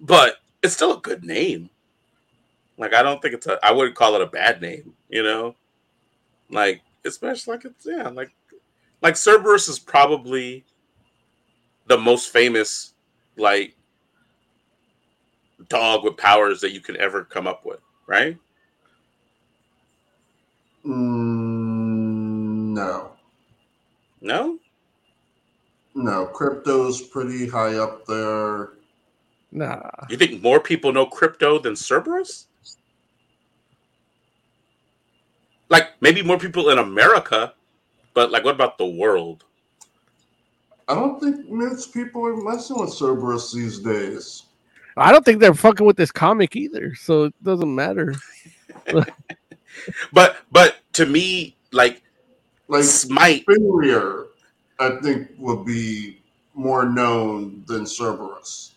[0.00, 1.68] but it's still a good name.
[2.78, 5.54] Like I don't think it's a I wouldn't call it a bad name, you know?
[6.50, 8.30] Like especially like it's yeah, like
[9.02, 10.64] like Cerberus is probably
[11.86, 12.94] the most famous
[13.36, 13.76] like
[15.68, 18.38] dog with powers that you can ever come up with, right?
[20.86, 23.12] Mm, no,
[24.20, 24.58] No?
[25.94, 26.26] no.
[26.34, 28.70] Krypto's pretty high up there.
[29.52, 29.80] Nah.
[30.10, 32.46] You think more people know Krypto than Cerberus?
[35.70, 37.54] Like maybe more people in America,
[38.14, 39.44] but like what about the world?
[40.88, 44.42] I don't think most people are messing with Cerberus these days.
[44.96, 48.14] I don't think they're fucking with this comic either, so it doesn't matter.
[50.12, 52.02] But but to me, like
[52.68, 54.26] Like Smite, Fenrir,
[54.78, 56.22] I think would be
[56.54, 58.72] more known than Cerberus.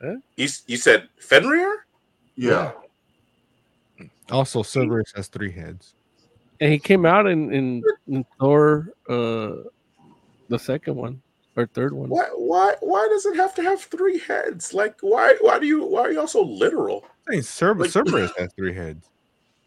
[0.00, 1.86] you, you said Fenrir?
[2.34, 2.72] Yeah.
[4.30, 5.94] Also, Cerberus has three heads.
[6.60, 9.68] And he came out in in, in Thor, uh,
[10.48, 11.22] the second one
[11.56, 12.08] or third one.
[12.08, 14.72] Why why why does it have to have three heads?
[14.74, 17.04] Like why why do you why are you all so literal?
[17.28, 19.08] I mean, Cerberus, Like- Cerberus has three heads.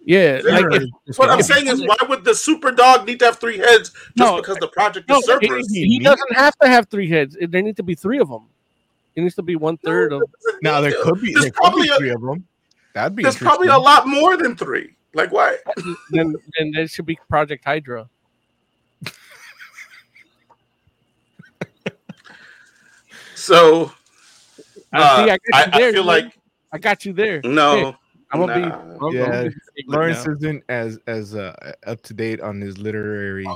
[0.07, 0.66] Yeah, like
[1.07, 3.90] if, What I'm saying is, why would the super dog need to have three heads
[3.90, 5.68] just No, because the project no, is Cerberus?
[5.72, 7.36] he, he doesn't have to have three heads.
[7.41, 8.44] There need to be three of them.
[9.16, 10.22] It needs to be one third of.
[10.62, 12.45] Now there could be There's there could probably be a- three of them.
[12.94, 14.95] That'd be There's probably a lot more than three.
[15.16, 15.57] Like why?
[16.12, 18.07] then then there should be Project Hydra.
[23.36, 23.91] So
[24.94, 25.24] I uh, see.
[25.24, 25.90] I got I, you there.
[25.90, 26.06] I feel dude.
[26.06, 26.40] like
[26.72, 27.41] I got you there.
[27.44, 27.76] no.
[27.91, 27.98] Hey,
[28.32, 28.62] I'm gonna be.
[28.62, 28.80] nah.
[28.80, 30.34] I'm, I'm Yeah, gonna be Lawrence now.
[30.34, 33.48] isn't as as uh, up to date on his literary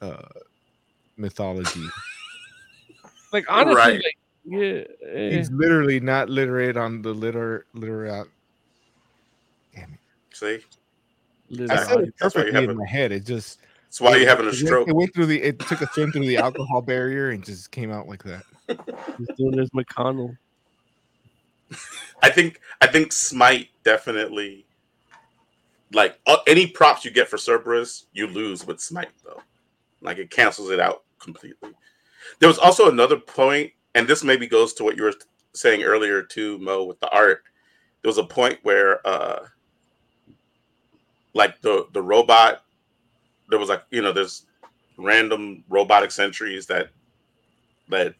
[0.00, 0.22] uh,
[1.16, 1.84] mythology.
[3.32, 3.94] Like honestly, Right.
[4.04, 4.84] like, yeah.
[5.12, 5.30] eh.
[5.36, 8.26] He's literally not literate on the liter literal.
[10.32, 10.60] See,
[11.50, 11.72] Literally.
[11.72, 13.10] I said it That's why you perfectly have in a- my head.
[13.12, 14.88] It just that's why it- you're having a it went- stroke.
[14.88, 15.42] It went through the.
[15.42, 18.44] It took a swim through the alcohol barrier and just came out like that.
[19.18, 20.36] He's doing his McConnell.
[22.22, 24.66] I think I think Smite definitely
[25.92, 29.42] like uh, any props you get for Cerberus, you lose with Smite though.
[30.00, 31.72] Like it cancels it out completely.
[32.40, 35.14] There was also another point, and this maybe goes to what you were
[35.54, 37.42] saying earlier too, Mo, with the art.
[38.02, 39.46] There was a point where uh
[41.34, 42.62] like the the robot
[43.48, 44.46] there was like you know there's
[44.98, 46.88] random robotic sentries that
[47.88, 48.14] that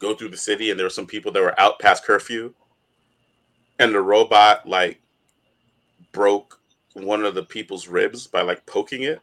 [0.00, 2.52] go through the city and there were some people that were out past curfew.
[3.78, 5.00] And the robot like
[6.12, 6.58] broke
[6.94, 9.20] one of the people's ribs by like poking it.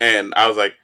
[0.00, 0.74] And i was like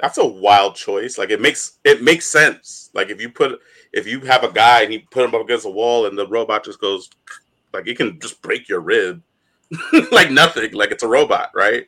[0.00, 1.18] that's a wild choice.
[1.18, 2.90] Like it makes it makes sense.
[2.94, 3.60] Like if you put
[3.92, 6.26] if you have a guy and you put him up against a wall and the
[6.28, 7.10] robot just goes
[7.72, 9.22] like it can just break your rib.
[10.12, 10.72] Like nothing.
[10.72, 11.86] Like it's a robot right?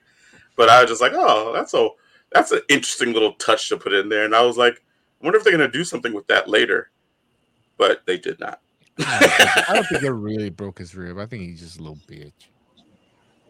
[0.57, 1.89] But i was just like oh that's a
[2.33, 4.25] that's an interesting little touch to put in there.
[4.25, 4.83] And i was like
[5.21, 6.91] i wonder if they're going to do something with that later
[7.77, 8.61] but they did not.
[8.99, 11.17] I don't think it really broke his rib.
[11.19, 12.33] I think he's just a little bitch.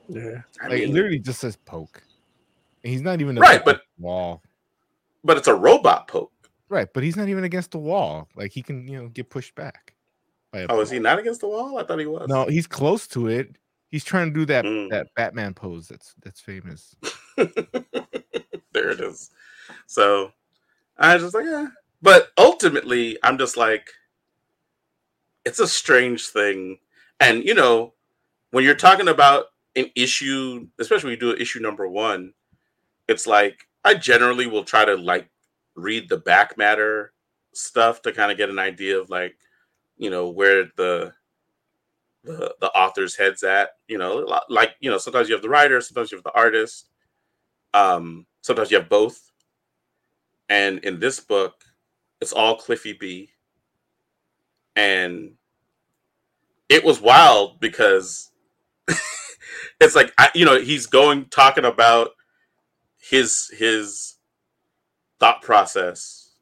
[0.09, 0.43] Yeah.
[0.63, 2.01] I Like it literally just says poke.
[2.85, 4.43] And he's not even Right, but- the wall.
[5.25, 6.31] but it's a robot poke.
[6.69, 8.29] Right, but he's not even against the wall.
[8.37, 9.95] Like he can, you know, get pushed back.
[10.53, 11.77] by a Oh, is he not against the wall?
[11.79, 12.29] I thought he was.
[12.29, 13.57] No, he's close to it.
[13.89, 14.91] He's trying to do that Mm.
[14.91, 16.95] that Batman pose that's that's famous.
[17.37, 19.31] there it is.
[19.87, 20.31] So
[21.01, 21.69] I was just like, yeah.
[22.03, 23.91] But ultimately, I'm just like,
[25.45, 26.79] it's a strange thing.
[27.19, 27.95] And, you know,
[28.51, 29.47] when you're talking about
[29.77, 32.35] an issue, especially when you do issue number one,
[33.09, 35.31] it's like, I generally will try to like
[35.77, 37.13] read the back matter
[37.55, 39.37] stuff to kind of get an idea of like,
[39.99, 41.13] you know, where the
[42.25, 43.71] the the author's head's at.
[43.89, 46.89] You know, like you know, sometimes you have the writer, sometimes you have the artist,
[47.75, 49.30] um, sometimes you have both.
[50.51, 51.55] And in this book,
[52.21, 53.31] it's all Cliffy B.
[54.75, 55.35] And
[56.69, 58.31] it was wild because
[59.81, 62.11] it's like I, you know he's going talking about
[62.99, 64.17] his his
[65.19, 66.33] thought process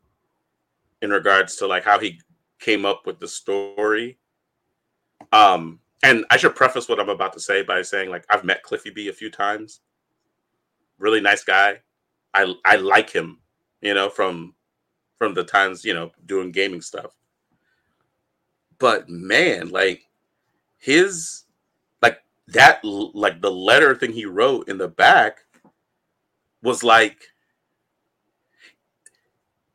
[1.02, 2.20] in regards to like how he
[2.58, 4.18] came up with the story.
[5.32, 8.62] Um and i should preface what i'm about to say by saying like i've met
[8.62, 9.80] cliffy b a few times.
[10.98, 11.80] Really nice guy.
[12.34, 13.38] I i like him
[13.80, 14.54] you know from
[15.16, 17.16] from the times you know doing gaming stuff.
[18.78, 20.02] But man like
[20.78, 21.44] his
[22.02, 25.40] like that like the letter thing he wrote in the back
[26.62, 27.18] was like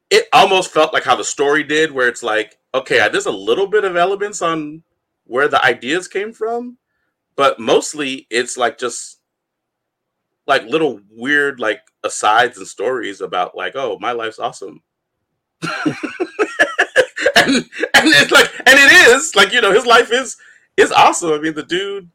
[0.10, 3.68] it almost felt like how the story did where it's like okay there's a little
[3.68, 4.84] bit of elements on
[5.26, 6.78] where the ideas came from
[7.36, 9.20] but mostly it's like just
[10.48, 14.82] like little weird like asides and stories about like oh my life's awesome.
[17.46, 20.38] And and it's like and it is like you know his life is
[20.78, 21.34] is awesome.
[21.34, 22.10] I mean the dude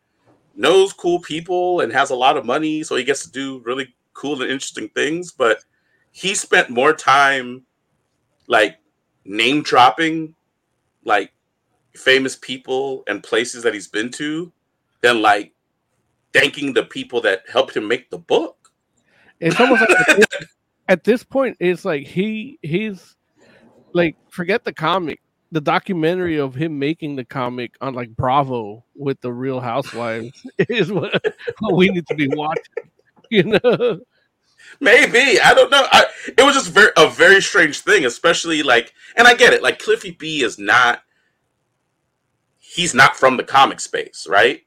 [0.59, 3.95] knows cool people and has a lot of money so he gets to do really
[4.13, 5.65] cool and interesting things but
[6.11, 7.63] he spent more time
[8.49, 8.79] like
[9.25, 10.35] name dropping
[11.05, 11.33] like
[11.95, 14.53] famous people and places that he's been to
[15.01, 15.53] than like
[16.33, 18.73] thanking the people that helped him make the book
[19.41, 20.49] It's almost like at this,
[20.89, 23.17] at this point, it's like he he's
[23.93, 25.21] like forget the comic,
[25.53, 30.91] the documentary of him making the comic on like Bravo with the Real Housewives is
[30.93, 31.23] what,
[31.61, 32.65] what we need to be watching.
[33.31, 34.01] You know,
[34.81, 35.87] Maybe I don't know.
[35.93, 39.63] I, it was just very a very strange thing, especially like, and I get it.
[39.63, 41.03] Like Cliffy B is not,
[42.59, 44.63] he's not from the comic space, right?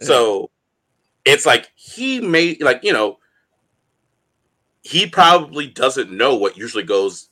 [0.00, 0.50] So
[1.26, 3.18] it's like he made like you know,
[4.82, 7.28] he probably doesn't know what usually goes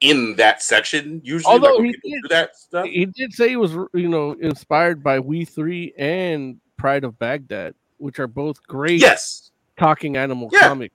[0.00, 1.20] in that section.
[1.24, 2.86] Usually, Although like, he did- that stuff.
[2.86, 8.18] he did say he was you know inspired by We3 and Pride of Baghdad, which
[8.18, 10.68] are both great Yes, talking animal Yeah.
[10.68, 10.94] comics.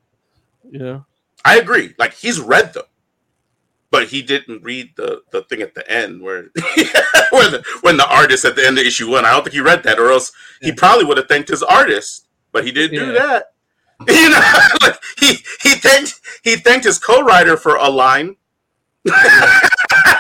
[0.70, 1.06] You know,
[1.46, 1.94] I agree.
[1.98, 2.84] Like he's read them,
[3.92, 6.44] but he didn't read the the thing at the end where
[7.32, 9.26] where the, when the artist at the end of issue one.
[9.26, 12.28] I don't think he read that, or else he probably would have thanked his artist,
[12.52, 13.46] but he didn't do that.
[14.08, 14.40] You know,
[14.82, 18.38] like he he thanked he thanked his co-writer for a line,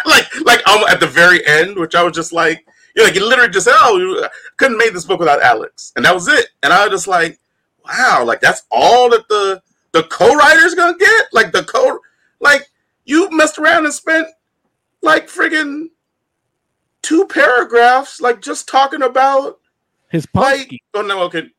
[0.05, 2.59] like like um, at the very end, which I was just like,
[2.95, 4.27] you know, like he literally just said, "Oh, you-
[4.57, 6.47] couldn't make this book without Alex," and that was it.
[6.63, 7.39] And I was just like,
[7.85, 9.61] "Wow, like that's all that the
[9.93, 11.27] the co-writer's gonna get?
[11.31, 11.99] Like the co,
[12.41, 12.67] like
[13.09, 14.27] you messed around and spent
[15.01, 15.87] like friggin'
[17.01, 19.59] two paragraphs, like just talking about
[20.11, 21.49] his like, Pomsky, oh no, okay,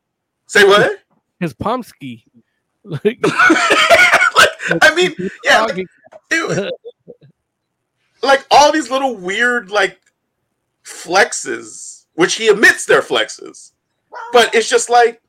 [0.47, 1.01] say what?
[1.41, 2.25] his Pomsky.
[2.83, 4.49] Like, like,
[4.83, 5.15] I mean,
[5.45, 5.85] yeah, like,
[6.31, 6.73] it-
[8.23, 10.01] like all these little weird like
[10.83, 13.73] flexes, which he admits they're flexes,
[14.33, 15.21] but it's just like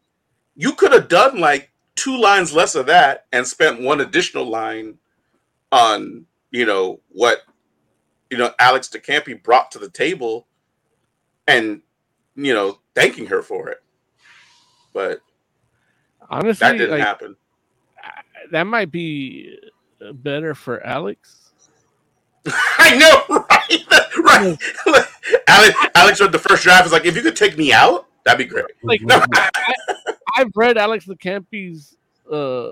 [0.56, 4.98] you could have done like two lines less of that and spent one additional line
[5.72, 7.41] on you know what
[8.30, 10.48] you know Alex de Campi brought to the table,
[11.48, 11.81] and
[12.35, 13.84] you know thanking her for it,
[14.93, 15.22] but
[16.30, 17.35] honestly, that didn't like, happen.
[18.52, 19.57] that might be
[20.06, 21.52] uh, better for Alex.
[22.48, 24.02] I know, right?
[24.23, 24.57] right.
[25.48, 26.85] Alex, Alex read the first draft.
[26.85, 28.65] Is like, if you could take me out, that'd be great.
[28.84, 29.49] Like I,
[30.35, 31.98] I've read Alex de Campi's
[32.31, 32.72] uh,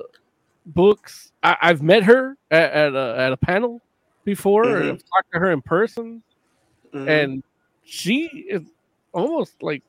[0.74, 1.32] books.
[1.44, 3.82] I, I've met her at, at, a, at a panel
[4.26, 4.66] before.
[4.66, 4.80] Mhm.
[4.82, 6.22] and I've talked to her in person,
[6.94, 7.08] Mhm.
[7.08, 7.44] and
[7.84, 8.64] she is
[9.14, 9.84] almost like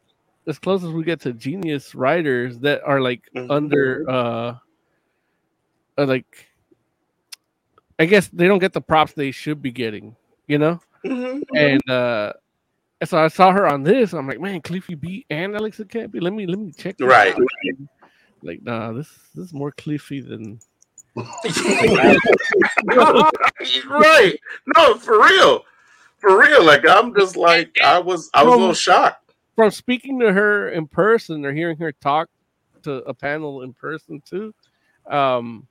[0.46, 3.50] as close as we get to genius writers that are like Mhm.
[3.50, 4.56] under uh,
[5.98, 6.46] uh like
[7.98, 10.16] I guess they don't get the props they should be getting.
[10.46, 11.56] You know, Mm-hmm.
[11.56, 12.32] And uh
[13.04, 14.12] so I saw her on this.
[14.12, 16.20] I'm like, man, Cliffy B and Alex de Campi.
[16.20, 16.96] Let me let me check.
[17.00, 17.32] Right.
[17.34, 17.40] out."
[18.42, 20.60] Like, nah, this this is more Cliffy than
[23.88, 24.38] right.
[24.76, 25.64] No, for real.
[26.18, 26.64] For real.
[26.64, 29.32] Like I'm just like I was I was a little shocked.
[29.56, 32.28] from speaking to her in person or hearing her talk
[32.82, 34.54] to a panel in person too.
[35.10, 35.66] Um,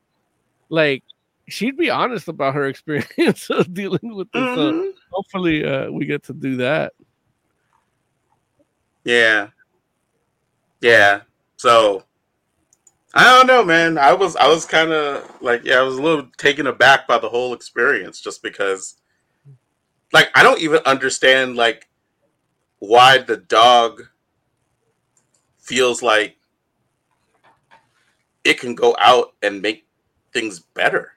[0.70, 1.04] like
[1.48, 4.54] she'd be honest about her experience of dealing with this.
[4.54, 4.92] So Mhm.
[5.12, 6.94] hopefully, uh, we get to do that.
[9.04, 9.50] Yeah.
[10.82, 11.22] Yeah.
[11.58, 12.04] So
[13.14, 13.98] I don't know, man.
[13.98, 17.18] I was I was kind of like yeah, I was a little taken aback by
[17.18, 18.96] the whole experience just because
[20.14, 21.88] like I don't even understand like
[22.80, 24.04] why the dog
[25.58, 26.38] feels like
[28.44, 29.86] it can go out and make
[30.34, 31.14] things better.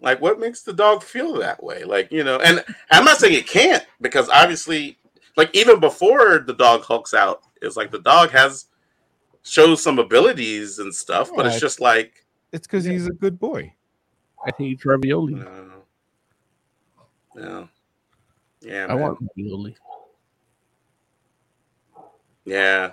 [0.00, 1.84] Like what makes the dog feel that way?
[1.84, 4.98] Like, you know, and I'm not saying it can't because obviously
[5.36, 8.67] like even before the dog hulks out, it's like the dog has
[9.42, 11.60] shows some abilities and stuff, but it's Right.
[11.60, 13.72] just like It's because he's a good boy.
[14.46, 15.34] I think it's ravioli.
[15.34, 15.82] no.
[17.34, 17.68] No.
[18.60, 19.00] Yeah, I man.
[19.00, 19.76] want ravioli.
[22.44, 22.92] Yeah.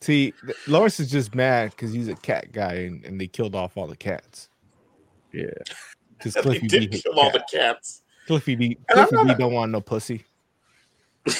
[0.00, 3.54] See, th- Lawrence is just mad because he's a cat guy and, and they killed
[3.54, 4.48] off all the cats.
[5.32, 5.46] Yeah.
[6.16, 7.52] Because They Cliffy B did hate kill all the cats.
[7.52, 8.02] cats.
[8.28, 10.24] Cliffy B, Cliffy B don't want no pussy.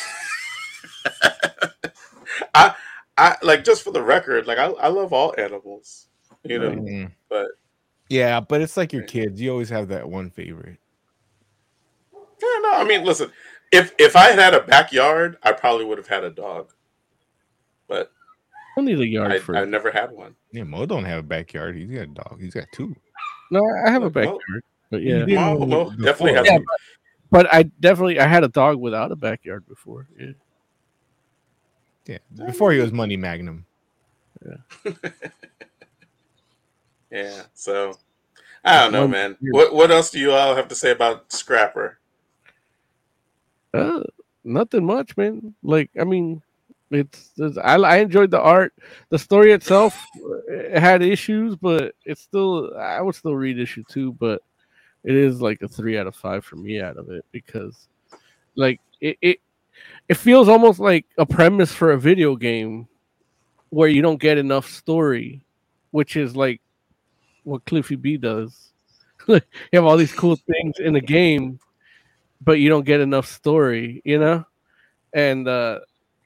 [3.16, 6.08] I I like just for the record, like I, I love all animals,
[6.42, 7.12] you know, Mm.
[7.28, 7.46] but
[8.08, 9.40] Yeah, but it's like your kids.
[9.40, 10.78] You always have that one favorite.
[12.12, 13.30] yeah, no, I mean, listen,
[13.72, 16.72] if if I had had a backyard, I probably would have had a dog,
[17.88, 18.10] but
[18.76, 19.56] only the yard I, for.
[19.56, 20.34] I never had one.
[20.52, 21.76] Yeah, Mo don't have a backyard.
[21.76, 22.38] He's got a dog.
[22.40, 22.94] He's got two.
[23.50, 26.46] no, I have a Look, Mo- backyard, but yeah, did Mo, one Mo definitely has.
[26.46, 26.64] Yeah, some-
[27.30, 30.08] but I definitely I had a dog without a backyard before.
[30.18, 30.32] Yeah.
[32.06, 33.64] Yeah, before he was Money Magnum.
[37.10, 37.94] Yeah, so
[38.64, 39.36] I don't know, man.
[39.40, 41.98] What what else do you all have to say about Scrapper?
[43.72, 44.02] Uh,
[44.44, 45.54] nothing much, man.
[45.62, 46.42] Like, I mean,
[46.90, 48.72] it's, it's I, I enjoyed the art.
[49.08, 54.12] The story itself uh, had issues, but it's still I would still read issue two,
[54.12, 54.42] but
[55.02, 57.88] it is like a three out of five for me out of it because,
[58.54, 59.40] like, it it,
[60.08, 62.88] it feels almost like a premise for a video game
[63.70, 65.42] where you don't get enough story,
[65.90, 66.60] which is like
[67.44, 68.72] what Cliffy B does.
[69.28, 69.40] you
[69.72, 71.58] have all these cool things in the game,
[72.40, 74.44] but you don't get enough story, you know?
[75.12, 75.80] And uh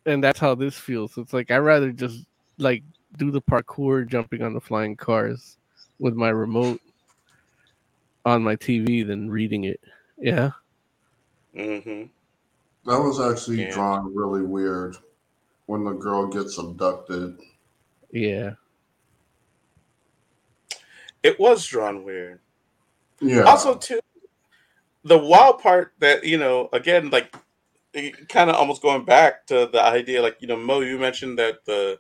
[0.07, 1.17] and that's how this feels.
[1.19, 2.25] It's like I'd rather just
[2.59, 2.83] like
[3.17, 5.57] do the parkour jumping on the flying cars
[5.99, 6.81] with my remote
[8.25, 9.81] on my TV than reading it.
[10.19, 10.51] Yeah.
[11.57, 12.05] Mm-hmm.
[12.89, 13.71] That was actually Yeah.
[13.71, 14.97] drawn really weird
[15.67, 17.39] when the girl gets abducted.
[18.11, 18.55] Yeah.
[21.23, 22.41] It was drawn weird.
[23.21, 23.43] Yeah.
[23.43, 24.01] Also, too,
[25.05, 27.35] the wild part that you know, again, like
[28.29, 31.67] kind of almost going back to the idea, like you know, Mo, you mentioned that
[31.67, 31.99] the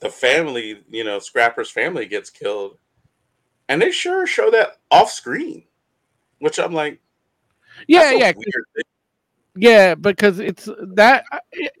[0.00, 2.78] the family, you know, Scrapper's family gets killed,
[3.68, 5.64] and they sure show that off screen,
[6.40, 7.00] which I'm like,
[7.86, 8.82] Yeah, that's a yeah.
[9.60, 11.72] Yeah, because it's that it,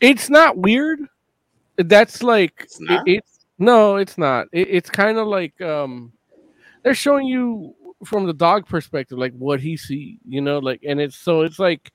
[0.00, 1.00] it's not weird.
[1.76, 4.48] That's like It's it- it's no, it's not.
[4.52, 6.12] It, it's kind of like um
[6.82, 11.00] they're showing you from the dog perspective like what he see, you know, like and
[11.00, 11.92] it's so it's like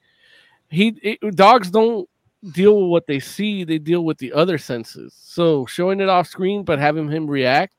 [0.69, 2.09] he it, dogs don't
[2.53, 5.13] deal with what they see, they deal with the other senses.
[5.17, 7.75] So showing it off screen but having him react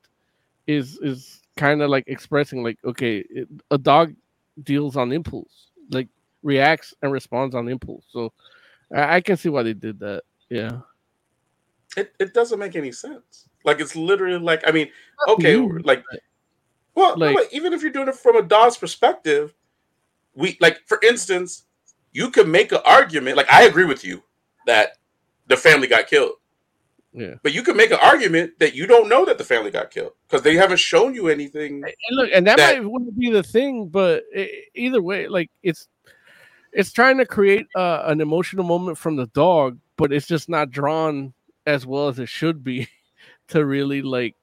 [0.67, 4.15] is is kind of like expressing like okay, it, a dog
[4.63, 5.67] deals on impulse.
[5.91, 6.07] Like
[6.43, 8.05] reacts and responds on impulse.
[8.11, 8.31] So
[8.95, 10.23] I, I can see why they did that.
[10.49, 10.79] Yeah.
[11.97, 13.49] It it doesn't make any sense.
[13.65, 14.89] Like it's literally like I mean,
[15.27, 16.03] okay, like
[16.95, 19.53] well, like- even if you're doing it from a dog's perspective,
[20.35, 21.63] we like for instance,
[22.13, 23.37] you could make an argument.
[23.37, 24.21] Like I agree with you
[24.67, 24.97] that
[25.47, 26.33] the family got killed,
[27.11, 27.35] Yeah.
[27.41, 30.11] but you can make an argument that you don't know that the family got killed
[30.27, 31.83] because they haven't shown you anything.
[31.83, 35.49] And look, and that, That- might wouldn't be the thing, but e- either way, like
[35.63, 35.87] it's
[36.73, 40.71] it's trying to create uh, an emotional moment from the dog, but it's just not
[40.71, 41.33] drawn
[41.65, 42.87] as well as it should be
[43.49, 44.35] to really like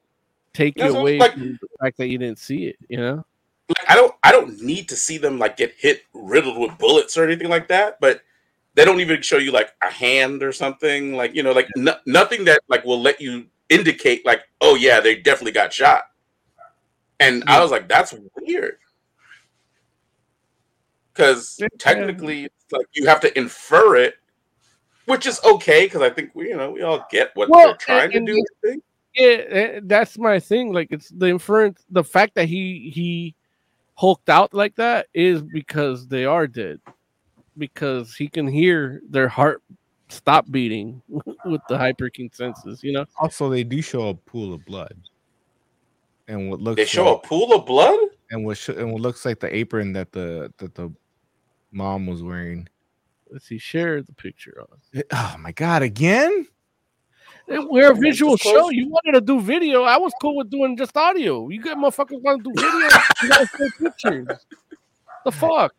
[0.52, 2.76] take That's you away like- from the fact that you didn't see it.
[2.88, 3.24] You know?
[3.68, 7.16] Like I don't I don't need to see them like get hit riddled with bullets
[7.16, 8.22] or anything like that, but
[8.74, 11.96] they don't even show you like a hand or something like you know like no,
[12.06, 16.04] nothing that like will let you indicate like oh yeah they definitely got shot.
[17.18, 18.78] And I was like that's weird.
[21.16, 24.14] Because technically, it's like you have to infer it,
[25.06, 27.76] which is okay because I think we, you know, we all get what Well, they're
[27.76, 28.32] trying to and- do.
[28.34, 28.82] I think.
[29.14, 30.74] Yeah, eh, that's my thing.
[30.74, 33.34] Like it's the inference, the fact that he he
[33.94, 36.80] hulked out like that is because they are dead.
[37.56, 39.62] Because he can hear their heart
[40.10, 43.06] stop beating with the hyperkin senses, you know.
[43.18, 44.94] Also, they do show a pool of blood,
[46.28, 47.98] and what looks They show like, a pool of blood.
[48.30, 50.92] and what sh- and what looks like the apron that the that the
[51.76, 52.68] mom was wearing.
[53.30, 55.02] Let's see, share the picture on.
[55.12, 55.82] Oh my god!
[55.82, 56.46] Again?
[57.48, 58.70] We're a visual show.
[58.70, 59.84] You wanted to do video.
[59.84, 61.48] I was cool with doing just audio.
[61.48, 62.88] You got motherfuckers want to do video.
[63.22, 64.46] you gotta show pictures.
[65.24, 65.72] The fuck?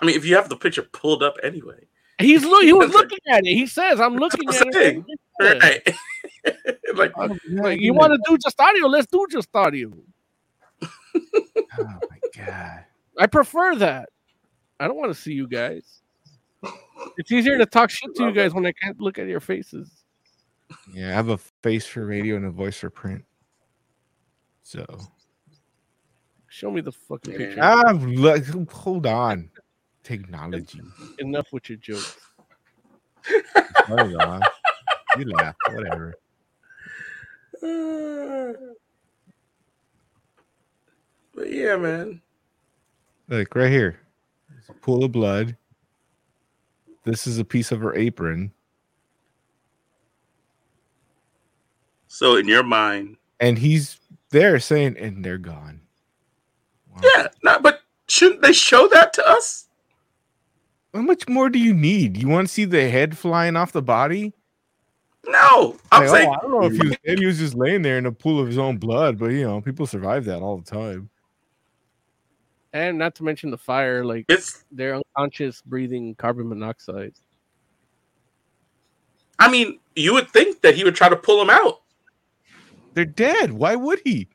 [0.00, 1.86] I mean, if you have the picture pulled up anyway,
[2.18, 2.62] He's look.
[2.62, 3.54] He was looking at it.
[3.54, 5.04] He says, "I'm looking at saying.
[5.08, 5.96] it." right?
[6.94, 8.86] like, Like, oh, you want to do just audio?
[8.86, 9.92] Let's do just audio.
[11.76, 12.84] Oh my god!
[13.18, 14.08] I prefer that.
[14.80, 16.00] I don't want to see you guys.
[17.16, 19.90] It's easier to talk shit to you guys when I can't look at your faces.
[20.92, 23.24] Yeah, I have a face for radio and a voice for print.
[24.62, 24.84] So
[26.48, 27.38] Show me the fucking Yeah.
[27.38, 27.60] picture.
[27.62, 29.50] ah, look, hold on.
[30.02, 30.80] Technology.
[31.18, 32.16] Enough with your jokes.
[33.86, 34.42] Hold on.
[35.18, 36.14] You laugh, whatever.
[41.34, 42.20] but yeah, man.
[43.28, 44.00] Look right here.
[44.80, 45.56] Pool of blood.
[47.04, 48.52] This is a piece of her apron,
[52.06, 53.98] So in your mind, and he's
[54.30, 55.80] there saying, "And they're gone."
[56.90, 57.00] Wow.
[57.02, 59.68] yeah, no, but shouldn't they show that to us?
[60.94, 62.16] How much more do you need?
[62.16, 64.32] You want to see the head flying off the body?
[65.26, 67.54] No, I'm Like, oh, saying oh, I don't know if he was, he was just
[67.54, 70.40] laying there in a pool of his own blood, but you know, people survive that
[70.40, 71.10] all the time.
[72.74, 74.64] And not to mention the fire, like it's.
[74.72, 77.14] they're unconscious breathing carbon monoxide.
[79.38, 81.82] I mean, you would think that he would try to pull him out.
[82.94, 83.52] They're dead.
[83.52, 84.28] Why would he?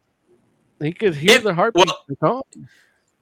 [0.81, 1.91] He could hear It- the heartbeat.
[2.21, 2.47] well-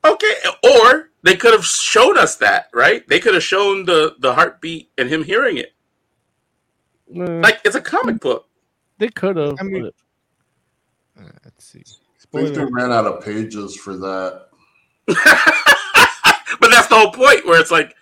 [0.05, 0.33] Okay,
[0.63, 3.05] or they could have shown us that, right?
[3.07, 5.73] They could have shown the the heartbeat and him hearing it.
[7.13, 8.47] Uh, Like it's a comic book.
[8.99, 9.55] they could have.
[9.59, 9.91] I mean-
[11.19, 11.83] Uh, let's see.
[12.33, 14.46] I think they ran out of pages for that.
[16.59, 17.95] but that's the whole point where it's like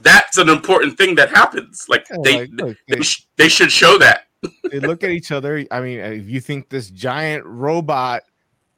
[0.00, 1.86] that's an important thing that happens.
[1.88, 4.26] Like Yeah, they like, look, they, they, sh- they should show that.
[4.70, 5.64] they look at each other.
[5.70, 8.22] I mean, if you think this giant robot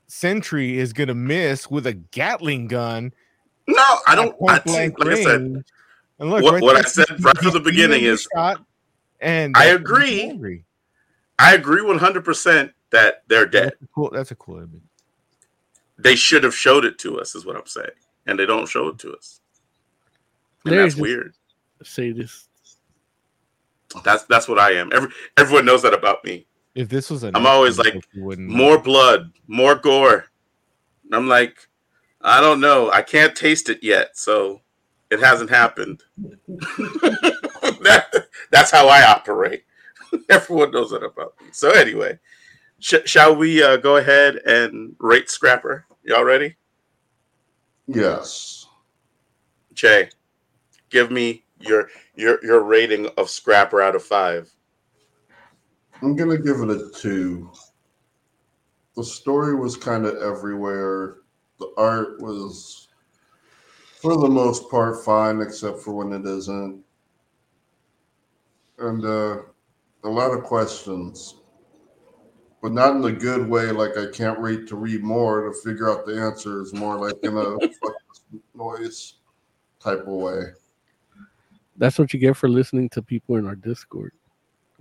[0.06, 3.12] sentry is gonna miss with a Gatling gun,
[3.68, 4.34] No, I don't.
[4.48, 4.66] I, like
[5.06, 5.64] I said, range,
[6.18, 8.64] and look, what- what I said right from the beginning is- shot,
[9.20, 10.64] and I that's when he's agree.
[11.38, 13.72] I agree one hundred percent that they're dead.
[13.72, 14.10] That's a cool.
[14.12, 14.82] That's a cool image.
[16.02, 17.90] They should have showed it to us, is what I'm saying,
[18.26, 19.40] and they don't show it to us.
[20.64, 21.34] And Larry's that's just- weird.
[21.82, 22.46] Say this.
[24.04, 24.92] That's that's what I am.
[24.92, 26.46] Every everyone knows that about me.
[26.74, 30.26] If this was a, I'm always like, book, you More blood, more gore.
[31.04, 31.68] And I'm like,
[32.20, 32.90] I don't know.
[32.92, 34.60] I can't taste it yet, so
[35.10, 36.02] it hasn't happened.
[36.48, 39.64] that, that's how I operate.
[40.28, 41.48] Everyone knows that about me.
[41.50, 42.18] So anyway,
[42.78, 45.86] sh- shall we uh, go ahead and rate Scrapper?
[46.02, 46.56] Y'all ready?
[47.86, 48.66] Yes.
[49.74, 50.08] Jay,
[50.88, 54.50] give me your your your rating of Scrapper out of five.
[56.02, 57.50] I'm gonna give it a two.
[58.96, 61.18] The story was kind of everywhere.
[61.58, 62.88] The art was,
[64.00, 66.82] for the most part, fine, except for when it isn't.
[68.78, 69.42] And uh,
[70.04, 71.36] a lot of questions,
[72.62, 73.70] but not in a good way.
[73.70, 76.72] Like I can't wait to read more to figure out the answers.
[76.74, 77.56] More like in a
[78.54, 79.14] noise
[79.80, 80.42] type of way.
[81.76, 84.12] That's what you get for listening to people in our Discord.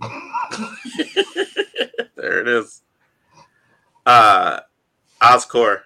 [2.16, 2.82] there it is.
[4.06, 4.60] Uh
[5.20, 5.80] Oscor,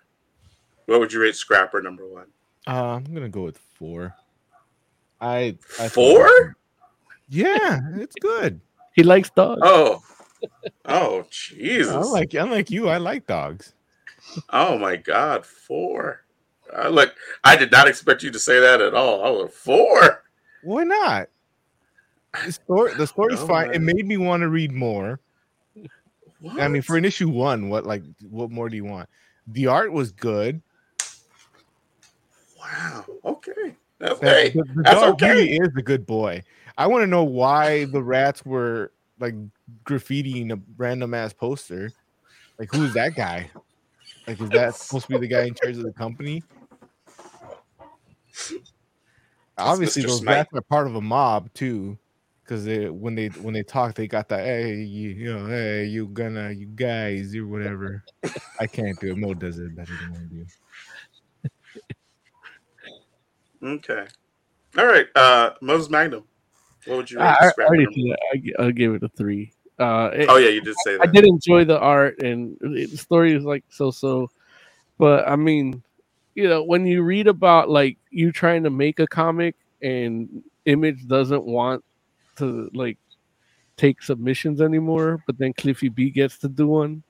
[0.87, 2.27] what would you rate Scrapper number one?
[2.67, 4.15] Uh, I'm gonna go with four.
[5.21, 6.57] I, I Four?
[7.29, 8.61] Yeah, it's good.
[8.95, 9.63] He likes dogs.
[9.65, 10.03] Oh,
[10.87, 11.93] oh, Jesus!
[11.95, 13.75] Unlike unlike you, I like dogs.
[14.51, 16.23] Oh my God, four.
[16.77, 17.15] Uh, look,
[17.45, 19.25] I did not expect you to say that at all.
[19.25, 20.25] I was four.
[20.63, 21.29] Why not?
[22.45, 23.73] The story, the story's No, fine.
[23.75, 25.21] It made me want to read more.
[26.41, 26.61] What?
[26.61, 29.09] I mean, for an issue one, what like what more do you want?
[29.47, 30.61] The art was good.
[32.59, 33.05] wow.
[33.25, 33.77] Okay.
[33.99, 35.31] That's, That- hey, the, the that's dog okay.
[35.31, 36.43] really is a good boy.
[36.77, 39.35] I want to know why the rats were like
[39.85, 41.91] graffitiing a random ass poster.
[42.59, 43.51] Like, who's that guy?
[44.27, 46.43] Like, is that supposed to be the guy in charge of the company?
[49.59, 51.97] Obviously, those rats are part of a mob too,
[52.43, 55.85] because they when they when they talk, they got that hey you, you know hey
[55.85, 58.03] you gonna you guys or whatever.
[58.61, 59.19] I can't do it.
[59.19, 60.47] Mo does it better than
[63.63, 63.77] I do.
[63.77, 64.07] Okay.
[64.77, 65.07] All right.
[65.15, 66.25] Uh, Moses Magnum.
[66.87, 68.17] What would you rate I, I already did.
[68.59, 69.53] I, I'll give it a three.
[69.79, 71.03] Uh, it- Oh yeah, you did say that.
[71.03, 74.31] I did enjoy the art and it- the story is like so so,
[74.99, 75.83] but I mean,
[76.35, 81.07] you know, when you read about like you trying to make a comic and Image
[81.07, 81.85] doesn't want
[82.37, 82.99] to like
[83.77, 87.03] take submissions anymore, but then Cliffy B gets to do one,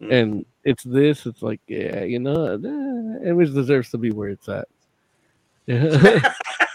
[0.00, 0.12] Mm.
[0.12, 1.26] and it's this.
[1.26, 4.68] It's like, yeah, you know, eh, Image deserves to be where it's at.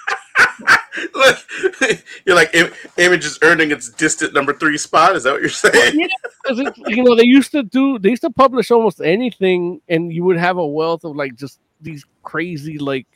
[1.14, 1.38] Look,
[2.26, 5.16] you're like Im- Image is earning its distant number three spot.
[5.16, 6.00] Is that what you're saying?
[6.00, 6.08] yeah,
[6.50, 10.24] it's- you know, they used to do they used to publish almost anything, and you
[10.24, 13.08] would have a wealth of like just these crazy like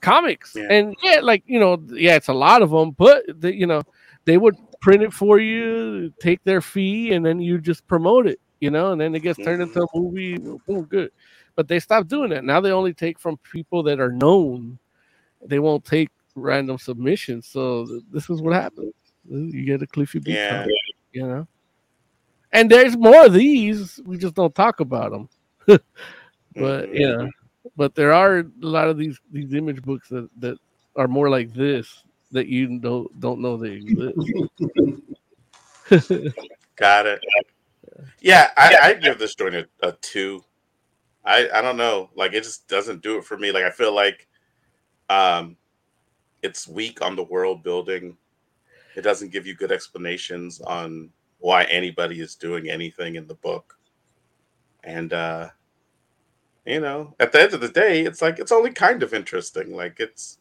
[0.00, 0.54] comics.
[0.56, 0.68] Yeah.
[0.70, 3.82] And yeah, like you know, yeah, it's a lot of them, but the, you know,
[4.24, 8.40] they would print it for you, take their fee, and then you just promote it.
[8.60, 9.98] You know, and then it gets turned into a mm-hmm.
[9.98, 10.58] movie.
[10.66, 11.12] Boom, good.
[11.56, 12.44] But they stopped doing that.
[12.44, 14.78] Now they only take from people that are known.
[15.44, 17.46] They won't take random submissions.
[17.46, 18.94] So th- this is what happens.
[19.28, 20.32] You get a Cliffy B.
[20.32, 20.62] Yeah.
[20.62, 20.74] comic,
[21.12, 21.48] You know.
[22.52, 24.00] And there's more of these.
[24.04, 25.28] We just don't talk about them.
[26.56, 27.30] but you know,
[27.76, 30.58] but there are a lot of these these image books that that
[30.96, 32.02] are more like this
[32.32, 34.18] that you don't don't know they exist.
[36.76, 37.20] Got it.
[38.20, 40.42] Yeah, I, I'd give this joint a, a two.
[41.24, 43.52] I I don't know, like it just doesn't do it for me.
[43.52, 44.26] Like I feel like,
[45.08, 45.56] um,
[46.42, 48.16] it's weak on the world building.
[48.96, 53.78] It doesn't give you good explanations on why anybody is doing anything in the book.
[54.84, 55.50] And uh
[56.66, 59.74] you know, at the end of the day, it's like it's only kind of interesting.
[59.74, 60.38] Like it's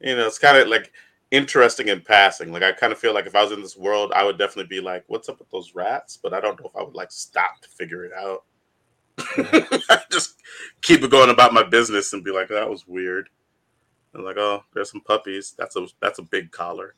[0.00, 0.92] you know, it's kind of like
[1.30, 2.52] interesting in passing.
[2.52, 4.68] Like I kind of feel like if I was in this world, I would definitely
[4.68, 7.12] be like, "What's up with those rats?" But I don't know if I would like
[7.12, 8.44] stop to figure it out.
[10.10, 10.36] Just
[10.82, 13.28] keep it going about my business and be like, "That was weird."
[14.18, 15.54] I'm like, "Oh, there's some puppies.
[15.56, 16.94] That's a that's a big collar."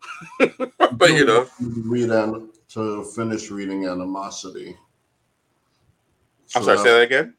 [0.38, 4.76] but you know, read an, to finish reading Animosity.
[6.54, 6.78] I'm sorry.
[6.78, 7.34] Say that again.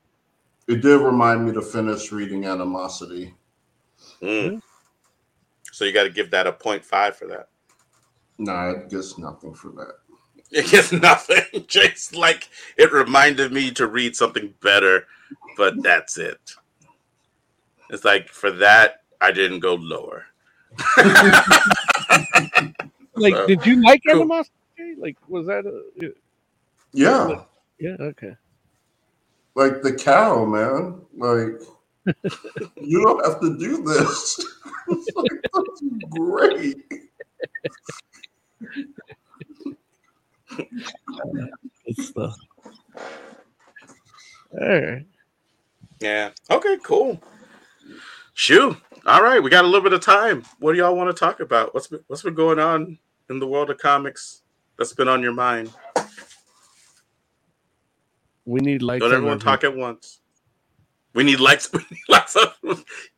[0.67, 3.33] It did remind me to finish reading Animosity.
[4.21, 4.61] Mm.
[5.71, 7.47] So you got to give that a 0.5 for that.
[8.37, 9.95] No, it gets nothing for that.
[10.51, 11.65] It gets nothing.
[11.67, 15.05] Just like it reminded me to read something better,
[15.57, 16.39] but that's it.
[17.89, 20.25] It's like for that, I didn't go lower.
[23.15, 24.31] like, Uh, did you like cool.
[24.31, 24.51] Animosity?
[24.97, 25.83] Like, was that a
[26.93, 27.41] Yeah,
[27.79, 27.97] yeah?
[27.99, 28.35] Okay.
[29.55, 31.01] like the cow, man.
[31.17, 31.61] Like
[32.81, 34.39] you don't have to do this.
[35.15, 36.77] Like, that's great.
[41.87, 42.35] Good stuff.
[44.59, 45.05] All right.
[46.01, 46.31] Yeah.
[46.51, 47.21] Okay, cool.
[48.39, 48.77] Shoo.
[49.05, 50.45] All right, we got a little bit of time.
[50.59, 51.73] What do y'all want to talk about?
[51.73, 52.97] What's been, what's been going on
[53.29, 54.43] in the world of comics
[54.77, 55.73] that's been on your mind?
[58.45, 59.01] We need likes.
[59.01, 60.21] Don't everyone talk at once.
[61.13, 61.69] We need likes.
[61.73, 62.37] We need likes.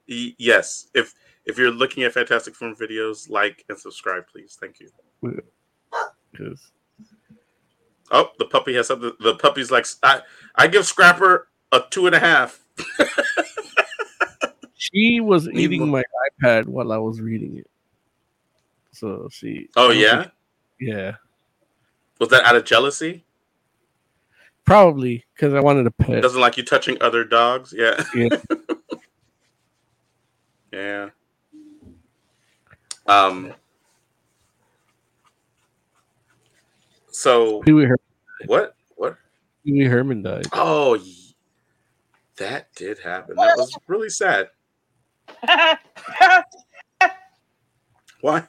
[0.08, 0.88] yes.
[0.96, 1.14] If
[1.46, 4.58] if you're looking at Fantastic Forum videos, like and subscribe, please.
[4.60, 4.90] Thank you.
[6.32, 6.72] Because
[8.10, 9.12] Oh, the puppy has something.
[9.20, 10.22] The puppy's like I.
[10.56, 12.66] I give Scrapper a two and a half.
[14.82, 16.02] she was eating my
[16.42, 17.70] iPad while I was reading it.
[18.92, 19.70] So she.
[19.76, 20.26] Oh don't yeah.
[20.80, 21.16] yeah.
[22.20, 23.24] Was that out of jealousy?
[24.66, 26.24] Probably because I wanted a pet.
[26.24, 27.74] Doesn't like you touching other dogs.
[27.78, 28.04] Yeah.
[30.74, 31.10] Yeah.
[31.10, 31.10] yeah.
[33.06, 33.54] Um.
[37.12, 38.00] So Pee Wee Her-
[38.46, 38.76] what?
[38.96, 39.18] What?
[39.66, 40.48] Pee Wee Herman died.
[40.54, 40.98] Oh,
[42.38, 43.36] that did happen.
[43.36, 44.50] That was really sad.
[48.22, 48.48] Why?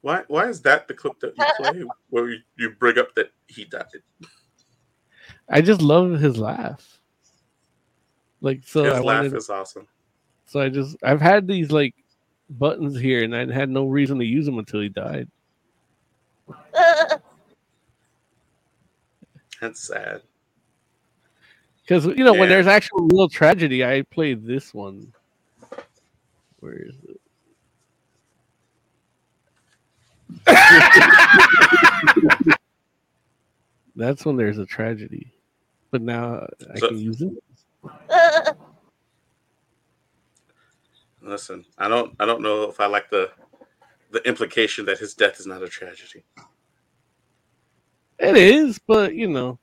[0.00, 0.22] Why?
[0.28, 3.64] Why is that the clip that you play where you, you bring up that he
[3.64, 3.84] died?
[5.48, 7.00] I just love his laugh.
[8.40, 9.36] Like so, His I laugh wanted.
[9.36, 9.88] is awesome.
[10.46, 11.94] So I just I've had these like
[12.50, 15.28] buttons here, and I had no reason to use them until he died.
[19.60, 20.22] That's sad.
[21.82, 25.12] Because you know when there's actual real tragedy, I play this one.
[26.60, 27.20] Where is it?
[33.96, 35.32] That's when there's a tragedy,
[35.90, 37.32] but now I So- can use it.
[41.20, 43.30] Listen, I don't I don't know if I like the
[44.12, 46.22] the implication that his death is not a tragedy.
[48.18, 49.58] It is, but you know,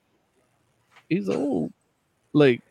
[1.09, 1.73] he's old.
[2.33, 2.61] Like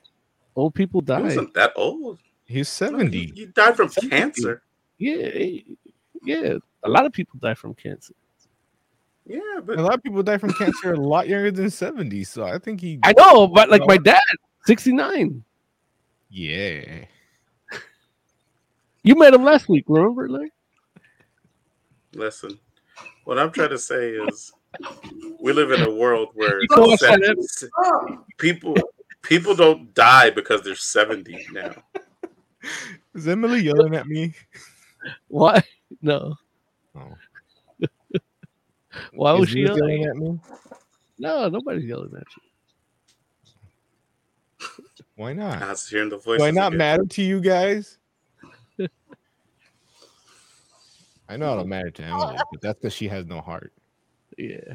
[0.54, 1.20] old people He die.
[1.22, 2.18] wasn't that old.
[2.46, 3.32] He's He, 70.
[3.34, 4.62] he died from cancer.
[4.98, 5.48] Yeah,
[6.24, 6.54] yeah.
[6.82, 8.14] A lot of people die from cancer.
[9.26, 12.24] Yeah, but A lot of people die from cancer a lot younger than 70.
[12.24, 12.98] So I think he.
[13.02, 14.20] I know, but like my dad,
[14.66, 15.42] sixty nine.
[16.28, 17.06] Yeah.
[19.02, 20.28] You met him last week, remember?
[20.28, 20.50] Like,
[22.14, 22.58] listen,
[23.24, 24.52] what I'm trying to say is,
[25.40, 27.36] we live in a world where You know what's se- that?
[27.42, 27.68] se-
[28.38, 28.74] people
[29.22, 31.74] people don't die because they're 70 now.
[33.14, 34.34] Is Emily yelling at me?
[35.28, 35.62] why?
[36.02, 36.34] No.
[36.96, 37.14] Oh.
[39.12, 40.02] Why was she yelling?
[40.02, 40.38] yelling at me?
[41.18, 42.42] No, nobody's yelling at you.
[45.16, 45.62] Why not?
[45.62, 46.38] I was hearing the voice.
[46.38, 47.98] Do I not matter to you guys?
[51.28, 53.72] I know I don't matter to Emily, but that's because she has no heart.
[54.38, 54.74] Yeah.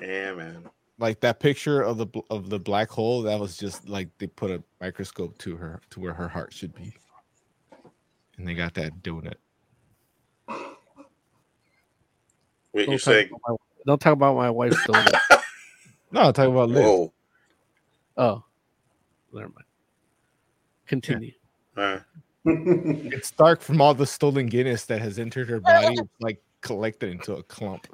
[0.00, 0.68] Yeah, man.
[1.00, 4.50] Like that picture of the of the black hole, that was just like they put
[4.50, 6.92] a microscope to her to where her heart should be,
[8.36, 9.34] and they got that donut.
[10.48, 10.56] Wait,
[12.86, 13.28] Don't you're talk saying?
[13.28, 13.56] about my-
[13.86, 15.14] Don't talk about my wife's donut.
[16.10, 16.84] No, I'm talking about Liz.
[16.86, 17.12] Whoa.
[18.16, 18.42] oh,
[19.30, 19.66] never mind.
[20.86, 21.32] Continue.
[21.76, 21.98] Uh,
[22.46, 25.96] It's dark from all the stolen Guinness that has entered her body.
[25.98, 27.88] It's like collected into a clump.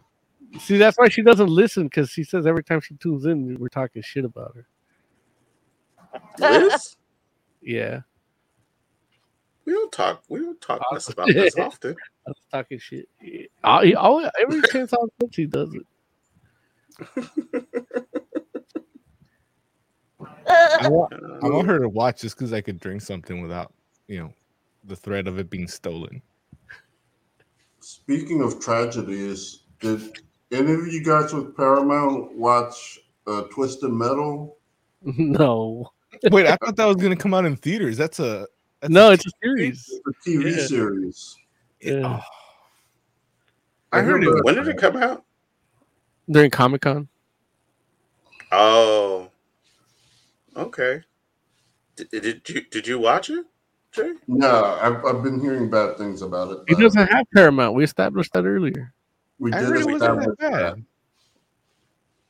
[0.59, 3.69] See, that's why she doesn't listen because she says every time she tunes in, we're
[3.69, 4.67] talking shit about her.
[6.39, 6.97] Liz?
[7.63, 8.01] Yeah,
[9.67, 10.23] we don't talk.
[10.29, 11.97] We don't talk less about this often.
[12.27, 13.09] I was talking shit.
[13.21, 13.47] Yeah.
[13.65, 15.87] I, I, every chance I get, she does it.
[20.79, 21.13] I want,
[21.43, 23.73] I Uh, want her to watch just because I could drink something without,
[24.09, 24.33] you know,
[24.85, 26.23] the threat of it being stolen.
[27.81, 30.03] Speaking of tragedies, did
[30.55, 34.57] any of you guys with Paramount watch uh, Twisted Metal?
[35.07, 35.93] No,
[36.31, 37.97] Wait, I thought that was gonna come out in theaters.
[37.97, 38.47] That's a
[38.81, 40.01] that's no, a it's a series.
[40.05, 40.67] The TV Yeah.
[40.67, 41.37] series.
[41.81, 42.21] Yeah.
[43.93, 44.45] I heard it.
[44.45, 45.25] when did it come out?
[46.31, 47.09] During Comic Con.
[48.51, 49.29] Oh,
[50.57, 51.03] okay.
[51.97, 53.45] Did, did you did you watch it,
[53.93, 54.15] Jay?
[54.27, 56.59] No, I've, I've been hearing bad things about it.
[56.69, 57.75] He but doesn't have Paramount.
[57.75, 58.93] We established that earlier.
[59.45, 60.53] We I did heard it wasn't that that.
[60.53, 60.85] bad.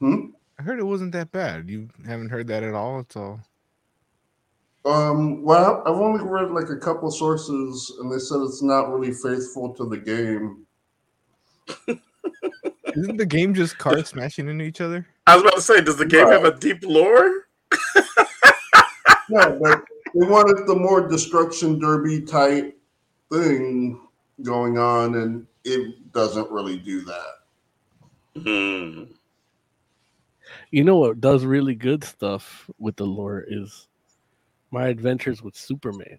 [0.01, 0.27] Hmm?
[0.59, 1.70] I heard it wasn't that bad.
[1.70, 2.99] You haven't heard that at all.
[2.99, 3.39] It's all.
[4.85, 9.12] Um, well, I've only read like a couple sources, and they said it's not really
[9.12, 10.66] faithful to the game.
[12.97, 15.07] Isn't the game just cars smashing into each other?
[15.28, 17.47] I was about to say, does the game have a deep lore?
[19.31, 19.85] No, but
[20.15, 22.77] they wanted the more destruction derby type
[23.31, 24.01] thing
[24.43, 28.43] going on, and it doesn't really do that.
[28.43, 29.05] Hmm.
[30.70, 33.89] You know what does really good stuff with the lore is
[34.70, 36.19] my adventures with Superman.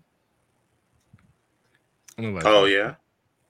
[2.18, 2.96] Oh yeah.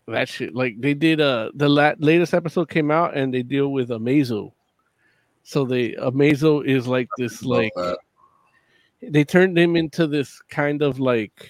[0.07, 1.19] That shit, like they did.
[1.19, 4.51] Uh, the la- latest episode came out, and they deal with Amazo.
[5.43, 7.71] So they Amazo is like this, like
[9.01, 11.49] they turned him into this kind of like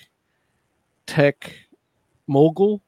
[1.05, 1.53] tech
[2.27, 2.81] mogul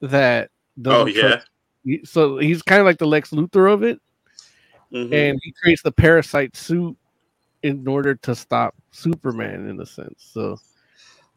[0.00, 0.50] that.
[0.84, 1.20] Oh, yeah.
[1.20, 1.46] trust-
[2.04, 4.00] So he's kind of like the Lex Luthor of it,
[4.92, 5.12] Mhm.
[5.12, 6.96] and he creates the parasite suit
[7.62, 10.28] in order to stop Superman in a sense.
[10.32, 10.58] So,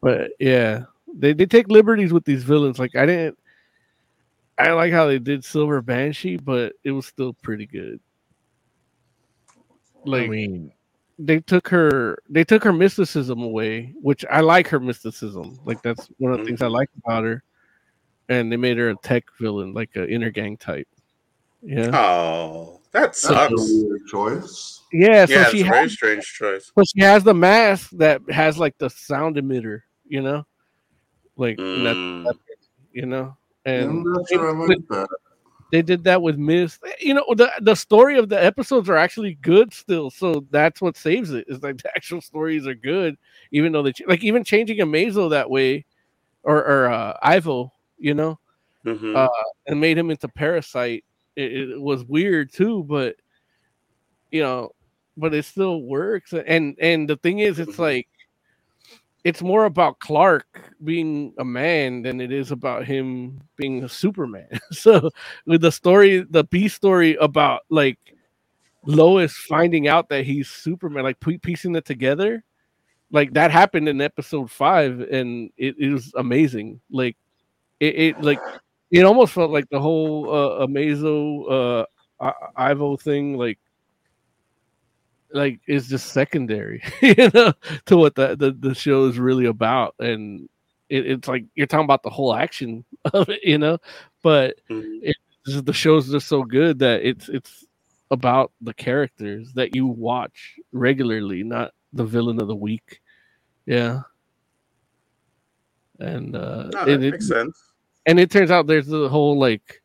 [0.00, 0.84] but yeah,
[1.14, 2.78] they they take liberties with these villains.
[2.78, 3.38] Like I didn't,
[4.58, 8.00] I like how they did Silver Banshee, but it was still pretty good.
[10.04, 10.72] Like I mean,
[11.18, 15.58] they took her they took her mysticism away, which I like her mysticism.
[15.64, 17.42] Like that's one of the things I like about her.
[18.30, 20.88] And they made her a tech villain, like an inner gang type.
[21.62, 21.90] Yeah.
[21.92, 23.52] Oh, that That's a sucks.
[23.72, 24.80] weird choice.
[24.92, 26.72] Yeah, so yeah, she it's a very strange choice.
[26.74, 30.46] so she has the mask that has like the sound emitter, you know?
[31.36, 31.84] Like Mm.
[31.84, 32.36] that-
[32.92, 33.36] you know,
[33.66, 35.08] I'm and not sure I like that.
[35.70, 36.78] they did that with Miss.
[36.98, 40.96] You know, the the story of the episodes are actually good still, so that's what
[40.96, 41.44] saves it.
[41.48, 43.16] Is like the actual stories are good,
[43.52, 45.84] even though they ch- like even changing a Amazo that way,
[46.42, 48.38] or or uh, Ivo, you know,
[48.84, 49.14] Mhm.
[49.14, 49.28] uh,
[49.66, 51.04] and made him into Parasite.
[51.36, 53.16] It, it was weird too, but
[54.30, 54.70] you know,
[55.16, 56.32] but it still works.
[56.32, 58.08] And and the thing is, it's like
[59.22, 60.46] it's more about Clark
[60.82, 64.48] being a man than it is about him being a Superman.
[64.72, 65.10] so
[65.46, 67.98] with the story, the B story about like
[68.86, 72.42] Lois finding out that he's Superman, like pie- piecing it together,
[73.12, 76.80] like that happened in episode five, and it, it was amazing.
[76.90, 77.16] Like
[77.80, 78.38] it, it like
[78.90, 81.86] it almost felt like the whole uh, Amazo uh
[82.20, 83.58] I- Ivo thing, like
[85.32, 87.52] like is just secondary, you know,
[87.86, 90.48] to what the, the the show is really about, and
[90.88, 92.84] it, it's like you're talking about the whole action
[93.14, 93.78] of it, you know,
[94.22, 95.16] but it,
[95.46, 97.64] just- the show's just so good that it's it's
[98.10, 103.00] about the characters that you watch regularly, not the villain of the week.
[103.66, 104.00] Yeah.
[106.00, 107.69] And uh No, that it- makes sense.
[108.06, 109.82] And it turns out there's the whole like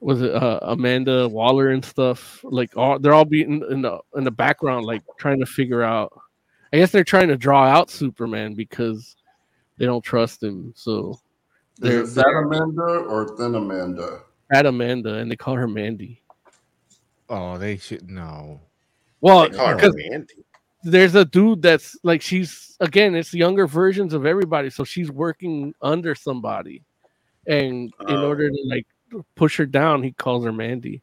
[0.00, 4.24] was it uh, Amanda Waller and stuff like all they're all being in the in
[4.24, 6.12] the background like trying to figure out
[6.72, 9.16] I guess they're trying to draw out Superman because
[9.78, 10.72] they don't trust him.
[10.76, 11.20] So
[11.78, 14.20] they're, Is it Fat Amanda or Thin Amanda?
[14.52, 16.20] at Amanda and they call her Mandy.
[17.28, 18.60] Oh, they should no.
[19.20, 20.44] Well, They call her because Mandy.
[20.82, 25.74] there's a dude that's like she's again, it's younger versions of everybody, so she's working
[25.80, 26.82] under somebody,
[27.46, 28.26] and in Oh.
[28.26, 28.86] order to like
[29.34, 31.02] push her down, he calls her Mandy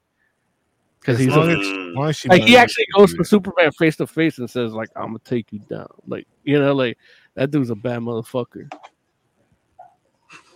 [0.99, 3.24] because he's long a, as- as long as she like he actually goes to for.
[3.24, 6.74] Superman face to face and says like I'm gonna take you down, like you know,
[6.74, 6.98] like
[7.36, 8.70] that dude's a bad motherfucker.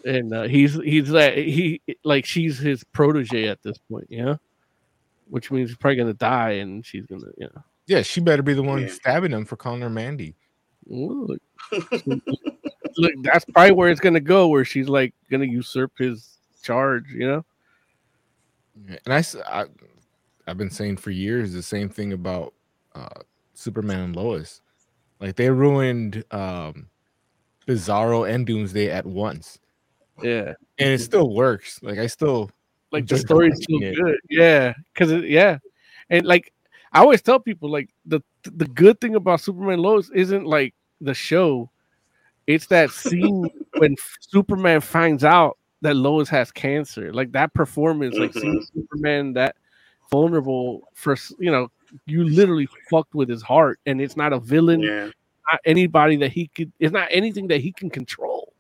[0.06, 4.36] And uh, he's he's like he like she's his protege at this point, yeah,
[5.30, 7.64] which means he's probably gonna die, and she's gonna, you know.
[7.88, 8.88] Yeah, she better be the one Yeah.
[8.90, 10.36] stabbing him for calling her Mandy.
[10.92, 11.38] Ooh,
[12.98, 13.12] look.
[13.24, 17.46] that's probably where it's gonna go, where she's like gonna usurp his charge, you know?
[19.06, 19.66] And I,
[20.48, 22.54] I've been saying for years the same thing about
[22.96, 23.22] uh,
[23.54, 24.62] Superman and Lois.
[25.20, 26.88] Like they ruined um,
[27.68, 29.60] Bizarro and Doomsday at once,
[30.22, 31.82] Yeah, and it still works.
[31.82, 32.52] Like I still
[32.92, 33.96] like the story's still it.
[33.96, 35.60] good, yeah, because yeah,
[36.10, 36.52] and like
[36.92, 41.14] I always tell people, like the the good thing about Superman Lois isn't like the
[41.14, 41.70] show,
[42.48, 48.34] it's that scene when Superman finds out that Lois has cancer, like that performance, like
[48.34, 48.80] seeing mm-hmm.
[48.80, 49.56] Superman that
[50.12, 51.70] vulnerable for you know
[52.06, 55.06] you literally fucked with his heart and it's not a villain Yeah.
[55.52, 58.54] not anybody that he could it's not anything that he can control.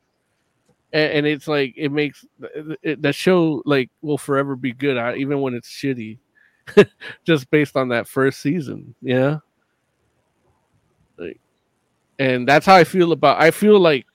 [0.91, 2.25] And, and it's like it makes
[2.81, 6.19] it, the show like will forever be good even when it's shitty.
[7.25, 9.39] Just based on that first season yeah
[12.19, 14.05] and that's how i feel about i feel like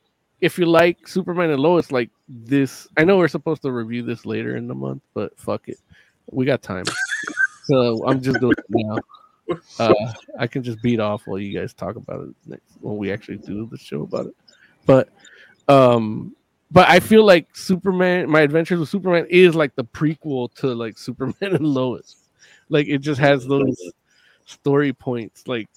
[0.41, 4.25] if you like superman and lois like this i know we're supposed to review this
[4.25, 5.79] later in the month but fuck it
[6.31, 6.85] we got time
[7.65, 8.99] so i'm just doing it now
[9.79, 13.13] uh, I can just beat off while you guys talk about it next when we
[13.13, 14.37] actually do the show about it.
[14.87, 15.09] But
[15.69, 16.35] um
[16.71, 20.99] but I feel like Superman my adventures with Superman is like the prequel to like
[20.99, 22.17] Superman and Lois.
[22.69, 23.77] Like it just has those
[24.45, 25.69] story points like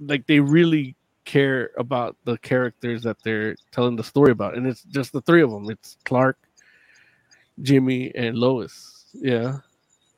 [0.00, 0.94] like they really
[1.26, 5.42] care about the characters that they're telling the story about and it's just the three
[5.42, 5.68] of them.
[5.68, 6.38] It's Clark,
[7.60, 9.04] Jimmy and Lois.
[9.12, 9.58] Yeah.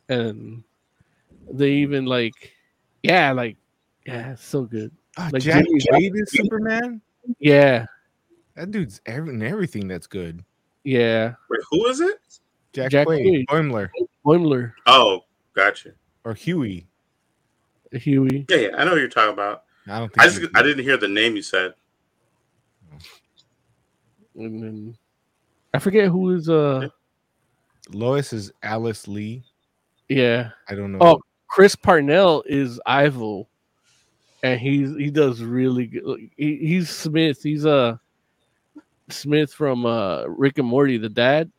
[0.08, 0.62] And
[1.50, 2.52] they even like
[3.02, 3.56] yeah, like
[4.06, 4.92] yeah, so good.
[5.16, 7.00] Ah, like Jack Jimmy- Quaid is Superman.
[7.38, 7.84] Yeah,
[8.54, 10.42] That dude's every, in everything that's good.
[10.84, 11.34] yeah.
[11.50, 12.18] Wait, who is it?
[12.72, 13.46] Jack, Jack Quaid, Quaid.
[13.46, 13.88] Boimler,
[14.24, 15.24] Boimler, Oh,
[15.54, 15.90] gotcha.
[16.24, 16.86] or Huey.
[17.92, 18.46] Huey.
[18.48, 19.64] Yeah, yeah, I know what you're talking about.
[19.88, 21.74] I don't think I just I didn't hear the name you said.
[24.36, 24.98] And then
[25.74, 26.88] I forget who is uh
[27.90, 29.42] Lois is Alice Lee.
[30.08, 30.50] yeah.
[30.68, 30.98] I don't know.
[31.00, 33.48] Oh, Chris Parnell is Ivo.
[34.42, 36.30] And he's he does really good.
[36.36, 37.42] He, he's Smith.
[37.42, 37.96] He's uh
[39.08, 41.50] Smith from uh Rick and Morty, the dad.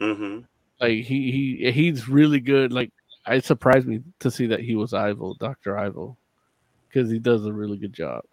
[0.00, 0.40] Mm-hmm.
[0.80, 2.72] Like he he he's really good.
[2.72, 2.90] Like
[3.26, 6.16] it surprised me to see that he was Ivo, Doctor Ivo,
[6.92, 8.24] because he does a really good job.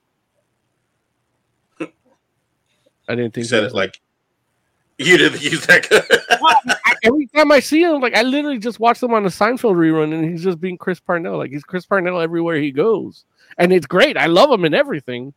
[3.09, 3.99] I didn't You think said he it like
[4.97, 5.87] you didn't use that.
[5.89, 6.03] good.
[6.85, 9.75] I- every time I see him, like I literally just watched him on the Seinfeld
[9.75, 11.37] rerun, and he's just being Chris Parnell.
[11.37, 13.25] Like he's Chris Parnell everywhere he goes,
[13.57, 14.17] and it's great.
[14.17, 15.33] I love him in everything,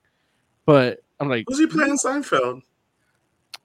[0.67, 2.63] but I'm like, Who's he playing Seinfeld?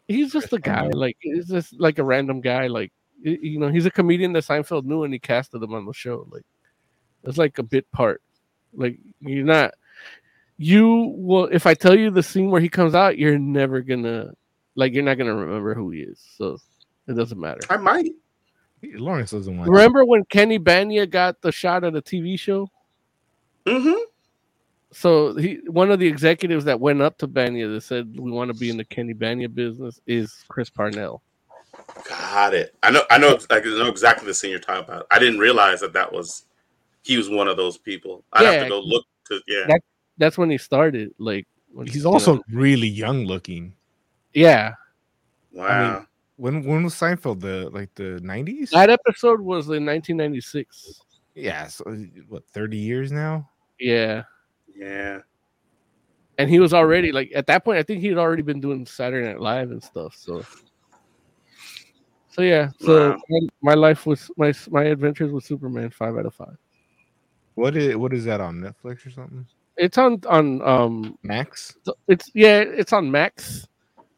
[0.07, 0.87] he's just a guy.
[0.89, 2.67] Like he's just like a random guy.
[2.67, 2.91] Like
[3.21, 6.27] you know, he's a comedian that Seinfeld knew, and he casted him on the show.
[6.29, 6.45] Like
[7.23, 8.21] it's like a bit part.
[8.75, 9.73] Like you're not.
[10.57, 14.31] You will if I tell you the scene where he comes out, you're never gonna
[14.75, 16.19] like you're not gonna remember who he is.
[16.37, 16.57] So
[17.07, 17.61] it doesn't matter.
[17.69, 18.11] I might.
[18.93, 19.69] Lawrence doesn't want.
[19.69, 22.69] Remember when Kenny Bania got the shot at a TV show?
[23.65, 24.03] Mm-hmm.
[24.91, 28.51] So he, one of the executives that went up to Bania that said we want
[28.51, 31.21] to be in the Kenny Bania business is Chris Parnell.
[32.07, 32.75] Got it.
[32.83, 33.03] I know.
[33.09, 33.37] I know.
[33.49, 35.07] I know exactly the scene you're talking about.
[35.11, 36.45] I didn't realize that that was
[37.05, 38.23] he was one of those people.
[38.33, 39.39] I would have to go look to.
[39.47, 39.65] Yeah.
[39.67, 39.81] That-
[40.17, 41.13] that's when he started.
[41.17, 42.41] Like when- He's you also know.
[42.51, 43.73] really young looking.
[44.33, 44.73] yeah.
[45.51, 45.67] Wow.
[45.67, 46.07] I mean,
[46.37, 47.39] when when was Seinfeld?
[47.39, 48.71] The like the nineties?
[48.71, 50.99] That episode was in 1996.
[51.33, 51.83] Yeah, so
[52.27, 53.49] what thirty years now?
[53.79, 54.23] Yeah.
[54.75, 55.19] yeah.
[56.37, 57.77] and he was already like at that point.
[57.79, 60.13] I think he had already been doing Saturday Night Live and stuff.
[60.17, 60.43] So,
[62.29, 62.69] so yeah.
[62.81, 63.21] So Wow.
[63.29, 65.89] my, my life was my my adventures with Superman.
[65.89, 66.57] Five out of five.
[67.55, 69.45] What is what is that on Netflix or something?
[69.77, 71.75] It's on on um Max.
[72.07, 73.67] it's yeah it's on Max,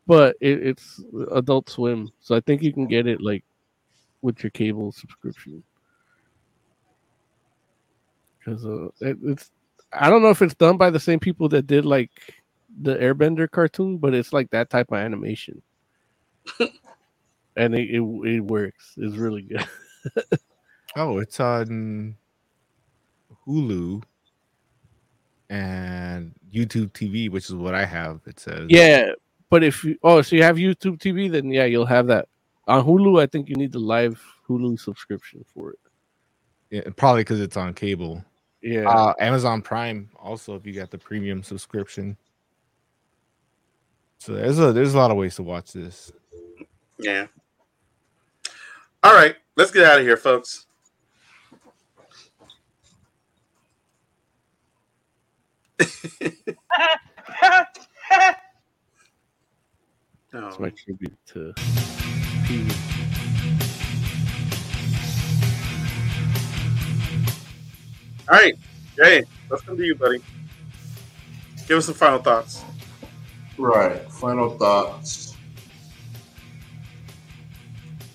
[0.06, 2.10] but it, it's Adult Swim.
[2.20, 3.44] So I think you can get it like
[4.22, 5.64] with your cable subscription.
[8.40, 9.52] Because uh, it, it's
[9.94, 12.12] I don't know if it's done by the same people that did like
[12.82, 15.62] the Airbender cartoon, but it's like that type of animation,
[16.60, 18.94] and it, it it works.
[18.98, 19.68] It's really good.
[20.96, 22.16] Oh, it's on
[23.48, 24.04] Hulu
[25.50, 28.22] and YouTube TV, which is what I have.
[28.26, 29.12] It says yeah,
[29.50, 32.28] but if you oh so you have YouTube TV, then yeah, you'll have that
[32.68, 33.22] on Hulu.
[33.22, 35.80] I think you need the live Hulu subscription for it.
[36.70, 38.24] yeah probably because it's on cable.
[38.62, 38.90] Yeah.
[38.90, 42.18] Uh, Amazon Prime also if you got the premium subscription.
[44.20, 46.12] So there's a there's a lot of ways to watch this.
[47.00, 47.28] Yeah.
[49.04, 50.67] All right, let's get out of here, folks.
[55.80, 55.86] Oh.
[60.34, 61.54] That's Oh, my tribute to
[62.46, 62.68] Pee
[68.30, 68.56] all right,
[68.98, 70.22] Jay, let's come to you, buddy.
[71.68, 72.64] Give us some final thoughts.
[73.58, 74.12] Right.
[74.12, 75.36] Final thoughts.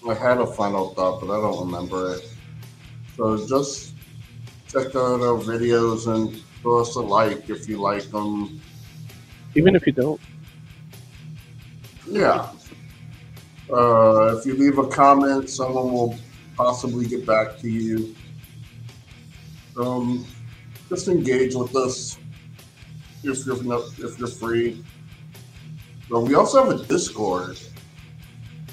[0.09, 2.29] I had a final thought, but I don't remember it.
[3.17, 3.95] So just
[4.69, 8.61] check out our videos and throw us a like if you like them.
[9.55, 10.21] Even if you don't,
[12.07, 12.49] Yeah.
[13.71, 16.17] Uh, if you leave a comment, someone will
[16.57, 18.15] possibly get back to you.
[19.79, 20.27] Um,
[20.89, 22.19] just engage with us
[23.23, 24.85] if you're not, if you're free.
[26.11, 27.59] But we also have a Discord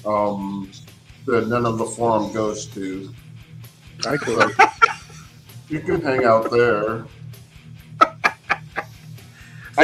[0.06, 0.70] um,
[1.26, 3.14] that none of the forum goes to.
[4.06, 4.52] I could.
[5.70, 7.06] You can hang out there.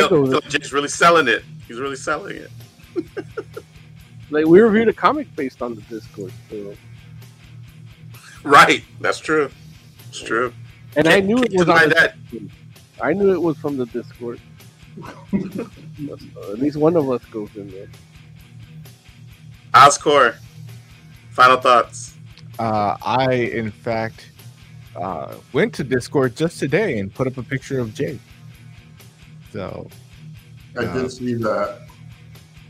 [0.05, 0.39] I Phil, go
[0.71, 1.43] really selling it.
[1.67, 2.51] He's really selling it.
[4.29, 6.73] like we reviewed a comic based on the Discord, so.
[8.43, 8.83] Right.
[9.01, 9.49] That's true.
[10.09, 10.53] It's true.
[10.95, 12.15] and I Can't- knew it was on that.
[12.31, 12.51] Discord.
[13.01, 14.39] I knew it was from the Discord.
[15.33, 17.87] At least one of us goes in there.
[19.73, 20.35] Oscore,
[21.31, 22.15] final thoughts.
[22.57, 24.31] Uh, I in fact
[24.95, 28.17] uh, went to Discord just today and put up a picture of Jay.
[29.55, 29.87] So
[30.77, 31.87] I did see that.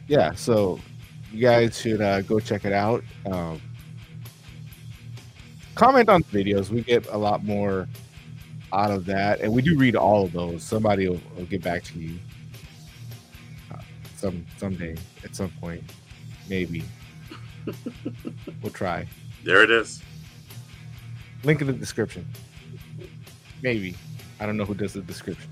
[0.07, 0.79] yeah, so
[1.31, 3.03] you guys should uh, go check it out.
[3.25, 3.59] Um,
[5.73, 6.69] comment on the videos.
[6.69, 7.87] We get a lot more
[8.71, 10.61] out of that, and we do read all of those.
[10.61, 12.19] Somebody will, will get back to you
[13.73, 13.81] uh,
[14.15, 15.81] some someday at some point,
[16.47, 16.83] maybe.
[18.61, 19.07] we'll try.
[19.43, 20.03] There it is.
[21.43, 22.27] Link in the description.
[23.63, 23.95] Maybe.
[24.39, 25.49] I don't know who does the description.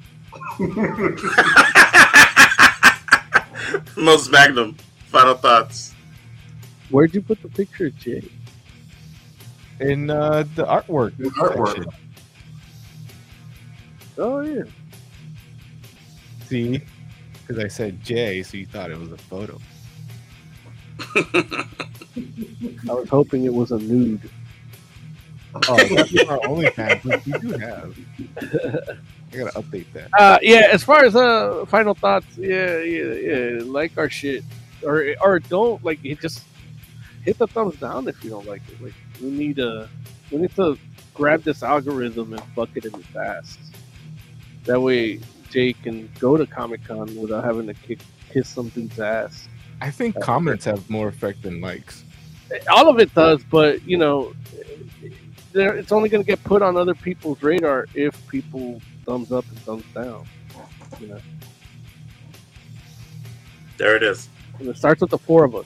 [3.97, 4.75] Most Magnum,
[5.07, 5.93] final thoughts.
[6.89, 8.23] Where'd you put the picture, Jay?
[9.79, 11.17] In uh, the artwork.
[11.17, 11.75] The artwork.
[11.75, 11.91] section.
[14.17, 14.63] Oh yeah.
[16.45, 16.81] See?
[17.33, 19.59] Because I said Jay, so you thought it was a photo.
[22.89, 24.29] I was hoping it was a nude.
[25.55, 28.99] Oh, that's our OnlyFans, which we do have.
[29.33, 30.09] I gotta update that.
[30.17, 30.67] Uh, yeah.
[30.71, 33.61] As far as uh final thoughts, yeah, yeah, yeah.
[33.63, 34.43] Like our shit,
[34.83, 36.21] or or don't like it.
[36.21, 36.43] Just
[37.23, 38.81] hit the thumbs down if you don't like it.
[38.81, 39.89] Like we need a
[40.31, 40.77] we need to
[41.13, 43.59] grab this algorithm and fuck it in the fast.
[44.65, 45.19] That way,
[45.49, 47.99] Jay can go to Comic Con without having to kick
[48.31, 49.47] kiss some dude's ass.
[49.81, 52.03] I think comments have more effect than likes.
[52.71, 54.33] all of it does, but you know,
[55.53, 59.59] it's only going to get put on other people's radar if people thumbs up and
[59.59, 60.25] thumbs down.
[60.99, 61.19] You know,
[63.77, 64.29] There it is.
[64.59, 65.65] and it starts with the four of us.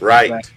[0.00, 0.30] Right.
[0.30, 0.52] Right.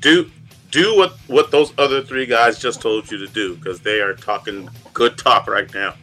[0.00, 0.30] Do
[0.70, 4.14] do what what those other three guys just told you to do because they are
[4.14, 5.94] talking good talk right now.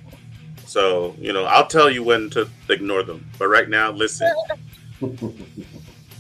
[0.66, 3.30] So you know, I'll tell you when to ignore them.
[3.38, 4.32] But right now, listen.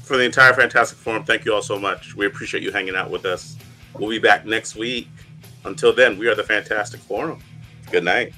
[0.04, 2.16] For the entire Fantastic Forum, thank you all so much.
[2.16, 3.56] We appreciate you hanging out with us.
[3.98, 5.08] We'll be back next week.
[5.66, 7.44] Until then, we are the Fantastic Forum.
[7.92, 8.34] Good night.